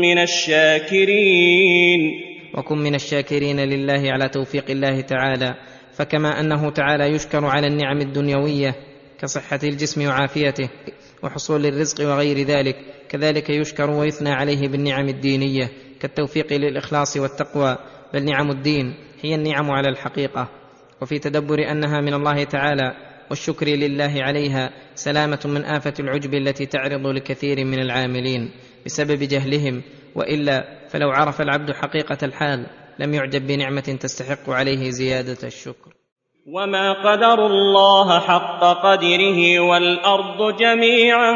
من 0.00 0.18
الشاكرين. 0.18 2.00
وكن 2.54 2.78
من 2.78 2.94
الشاكرين 2.94 3.60
لله 3.60 4.12
على 4.12 4.28
توفيق 4.28 4.70
الله 4.70 5.00
تعالى 5.00 5.54
فكما 5.92 6.40
أنه 6.40 6.70
تعالى 6.70 7.04
يشكر 7.04 7.44
على 7.44 7.66
النعم 7.66 8.00
الدنيوية 8.00 8.74
كصحة 9.20 9.58
الجسم 9.64 10.06
وعافيته 10.06 10.68
وحصول 11.22 11.66
الرزق 11.66 12.06
وغير 12.06 12.46
ذلك 12.46 12.76
كذلك 13.08 13.50
يشكر 13.50 13.90
ويثنى 13.90 14.30
عليه 14.30 14.68
بالنعم 14.68 15.08
الدينية 15.08 15.70
كالتوفيق 16.00 16.52
للإخلاص 16.52 17.16
والتقوى. 17.16 17.78
بل 18.14 18.24
نعم 18.24 18.50
الدين 18.50 18.94
هي 19.22 19.34
النعم 19.34 19.70
على 19.70 19.88
الحقيقة. 19.88 20.48
وفي 21.02 21.18
تدبر 21.18 21.70
أنها 21.70 22.00
من 22.00 22.14
الله 22.14 22.44
تعالى 22.44 22.92
والشكر 23.30 23.66
لله 23.66 24.14
عليها 24.18 24.70
سلامة 24.94 25.40
من 25.44 25.64
آفة 25.64 25.94
العجب 26.00 26.34
التي 26.34 26.66
تعرض 26.66 27.06
لكثير 27.06 27.64
من 27.64 27.78
العاملين 27.78 28.50
بسبب 28.86 29.18
جهلهم. 29.18 29.82
وإلا 30.14 30.64
فلو 30.88 31.10
عرف 31.10 31.40
العبد 31.40 31.72
حقيقة 31.72 32.18
الحال 32.22 32.66
لم 32.98 33.14
يعجب 33.14 33.46
بنعمة 33.46 33.96
تستحق 34.00 34.50
عليه 34.50 34.90
زيادة 34.90 35.38
الشكر. 35.44 35.90
وما 36.54 36.92
قدر 36.92 37.46
الله 37.46 38.20
حق 38.20 38.60
قدره 38.60 39.60
والأرض 39.60 40.56
جميعا 40.56 41.32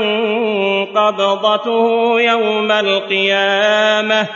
قبضته 0.85 2.21
يوم 2.21 2.71
القيامة. 2.73 4.29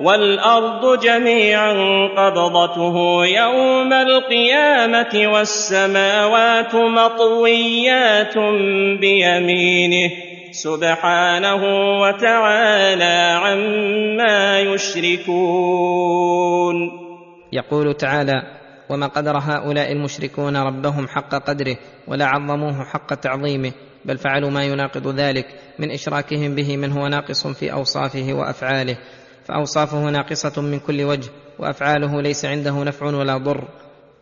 والأرض 0.00 1.00
جميعا 1.00 1.72
قبضته 2.16 3.26
يوم 3.26 3.92
القيامة 3.92 5.32
والسماوات 5.32 6.74
مطويات 6.74 8.38
بيمينه 9.00 10.10
سبحانه 10.50 11.62
وتعالى 12.00 13.40
عما 13.42 14.60
يشركون. 14.60 15.90
يقول 17.52 17.94
تعالى 17.94 18.42
وما 18.90 19.06
قدر 19.06 19.38
هؤلاء 19.38 19.92
المشركون 19.92 20.56
ربهم 20.56 21.08
حق 21.08 21.34
قدره 21.34 21.76
ولا 22.08 22.26
عظموه 22.26 22.84
حق 22.84 23.14
تعظيمه 23.14 23.72
بل 24.04 24.18
فعلوا 24.18 24.50
ما 24.50 24.64
يناقض 24.64 25.08
ذلك 25.20 25.46
من 25.78 25.90
إشراكهم 25.90 26.54
به 26.54 26.76
من 26.76 26.92
هو 26.92 27.08
ناقص 27.08 27.46
في 27.46 27.72
أوصافه 27.72 28.32
وأفعاله 28.32 28.96
فأوصافه 29.50 30.10
ناقصة 30.10 30.62
من 30.62 30.78
كل 30.78 31.02
وجه 31.04 31.30
وأفعاله 31.58 32.22
ليس 32.22 32.44
عنده 32.44 32.84
نفع 32.84 33.06
ولا 33.06 33.38
ضر 33.38 33.68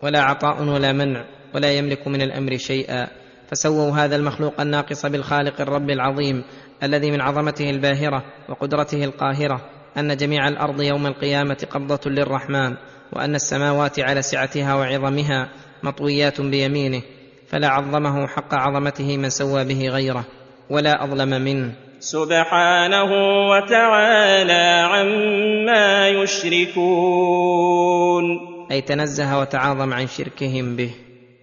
ولا 0.03 0.21
عطاء 0.23 0.63
ولا 0.63 0.93
منع 0.93 1.25
ولا 1.55 1.73
يملك 1.73 2.09
من 2.09 2.23
الأمر 2.23 2.57
شيئا. 2.57 3.09
فسووا 3.51 3.91
هذا 3.93 4.17
المخلوق 4.17 4.61
الناقص 4.61 5.07
بالخالق 5.07 5.61
الرب 5.61 5.91
العظيم 5.91 6.45
الذي 6.83 7.11
من 7.11 7.21
عظمته 7.21 7.71
الباهرة 7.71 8.25
وقدرته 8.49 9.05
القاهرة 9.05 9.61
أن 9.99 10.17
جميع 10.17 10.49
الأرض 10.49 10.83
يوم 10.83 11.07
القيامة 11.07 11.67
قبضة 11.71 12.11
للرحمن 12.11 12.77
وأن 13.13 13.35
السماوات 13.35 14.01
على 14.01 14.23
سعتها 14.23 14.75
وعظمها 14.75 15.49
مطويات 15.83 16.41
بيمينه 16.41 17.03
فلا 17.49 17.69
عظمه 17.69 18.27
حق 18.27 18.55
عظمته 18.55 19.17
من 19.17 19.31
سوى 19.31 19.65
به 19.65 19.89
غيره 19.89 20.25
ولا 20.71 21.05
أظلم 21.05 21.43
منه. 21.43 21.88
سبحانه 22.01 23.11
وتعالى 23.51 24.89
عما 24.93 26.09
يشركون. 26.09 26.79
أي 28.71 28.81
تنزه 28.81 29.41
وتعاظم 29.41 29.93
عن 29.93 30.07
شركهم 30.07 30.77
به. 30.77 30.91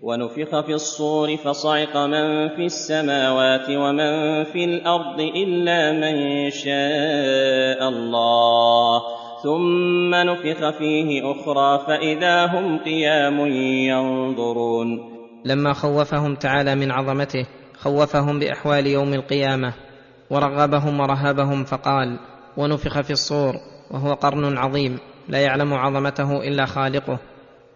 ونفخ 0.01 0.65
في 0.65 0.73
الصور 0.73 1.37
فصعق 1.37 1.97
من 1.97 2.49
في 2.49 2.65
السماوات 2.65 3.69
ومن 3.69 4.43
في 4.43 4.65
الأرض 4.65 5.19
إلا 5.19 5.91
من 5.91 6.49
شاء 6.49 7.89
الله. 7.89 9.01
ثم 9.43 10.15
نفخ 10.15 10.77
فيه 10.77 11.31
أخرى 11.31 11.85
فإذا 11.87 12.45
هم 12.45 12.77
قيام 12.77 13.47
ينظرون. 13.89 15.15
لما 15.45 15.73
خوفهم 15.73 16.35
تعالى 16.35 16.75
من 16.75 16.91
عظمته 16.91 17.45
خوفهم 17.77 18.39
بأحوال 18.39 18.87
يوم 18.87 19.13
القيامة. 19.13 19.84
ورغبهم 20.29 20.99
ورهبهم 20.99 21.63
فقال 21.63 22.19
ونفخ 22.57 23.01
في 23.01 23.11
الصور 23.11 23.55
وهو 23.91 24.13
قرن 24.13 24.57
عظيم 24.57 24.97
لا 25.27 25.39
يعلم 25.39 25.73
عظمته 25.73 26.37
إلا 26.47 26.65
خالقه 26.65 27.19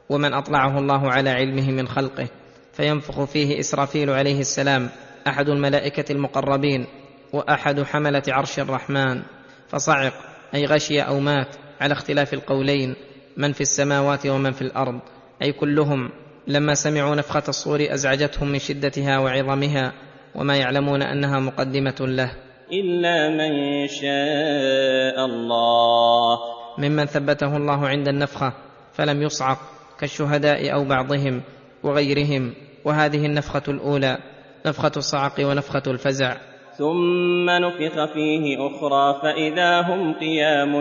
ومن 0.09 0.33
أطلعه 0.33 0.79
الله 0.79 1.11
على 1.11 1.29
علمه 1.29 1.71
من 1.71 1.87
خلقه 1.87 2.27
فينفخ 2.73 3.23
فيه 3.23 3.59
إسرافيل 3.59 4.09
عليه 4.09 4.39
السلام 4.39 4.89
أحد 5.27 5.49
الملائكة 5.49 6.11
المقربين 6.11 6.85
وأحد 7.33 7.81
حملة 7.81 8.23
عرش 8.27 8.59
الرحمن 8.59 9.21
فصعق 9.67 10.13
أي 10.55 10.65
غشي 10.65 11.01
أو 11.01 11.19
مات 11.19 11.55
على 11.81 11.93
اختلاف 11.93 12.33
القولين 12.33 12.95
من 13.37 13.53
في 13.53 13.61
السماوات 13.61 14.27
ومن 14.27 14.51
في 14.51 14.61
الأرض 14.61 14.99
أي 15.41 15.51
كلهم 15.51 16.09
لما 16.47 16.73
سمعوا 16.73 17.15
نفخة 17.15 17.43
الصور 17.47 17.87
أزعجتهم 17.93 18.49
من 18.49 18.59
شدتها 18.59 19.19
وعظمها 19.19 19.93
وما 20.35 20.57
يعلمون 20.57 21.01
أنها 21.01 21.39
مقدمة 21.39 21.95
له. 21.99 22.31
إلا 22.73 23.29
من 23.29 23.87
شاء 23.87 25.25
الله. 25.25 26.37
ممن 26.77 27.05
ثبته 27.05 27.57
الله 27.57 27.87
عند 27.87 28.07
النفخة 28.07 28.53
فلم 28.93 29.21
يصعق 29.21 29.57
كالشهداء 29.99 30.73
أو 30.73 30.85
بعضهم 30.85 31.41
وغيرهم. 31.83 32.53
وهذه 32.85 33.25
النفخة 33.25 33.63
الأولى 33.67 34.17
نفخة 34.65 34.91
الصعق 34.97 35.33
ونفخة 35.39 35.83
الفزع. 35.87 36.37
ثم 36.77 37.49
نفخ 37.49 38.13
فيه 38.13 38.67
أخرى 38.67 39.21
فإذا 39.21 39.81
هم 39.81 40.13
قيام 40.13 40.75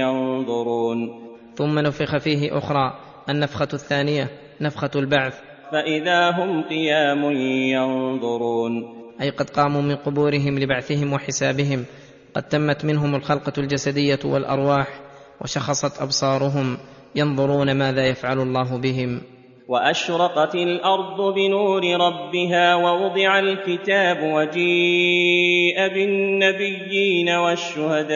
ينظرون. 0.00 1.24
ثم 1.54 1.78
نفخ 1.78 2.16
فيه 2.16 2.58
أخرى 2.58 2.98
النفخة 3.28 3.68
الثانية 3.74 4.30
نفخة 4.60 4.90
البعث. 4.96 5.53
فإذا 5.74 6.30
هم 6.30 6.62
قيام 6.62 7.32
ينظرون. 7.74 8.72
أي 9.20 9.30
قد 9.30 9.50
قاموا 9.50 9.82
من 9.82 9.96
قبورهم 9.96 10.58
لبعثهم 10.58 11.12
وحسابهم 11.12 11.84
قد 12.34 12.42
تمت 12.42 12.84
منهم 12.84 13.14
الخلقة 13.14 13.52
الجسدية 13.58 14.18
والأرواح 14.24 14.88
وشخصت 15.40 16.02
أبصارهم 16.02 16.78
ينظرون 17.14 17.72
ماذا 17.72 18.06
يفعل 18.06 18.40
الله 18.40 18.76
بهم. 18.76 19.20
وأشرقت 19.68 20.54
الأرض 20.54 21.34
بنور 21.34 21.82
ربها 21.84 22.74
ووضع 22.74 23.38
الكتاب 23.38 24.22
وجيء 24.22 25.88
بالنبيين 25.88 27.28
والشهداء 27.28 28.14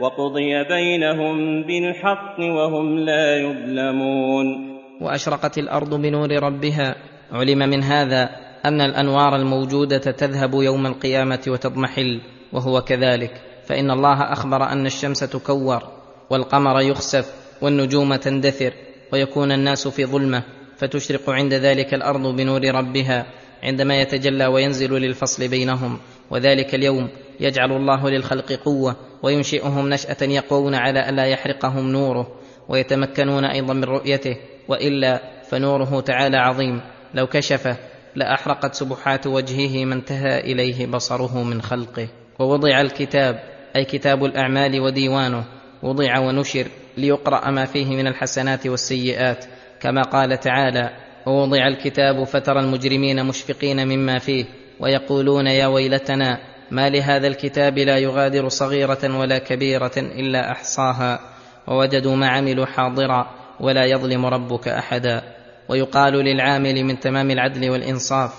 وقضي 0.00 0.64
بينهم 0.64 1.62
بالحق 1.62 2.40
وهم 2.40 2.98
لا 2.98 3.36
يظلمون. 3.36 4.69
وأشرقت 5.00 5.58
الأرض 5.58 5.94
بنور 5.94 6.30
ربها. 6.42 6.96
علم 7.32 7.58
من 7.58 7.82
هذا 7.82 8.30
أن 8.64 8.80
الأنوار 8.80 9.36
الموجودة 9.36 9.98
تذهب 9.98 10.54
يوم 10.54 10.86
القيامة 10.86 11.40
وتضمحل 11.48 12.20
وهو 12.52 12.80
كذلك. 12.80 13.42
فإن 13.66 13.90
الله 13.90 14.32
أخبر 14.32 14.62
أن 14.62 14.86
الشمس 14.86 15.20
تكور 15.20 15.82
والقمر 16.30 16.80
يخسف 16.80 17.32
والنجوم 17.62 18.14
تندثر 18.14 18.72
ويكون 19.12 19.52
الناس 19.52 19.88
في 19.88 20.04
ظلمة 20.04 20.42
فتشرق 20.76 21.30
عند 21.30 21.54
ذلك 21.54 21.94
الأرض 21.94 22.36
بنور 22.36 22.74
ربها 22.74 23.26
عندما 23.62 24.00
يتجلى 24.00 24.46
وينزل 24.46 24.92
للفصل 24.92 25.48
بينهم. 25.48 25.98
وذلك 26.30 26.74
اليوم 26.74 27.08
يجعل 27.40 27.72
الله 27.72 28.10
للخلق 28.10 28.52
قوة 28.52 28.96
وينشئهم 29.22 29.88
نشأة 29.88 30.22
يقوون 30.22 30.74
على 30.74 31.08
ألا 31.08 31.26
يحرقهم 31.26 31.92
نوره. 31.92 32.39
ويتمكنون 32.70 33.44
أيضا 33.44 33.74
من 33.74 33.84
رؤيته 33.84 34.36
وإلا 34.68 35.20
فنوره 35.50 36.00
تعالى 36.00 36.36
عظيم. 36.36 36.80
لو 37.14 37.26
كشفه 37.26 37.76
لأحرقت 38.16 38.74
سبحات 38.74 39.26
وجهه 39.26 39.84
ما 39.84 39.94
انتهى 39.94 40.40
إليه 40.40 40.86
بصره 40.86 41.42
من 41.42 41.62
خلقه. 41.62 42.08
ووضع 42.38 42.80
الكتاب 42.80 43.40
أي 43.76 43.84
كتاب 43.84 44.24
الأعمال 44.24 44.80
وديوانه 44.80 45.44
وضع 45.82 46.18
ونشر 46.18 46.66
ليقرأ 46.96 47.50
ما 47.50 47.64
فيه 47.64 47.86
من 47.86 48.06
الحسنات 48.06 48.66
والسيئات. 48.66 49.44
كما 49.80 50.02
قال 50.02 50.40
تعالى 50.40 50.90
ووضع 51.26 51.66
الكتاب 51.66 52.24
فترى 52.24 52.60
المجرمين 52.60 53.26
مشفقين 53.26 53.88
مما 53.88 54.18
فيه 54.18 54.44
ويقولون 54.80 55.46
يا 55.46 55.66
ويلتنا 55.66 56.38
ما 56.70 56.90
لهذا 56.90 57.26
الكتاب 57.26 57.78
لا 57.78 57.98
يغادر 57.98 58.48
صغيرة 58.48 59.18
ولا 59.18 59.38
كبيرة 59.38 59.92
إلا 59.96 60.50
أحصاها. 60.52 61.39
ووجدوا 61.66 62.16
ما 62.16 62.28
عملوا 62.28 62.66
حاضرا 62.66 63.30
ولا 63.60 63.84
يظلم 63.84 64.26
ربك 64.26 64.68
أحدا. 64.68 65.22
ويقال 65.68 66.12
للعامل 66.12 66.84
من 66.84 67.00
تمام 67.00 67.30
العدل 67.30 67.70
والإنصاف 67.70 68.32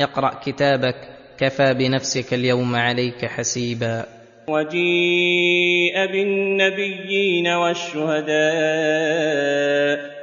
اقرأ 0.00 0.34
كتابك 0.44 0.96
كفى 1.38 1.74
بنفسك 1.74 2.34
اليوم 2.34 2.76
عليك 2.76 3.24
حسيبا. 3.24 4.04
وجيء 4.48 6.06
بالنبيين 6.12 7.46
والشهداء. 7.46 8.38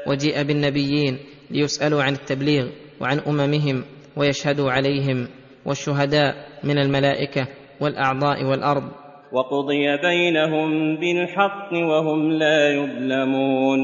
وجيء 0.07 0.43
بالنبيين 0.43 1.19
ليسألوا 1.51 2.03
عن 2.03 2.13
التبليغ 2.13 2.67
وعن 3.01 3.19
أممهم 3.19 3.83
ويشهدوا 4.15 4.71
عليهم. 4.71 5.27
والشهداء 5.65 6.35
من 6.63 6.77
الملائكة 6.77 7.47
والأعضاء 7.81 8.43
والأرض. 8.43 9.04
وقضي 9.35 9.97
بينهم 9.97 10.95
بالحق 10.95 11.73
وهم 11.73 12.31
لا 12.31 12.69
يظلمون. 12.69 13.79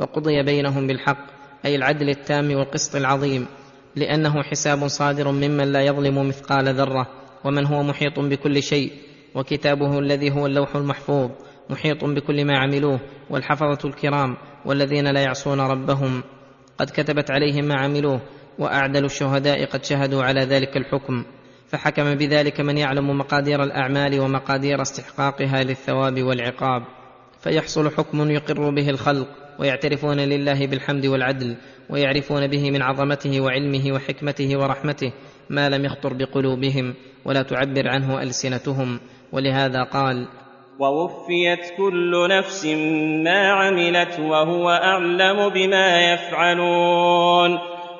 وقضي 0.00 0.42
بينهم 0.42 0.86
بالحق 0.86 1.26
أي 1.64 1.76
العدل 1.76 2.08
التام 2.08 2.56
والقسط 2.56 2.96
العظيم 2.96 3.46
لأنه 3.96 4.42
حساب 4.42 4.88
صادر 4.88 5.32
ممن 5.32 5.72
لا 5.72 5.80
يظلم 5.80 6.28
مثقال 6.28 6.68
ذرة 6.68 7.06
ومن 7.44 7.66
هو 7.66 7.82
محيط 7.82 8.20
بكل 8.20 8.62
شيء 8.62 8.90
وكتابه 9.34 9.98
الذي 9.98 10.30
هو 10.30 10.46
اللوح 10.46 10.76
المحفوظ 10.76 11.30
محيط 11.70 12.04
بكل 12.04 12.44
ما 12.44 12.58
عملوه 12.58 13.00
والحفظة 13.30 13.88
الكرام 13.88 14.36
والذين 14.66 15.06
لا 15.14 15.20
يعصون 15.20 15.60
ربهم. 15.60 16.22
قد 16.78 16.90
كتبت 16.90 17.30
عليهم 17.30 17.64
ما 17.64 17.74
عملوه 17.74 18.20
وأعدل 18.58 19.04
الشهداء 19.04 19.64
قد 19.64 19.84
شهدوا 19.84 20.22
على 20.22 20.40
ذلك 20.40 20.76
الحكم. 20.76 21.24
فحكم 21.72 22.14
بذلك 22.14 22.60
من 22.60 22.78
يعلم 22.78 23.18
مقادير 23.18 23.62
الأعمال 23.62 24.20
ومقادير 24.20 24.82
استحقاقها 24.82 25.64
للثواب 25.64 26.22
والعقاب. 26.22 26.82
فيحصل 27.40 27.90
حكم 27.90 28.30
يقر 28.30 28.70
به 28.70 28.90
الخلق 28.90 29.28
ويعترفون 29.58 30.20
لله 30.20 30.66
بالحمد 30.66 31.06
والعدل 31.06 31.56
ويعرفون 31.90 32.46
به 32.46 32.70
من 32.70 32.82
عظمته 32.82 33.40
وعلمه 33.40 33.92
وحكمته 33.92 34.58
ورحمته 34.58 35.12
ما 35.50 35.68
لم 35.68 35.84
يخطر 35.84 36.12
بقلوبهم 36.12 36.94
ولا 37.24 37.42
تعبر 37.42 37.88
عنه 37.88 38.22
ألسنتهم. 38.22 39.00
ولهذا 39.32 39.82
قال 39.82 40.28
ووفيت 40.78 41.76
كل 41.76 42.28
نفس 42.38 42.66
ما 43.24 43.52
عملت 43.52 44.20
وهو 44.20 44.70
أعلم 44.70 45.48
بما 45.48 46.12
يفعلون. 46.12 47.71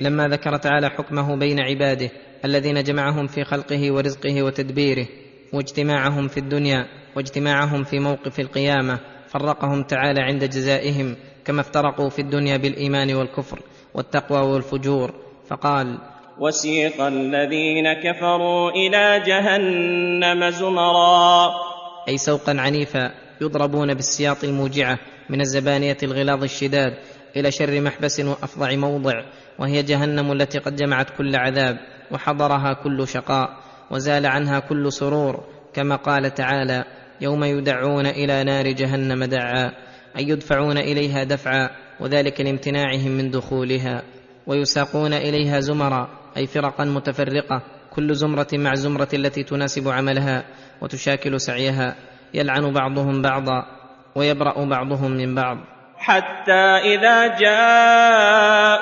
لما 0.00 0.28
ذكر 0.28 0.56
تعالى 0.56 0.90
حكمه 0.90 1.36
بين 1.36 1.60
عباده 1.60 2.10
الذين 2.44 2.82
جمعهم 2.82 3.26
في 3.26 3.44
خلقه 3.44 3.92
ورزقه 3.92 4.42
وتدبيره 4.42 5.06
واجتماعهم 5.52 6.28
في 6.28 6.40
الدنيا 6.40 6.86
واجتماعهم 7.16 7.84
في 7.84 7.98
موقف 7.98 8.40
القيامة 8.40 8.98
فرقهم 9.28 9.82
تعالى 9.82 10.20
عند 10.20 10.44
جزائهم 10.44 11.16
كما 11.44 11.60
افترقوا 11.60 12.08
في 12.08 12.18
الدنيا 12.18 12.56
بالإيمان 12.56 13.14
والكفر 13.14 13.60
والتقوى 13.94 14.40
والفجور. 14.52 15.14
فقال 15.48 15.98
وسيق 16.38 17.00
الذين 17.02 17.92
كفروا 17.92 18.70
إلى 18.70 19.22
جهنم 19.26 20.50
زمرا. 20.50 21.50
أي 22.08 22.18
سوقا 22.18 22.56
عنيفا 22.58 23.10
يضربون 23.40 23.94
بالسياط 23.94 24.44
الموجعة 24.44 24.98
من 25.30 25.40
الزبانية 25.40 25.96
الغلاظ 26.02 26.42
الشداد 26.42 26.94
إلى 27.36 27.50
شر 27.50 27.80
محبس 27.80 28.20
وأفظع 28.20 28.76
موضع 28.76 29.22
وهي 29.60 29.82
جهنم 29.82 30.32
التي 30.32 30.58
قد 30.58 30.76
جمعت 30.76 31.10
كل 31.18 31.36
عذاب 31.36 31.78
وحضرها 32.10 32.72
كل 32.72 33.08
شقاء 33.08 33.48
وزال 33.90 34.26
عنها 34.26 34.58
كل 34.58 34.92
سرور 34.92 35.44
كما 35.74 35.96
قال 35.96 36.34
تعالى 36.34 36.84
يوم 37.20 37.44
يدعون 37.44 38.06
إلى 38.06 38.44
نار 38.44 38.72
جهنم 38.72 39.24
دعا 39.24 39.72
أي 40.16 40.28
يدفعون 40.28 40.78
إليها 40.78 41.24
دفعا 41.24 41.70
وذلك 42.00 42.40
لامتناعهم 42.40 43.10
من 43.10 43.30
دخولها 43.30 44.02
ويساقون 44.46 45.12
إليها 45.12 45.60
زمرا 45.60 46.08
أي 46.36 46.46
فرقا 46.46 46.84
متفرقة 46.84 47.62
كل 47.90 48.14
زمرة 48.14 48.48
مع 48.52 48.74
زمرة 48.74 49.08
التي 49.14 49.42
تناسب 49.42 49.88
عملها 49.88 50.44
وتشاكل 50.82 51.40
سعيها 51.40 51.96
يلعن 52.34 52.72
بعضهم 52.72 53.22
بعضا 53.22 53.66
ويبرأ 54.14 54.64
بعضهم 54.64 55.10
من 55.10 55.34
بعض 55.34 55.58
حتى 56.00 56.96
إذا 56.96 57.26
جاءوها 57.36 58.74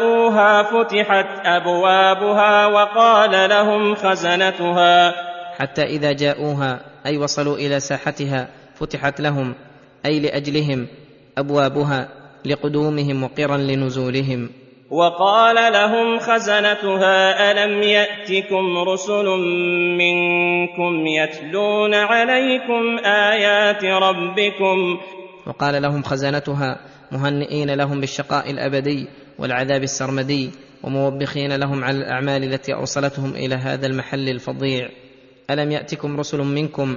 فتحت 0.62 1.27
أبوابها 1.45 2.66
وقال 2.66 3.51
لهم 3.51 3.95
خزنتها. 3.95 5.15
حتى 5.59 5.82
إذا 5.82 6.12
جاءوها 6.12 6.81
أي 7.07 7.19
وصلوا 7.19 7.57
إلى 7.57 7.81
ساحتها 7.81 8.49
فتحت 8.74 9.20
لهم 9.20 9.55
أي 10.07 10.20
لأجلهم 10.20 10.86
أبوابها 11.39 12.09
لقدومهم 12.45 13.24
وقرا 13.24 13.57
لنزولهم. 13.57 14.51
وقال 14.90 15.73
لهم 15.73 16.19
خزنتها 16.19 17.51
ألم 17.53 17.82
يأتكم 17.82 18.78
رسل 18.78 19.27
منكم 19.99 21.07
يتلون 21.07 21.95
عليكم 21.95 22.99
آيات 23.05 23.85
ربكم؟ 23.85 24.99
وقال 25.47 25.82
لهم 25.82 26.03
خزنتها 26.03 26.78
مهنئين 27.12 27.70
لهم 27.70 28.01
بالشقاء 28.01 28.51
الأبدي 28.51 29.09
والعذاب 29.39 29.82
السرمدي 29.82 30.51
وموبخين 30.82 31.56
لهم 31.56 31.85
على 31.85 31.98
الأعمال 31.98 32.44
التي 32.44 32.74
اوصلتهم 32.74 33.30
إلى 33.30 33.55
هذا 33.55 33.86
المحل 33.86 34.28
الفظيع. 34.28 34.89
ألم 35.51 35.72
يأتكم 35.72 36.16
رسل 36.16 36.39
منكم 36.39 36.97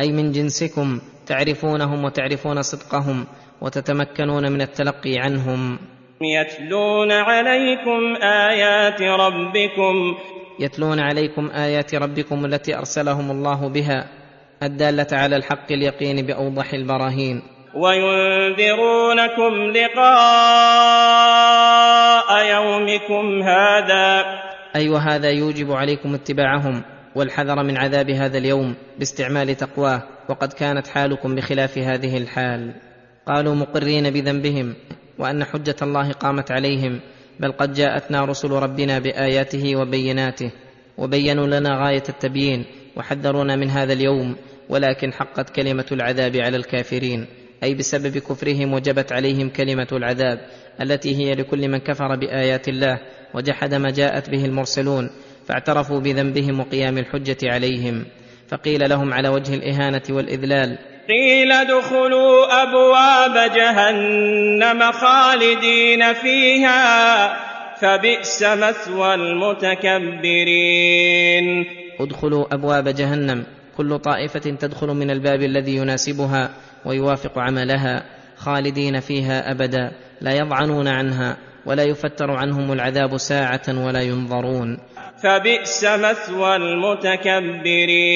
أي 0.00 0.12
من 0.12 0.32
جنسكم 0.32 1.00
تعرفونهم 1.26 2.04
وتعرفون 2.04 2.62
صدقهم 2.62 3.26
وتتمكنون 3.60 4.52
من 4.52 4.60
التلقي 4.60 5.18
عنهم؟ 5.18 5.78
يتلون 6.22 7.12
عليكم 7.12 8.16
آيات 8.22 9.02
ربكم. 9.02 10.14
يتلون 10.60 11.00
عليكم 11.00 11.50
آيات 11.50 11.94
ربكم 11.94 12.44
التي 12.44 12.76
أرسلهم 12.78 13.30
الله 13.30 13.68
بها 13.68 14.08
الدالة 14.62 15.06
على 15.12 15.36
الحق 15.36 15.72
اليقين 15.72 16.26
بأوضح 16.26 16.72
البراهين. 16.72 17.42
وينذرونكم 17.74 19.52
لقاء 19.70 19.98
يومكم 22.46 23.42
هذا. 23.42 24.24
اي 24.76 24.88
وهذا 24.88 25.30
يوجب 25.30 25.72
عليكم 25.72 26.14
اتباعهم 26.14 26.82
والحذر 27.14 27.62
من 27.62 27.76
عذاب 27.76 28.10
هذا 28.10 28.38
اليوم 28.38 28.74
باستعمال 28.98 29.56
تقواه 29.56 30.02
وقد 30.28 30.52
كانت 30.52 30.86
حالكم 30.86 31.34
بخلاف 31.34 31.78
هذه 31.78 32.16
الحال. 32.16 32.74
قالوا 33.26 33.54
مقرين 33.54 34.10
بذنبهم 34.10 34.74
وأن 35.18 35.44
حجة 35.44 35.76
الله 35.82 36.12
قامت 36.12 36.50
عليهم 36.50 37.00
بل 37.40 37.52
قد 37.52 37.72
جاءتنا 37.72 38.24
رسل 38.24 38.50
ربنا 38.50 38.98
بآياته 38.98 39.76
وبيناته 39.76 40.50
وبينوا 40.98 41.46
لنا 41.46 41.84
غاية 41.84 42.02
التبيين 42.08 42.64
وحذرونا 42.96 43.56
من 43.56 43.70
هذا 43.70 43.92
اليوم 43.92 44.36
ولكن 44.68 45.12
حقت 45.12 45.50
كلمة 45.50 45.86
العذاب 45.92 46.36
على 46.36 46.56
الكافرين. 46.56 47.26
أي 47.62 47.74
بسبب 47.74 48.18
كفرهم 48.18 48.72
وجبت 48.72 49.12
عليهم 49.12 49.48
كلمة 49.48 49.88
العذاب 49.92 50.40
التي 50.80 51.16
هي 51.16 51.34
لكل 51.34 51.68
من 51.68 51.78
كفر 51.78 52.16
بآيات 52.16 52.68
الله 52.68 52.98
وجحد 53.34 53.74
ما 53.74 53.90
جاءت 53.90 54.30
به 54.30 54.44
المرسلون 54.44 55.10
فاعترفوا 55.48 56.00
بذنبهم 56.00 56.60
وقيام 56.60 56.98
الحجة 56.98 57.36
عليهم. 57.44 58.04
فقيل 58.48 58.90
لهم 58.90 59.12
على 59.12 59.28
وجه 59.28 59.54
الإهانة 59.54 60.02
والإذلال. 60.10 60.78
قيل 61.08 61.52
ادخلوا 61.52 62.62
أبواب 62.62 63.52
جهنم 63.54 64.92
خالدين 64.92 66.12
فيها 66.12 67.36
فبئس 67.80 68.42
مثوى 68.42 69.14
المتكبرين. 69.14 70.64
ادخلوا 72.00 72.54
أبواب 72.54 72.88
جهنم. 72.88 73.44
كل 73.76 73.98
طائفة 73.98 74.50
تدخل 74.60 74.86
من 74.88 75.10
الباب 75.10 75.42
الذي 75.42 75.76
يناسبها. 75.76 76.50
ويوافق 76.84 77.38
عملها 77.38 78.04
خالدين 78.36 79.00
فيها 79.00 79.50
أبدا 79.50 79.92
لا 80.20 80.32
يضعنون 80.32 80.88
عنها 80.88 81.36
ولا 81.66 81.82
يفتر 81.82 82.30
عنهم 82.30 82.72
العذاب 82.72 83.16
ساعة 83.16 83.62
ولا 83.68 84.00
ينظرون. 84.00 84.78
فبئس 85.22 85.84
مثوى 85.84 86.56
المتكبرين. 86.56 88.06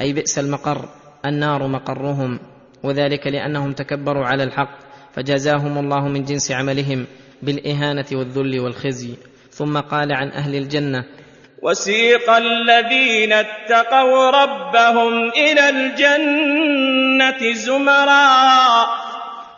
أي 0.00 0.12
بئس 0.12 0.38
المقر 0.38 0.88
النار 1.26 1.66
مقرهم 1.66 2.38
وذلك 2.82 3.26
لأنهم 3.26 3.72
تكبروا 3.72 4.26
على 4.26 4.42
الحق 4.42 4.78
فجازاهم 5.12 5.78
الله 5.78 6.08
من 6.08 6.24
جنس 6.24 6.52
عملهم 6.52 7.06
بالإهانة 7.42 8.06
والذل 8.12 8.60
والخزي. 8.60 9.14
ثم 9.50 9.78
قال 9.78 10.12
عن 10.12 10.28
أهل 10.28 10.54
الجنة 10.54 11.04
وسيق 11.62 12.30
الذين 12.30 13.32
اتقوا 13.32 14.30
ربهم 14.30 15.28
إلى 15.28 15.68
الجنة 15.68 17.52
زمرا. 17.52 18.86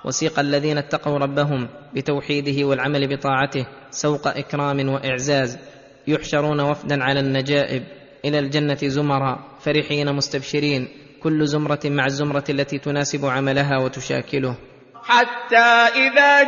وسيق 0.05 0.39
الذين 0.39 0.79
اتقوا 0.79 1.19
ربهم 1.19 1.69
بتوحيده 1.95 2.66
والعمل 2.66 3.16
بطاعته 3.16 3.66
سوق 3.91 4.29
إكرام 4.29 4.89
وإعزاز 4.89 5.59
يحشرون 6.07 6.61
وفدا 6.61 7.05
على 7.05 7.20
النجائب 7.20 7.83
إلى 8.24 8.39
الجنة 8.39 8.79
زمرا 8.83 9.39
فرحين 9.65 10.12
مستبشرين 10.12 10.89
كل 11.23 11.47
زمرة 11.47 11.81
مع 11.85 12.07
الزمرة 12.07 12.45
التي 12.51 12.79
تناسب 12.79 13.27
عملها 13.27 13.79
وتشاكله. 13.79 14.57
حتى 15.05 15.89
إذا 16.03 16.43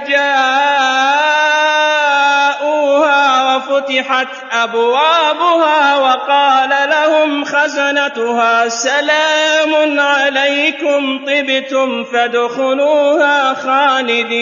جاءوها 2.64 3.56
وفتحت 3.56 4.28
أبوابها 4.52 5.96
وقال 5.96 6.70
لهم 6.90 7.44
خزنتها 7.44 8.68
سلام 8.68 10.00
عليكم 10.00 11.24
طبتم 11.26 12.04
فادخلوها 12.04 13.54
خالدين. 13.54 14.34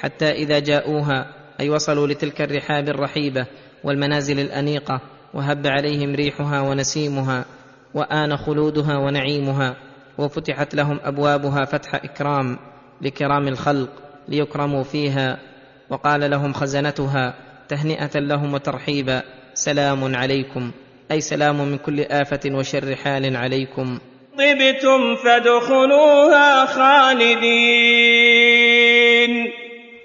حتى 0.00 0.30
إذا 0.30 0.58
جاءوها 0.58 1.26
أي 1.60 1.70
وصلوا 1.70 2.06
لتلك 2.06 2.40
الرحاب 2.40 2.88
الرحيبة 2.88 3.46
والمنازل 3.84 4.40
الأنيقة 4.40 5.00
وهب 5.34 5.66
عليهم 5.66 6.14
ريحها 6.14 6.60
ونسيمها 6.60 7.44
وآن 7.94 8.36
خلودها 8.36 8.96
ونعيمها 8.98 9.76
وفتحت 10.18 10.74
لهم 10.74 11.00
أبوابها 11.04 11.64
فتح 11.64 11.94
إكرام 11.94 12.58
لكرام 13.02 13.48
الخلق 13.48 13.88
ليكرموا 14.28 14.82
فيها. 14.82 15.55
وقال 15.90 16.30
لهم 16.30 16.52
خزنتها 16.52 17.34
تهنئة 17.68 18.18
لهم 18.18 18.54
وترحيبا 18.54 19.22
سلام 19.54 20.16
عليكم. 20.16 20.70
أي 21.10 21.20
سلام 21.20 21.68
من 21.68 21.78
كل 21.78 22.00
آفة 22.00 22.40
وشر 22.46 22.96
حال 22.96 23.36
عليكم. 23.36 23.98
طبتم 24.38 25.16
فادخلوها 25.24 26.66
خالدين. 26.66 27.96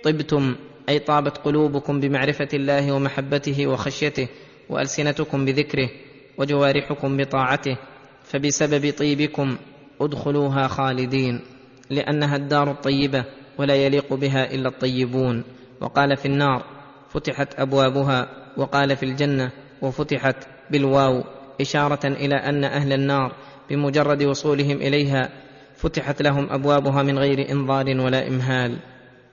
طبتم 0.04 0.56
أي 0.90 1.00
طابت 1.00 1.38
قلوبكم 1.38 2.00
بمعرفة 2.00 2.48
الله 2.54 2.92
ومحبته 2.92 3.68
وخشيته 3.68 4.28
وألسنتكم 4.70 5.46
بذكره 5.46 5.90
وجوارحكم 6.38 7.18
بطاعته 7.18 7.78
فبسبب 8.24 8.94
طيبكم 8.98 9.58
ادخلوها 10.02 10.68
خالدين 10.68 11.42
لأنها 11.90 12.36
الدار 12.36 12.72
الطيبة 12.72 13.26
ولا 13.58 13.76
يليق 13.76 14.14
بها 14.14 14.54
إلا 14.54 14.70
الطيبون. 14.70 15.44
وقال 15.82 16.18
في 16.18 16.26
النار 16.26 16.64
فتحت 17.10 17.60
أبوابها 17.60 18.28
وقال 18.58 18.96
في 18.96 19.04
الجنة 19.04 19.52
وفتحت 19.82 20.36
بالواو 20.72 21.24
إشارة 21.62 22.08
إلى 22.08 22.36
أن 22.36 22.64
أهل 22.64 22.94
النار 22.94 23.36
بمجرد 23.70 24.24
وصولهم 24.24 24.78
إليها 24.78 25.30
فتحت 25.76 26.22
لهم 26.22 26.48
أبوابها 26.52 27.04
من 27.04 27.20
غير 27.20 27.52
إنظار 27.52 27.86
ولا 27.88 28.28
إمهال 28.28 28.78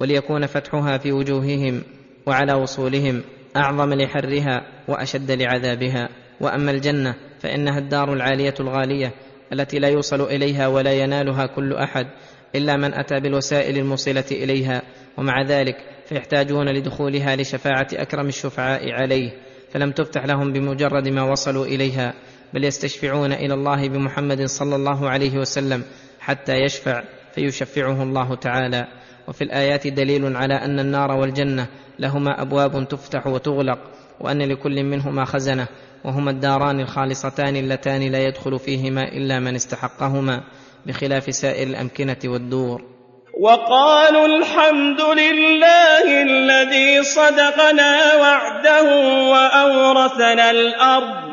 وليكون 0.01 0.47
فتحها 0.47 0.99
في 0.99 1.13
وجوههم 1.13 1.83
وعلى 2.27 2.55
وصولهم 2.55 3.23
أعظم 3.57 3.95
لحرها 3.95 4.67
وأشد 4.89 5.31
لعذابها. 5.31 6.09
وأما 6.41 6.71
الجنة 6.71 7.15
فإنها 7.41 7.79
الدار 7.79 8.13
العالية 8.13 8.55
الغالية 8.61 9.13
التي 9.53 9.79
لا 9.79 9.89
يوصل 9.89 10.21
إليها 10.21 10.67
ولا 10.67 10.93
ينالها 10.93 11.47
كل 11.47 11.75
أحد 11.75 12.07
إلا 12.55 12.77
من 12.77 12.95
أتى 12.95 13.21
بالوسائل 13.21 13.79
الموصلة 13.79 14.25
إليها 14.31 14.83
ومع 15.17 15.43
ذلك 15.43 15.77
فيحتاجون 16.09 16.69
لدخولها 16.69 17.37
لشفاعة 17.37 17.89
أكرم 17.93 18.27
الشفعاء 18.27 18.93
عليه 18.93 19.31
فلم 19.73 19.93
تفتح 19.93 20.25
لهم 20.25 20.53
بمجرد 20.53 21.09
ما 21.09 21.23
وصلوا 21.23 21.67
إليها 21.67 22.15
بل 22.55 22.65
يستشفعون 22.65 23.33
إلى 23.33 23.55
الله 23.55 23.89
بمحمد 23.89 24.45
صلى 24.45 24.77
الله 24.77 25.09
عليه 25.09 25.39
وسلم 25.39 25.85
حتى 26.21 26.53
يشفع 26.53 27.03
فيشفعه 27.35 28.03
الله 28.03 28.35
تعالى. 28.35 28.87
وفي 29.29 29.45
الآيات 29.45 29.87
دليل 29.87 30.37
على 30.37 30.55
أن 30.55 30.81
النار 30.81 31.13
والجنة 31.13 31.67
لهما 31.99 32.43
أبواب 32.43 32.89
تفتح 32.89 33.27
وتغلق 33.27 33.79
وأن 34.21 34.43
لكل 34.43 34.85
منهما 34.85 35.25
خزنة 35.25 35.67
وهما 36.05 36.31
الداران 36.31 36.81
الخالصتان 36.81 37.57
اللتان 37.57 38.03
لا 38.03 38.19
يدخل 38.19 38.59
فيهما 38.59 39.09
إلا 39.09 39.41
من 39.41 39.55
استحقهما 39.55 40.45
بخلاف 40.87 41.35
سائر 41.35 41.67
الأمكنة 41.67 42.19
والدور. 42.25 42.98
وقالوا 43.39 44.27
الحمد 44.27 45.01
لله 45.01 46.23
الذي 46.23 47.03
صدقنا 47.03 48.15
وعده 48.21 48.83
وأورثنا 49.31 50.51
الأرض. 50.51 51.33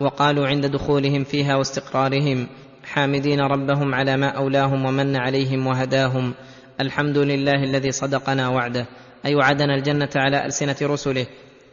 وقالوا 0.00 0.46
عند 0.46 0.66
دخولهم 0.66 1.24
فيها 1.24 1.56
واستقرارهم 1.56 2.46
حامدين 2.84 3.40
ربهم 3.40 3.94
على 3.94 4.16
ما 4.16 4.28
أولاهم 4.28 4.84
ومن 4.84 5.16
عليهم 5.16 5.66
وهداهم. 5.66 6.34
الحمد 6.80 7.18
لله 7.18 7.64
الذي 7.64 7.92
صدقنا 7.92 8.48
وعده. 8.48 8.86
أي 9.26 9.34
وعدنا 9.34 9.74
الجنة 9.74 10.10
على 10.16 10.46
ألسنة 10.46 10.76
رسله. 10.82 11.26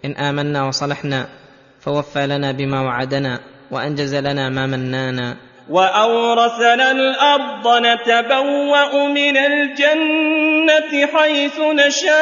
إن 0.06 0.12
آمنا 0.12 0.68
وصلحنا 0.68 1.28
فوفى 1.80 2.28
لنا 2.28 2.52
بما 2.52 2.82
وعدنا 2.82 3.40
وأنجز 3.72 4.16
لنا 4.16 4.50
ما 4.50 4.66
منانا. 4.66 5.38
وأورثنا 5.70 6.92
الأرض 6.92 7.86
نتبوأ 7.86 9.08
من 9.08 9.38
الجنة 9.38 11.08
حيث 11.08 11.60
نشاء 11.60 12.14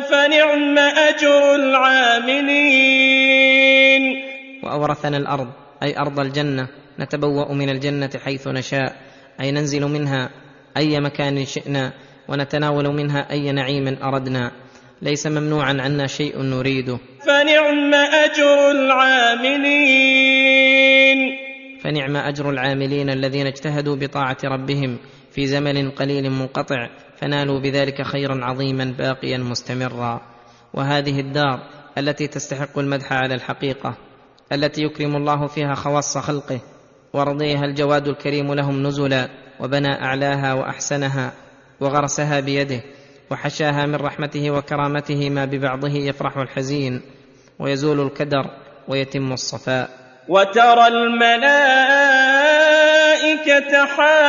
فنعم 0.00 0.78
أجر 0.78 1.54
العاملين. 1.54 3.20
وأورثنا 4.62 5.16
الأرض 5.16 5.48
أي 5.82 5.98
أرض 5.98 6.20
الجنة 6.20 6.68
نتبوأ 7.00 7.54
من 7.54 7.70
الجنة 7.70 8.10
حيث 8.24 8.48
نشاء 8.48 8.92
أي 9.40 9.50
ننزل 9.50 9.82
منها 9.82 10.30
أي 10.76 11.00
مكان 11.00 11.46
شئنا 11.46 11.92
ونتناول 12.28 12.88
منها 12.88 13.26
أي 13.30 13.52
نعيم 13.52 13.98
أردنا. 14.02 14.50
ليس 15.02 15.26
ممنوعا 15.26 15.76
عنا 15.80 16.06
شيء 16.06 16.42
نريده. 16.42 16.98
فنعم 17.26 17.94
أجر 17.94 18.70
العاملين. 18.70 20.69
فنعم 21.82 22.16
أجر 22.16 22.50
العاملين 22.50 23.10
الذين 23.10 23.46
اجتهدوا 23.46 23.96
بطاعة 23.96 24.36
ربهم 24.44 24.98
في 25.30 25.46
زمن 25.46 25.90
قليل 25.90 26.30
منقطع 26.30 26.88
فنالوا 27.16 27.60
بذلك 27.60 28.02
خيرا 28.02 28.44
عظيما 28.44 28.94
باقيا 28.98 29.38
مستمرا. 29.38 30.20
وهذه 30.74 31.20
الدار 31.20 31.60
التي 31.98 32.26
تستحق 32.26 32.78
المدح 32.78 33.12
على 33.12 33.34
الحقيقة 33.34 33.96
التي 34.52 34.82
يكرم 34.82 35.16
الله 35.16 35.46
فيها 35.46 35.74
خواص 35.74 36.18
خلقه 36.18 36.60
ورضيها 37.12 37.64
الجواد 37.64 38.08
الكريم 38.08 38.54
لهم 38.54 38.86
نزلا 38.86 39.28
وبنى 39.60 39.92
أعلاها 40.02 40.54
وأحسنها 40.54 41.32
وغرسها 41.80 42.40
بيده 42.40 42.82
وحشاها 43.30 43.86
من 43.86 43.94
رحمته 43.94 44.50
وكرامته 44.50 45.30
ما 45.30 45.44
ببعضه 45.44 45.92
يفرح 45.92 46.36
الحزين 46.36 47.00
ويزول 47.58 48.00
الكدر 48.00 48.50
ويتم 48.88 49.32
الصفاء. 49.32 49.99
وترى 50.30 50.86
الملائكة 50.86 51.50
حافين 53.86 54.22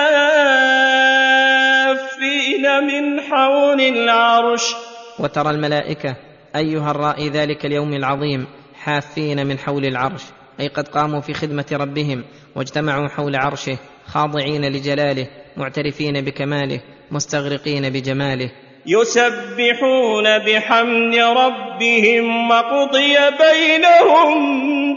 من 2.83 3.21
حول 3.21 3.81
العرش. 3.81 4.75
وترى 5.19 5.49
الملائكة 5.49 6.15
أيها 6.55 6.91
الرائي 6.91 7.29
ذلك 7.29 7.65
اليوم 7.65 7.93
العظيم 7.93 8.47
حافين 8.75 9.47
من 9.47 9.59
حول 9.59 9.85
العرش 9.85 10.23
أي 10.59 10.67
قد 10.67 10.87
قاموا 10.87 11.21
في 11.21 11.33
خدمة 11.33 11.65
ربهم 11.71 12.23
واجتمعوا 12.55 13.07
حول 13.07 13.35
عرشه 13.35 13.77
خاضعين 14.05 14.65
لجلاله 14.65 15.27
معترفين 15.57 16.21
بكماله 16.21 16.81
مستغرقين 17.11 17.89
بجماله. 17.89 18.51
يسبحون 18.85 20.39
بحمد 20.39 21.15
ربهم 21.15 22.49
وقضي 22.49 23.15
بينهم 23.39 24.37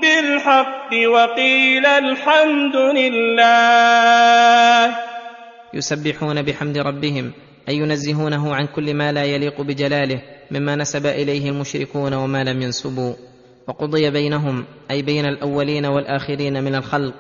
بالحق 0.01 0.91
وقيل 1.09 1.87
الحمد 1.87 2.77
لله. 2.77 3.37
يسبحون 5.75 6.43
بحمد 6.43 6.79
ربهم 6.79 7.33
أي 7.69 7.77
ينزهونه 7.77 8.55
عن 8.55 8.67
كل 8.67 8.95
ما 8.95 9.13
لا 9.13 9.25
يليق 9.25 9.61
بجلاله 9.61 10.23
مما 10.51 10.77
نسب 10.77 11.07
إليه 11.07 11.51
المشركون 11.51 12.15
وما 12.15 12.45
لم 12.45 12.63
ينسبوا. 12.63 13.15
وقضي 13.69 14.11
بينهم 14.11 14.65
أي 14.91 15.03
بين 15.03 15.25
الأولين 15.27 15.87
والآخرين 15.87 16.65
من 16.65 16.75
الخلق 16.75 17.15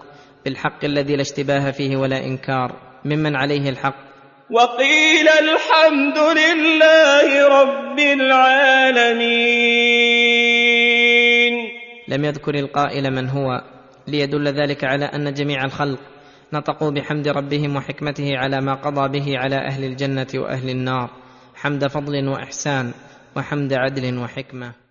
بالحق 0.44 0.84
الذي 0.84 1.16
لا 1.16 1.22
اشتباه 1.22 1.70
فيه 1.70 1.96
ولا 1.96 2.24
إنكار 2.24 2.72
ممن 3.04 3.36
عليه 3.36 3.70
الحق. 3.70 4.13
وقيل 4.50 5.28
الحمد 5.28 6.18
لله 6.18 7.48
رب 7.48 7.98
العالمين. 7.98 9.24
لم 12.08 12.24
يذكر 12.24 12.54
القائل 12.54 13.10
من 13.10 13.28
هو 13.28 13.60
ليدل 14.08 14.48
ذلك 14.48 14.84
على 14.84 15.04
أن 15.04 15.32
جميع 15.32 15.64
الخلق 15.64 15.98
نطقوا 16.52 16.90
بحمد 16.90 17.28
ربهم 17.28 17.76
وحكمته 17.76 18.36
على 18.36 18.60
ما 18.60 18.74
قضى 18.74 19.20
به 19.20 19.38
على 19.38 19.56
أهل 19.56 19.84
الجنة 19.84 20.26
وأهل 20.34 20.70
النار 20.70 21.10
حمد 21.54 21.86
فضل 21.86 22.28
وإحسان 22.28 22.92
وحمد 23.36 23.72
عدل 23.72 24.18
وحكمة. 24.18 24.83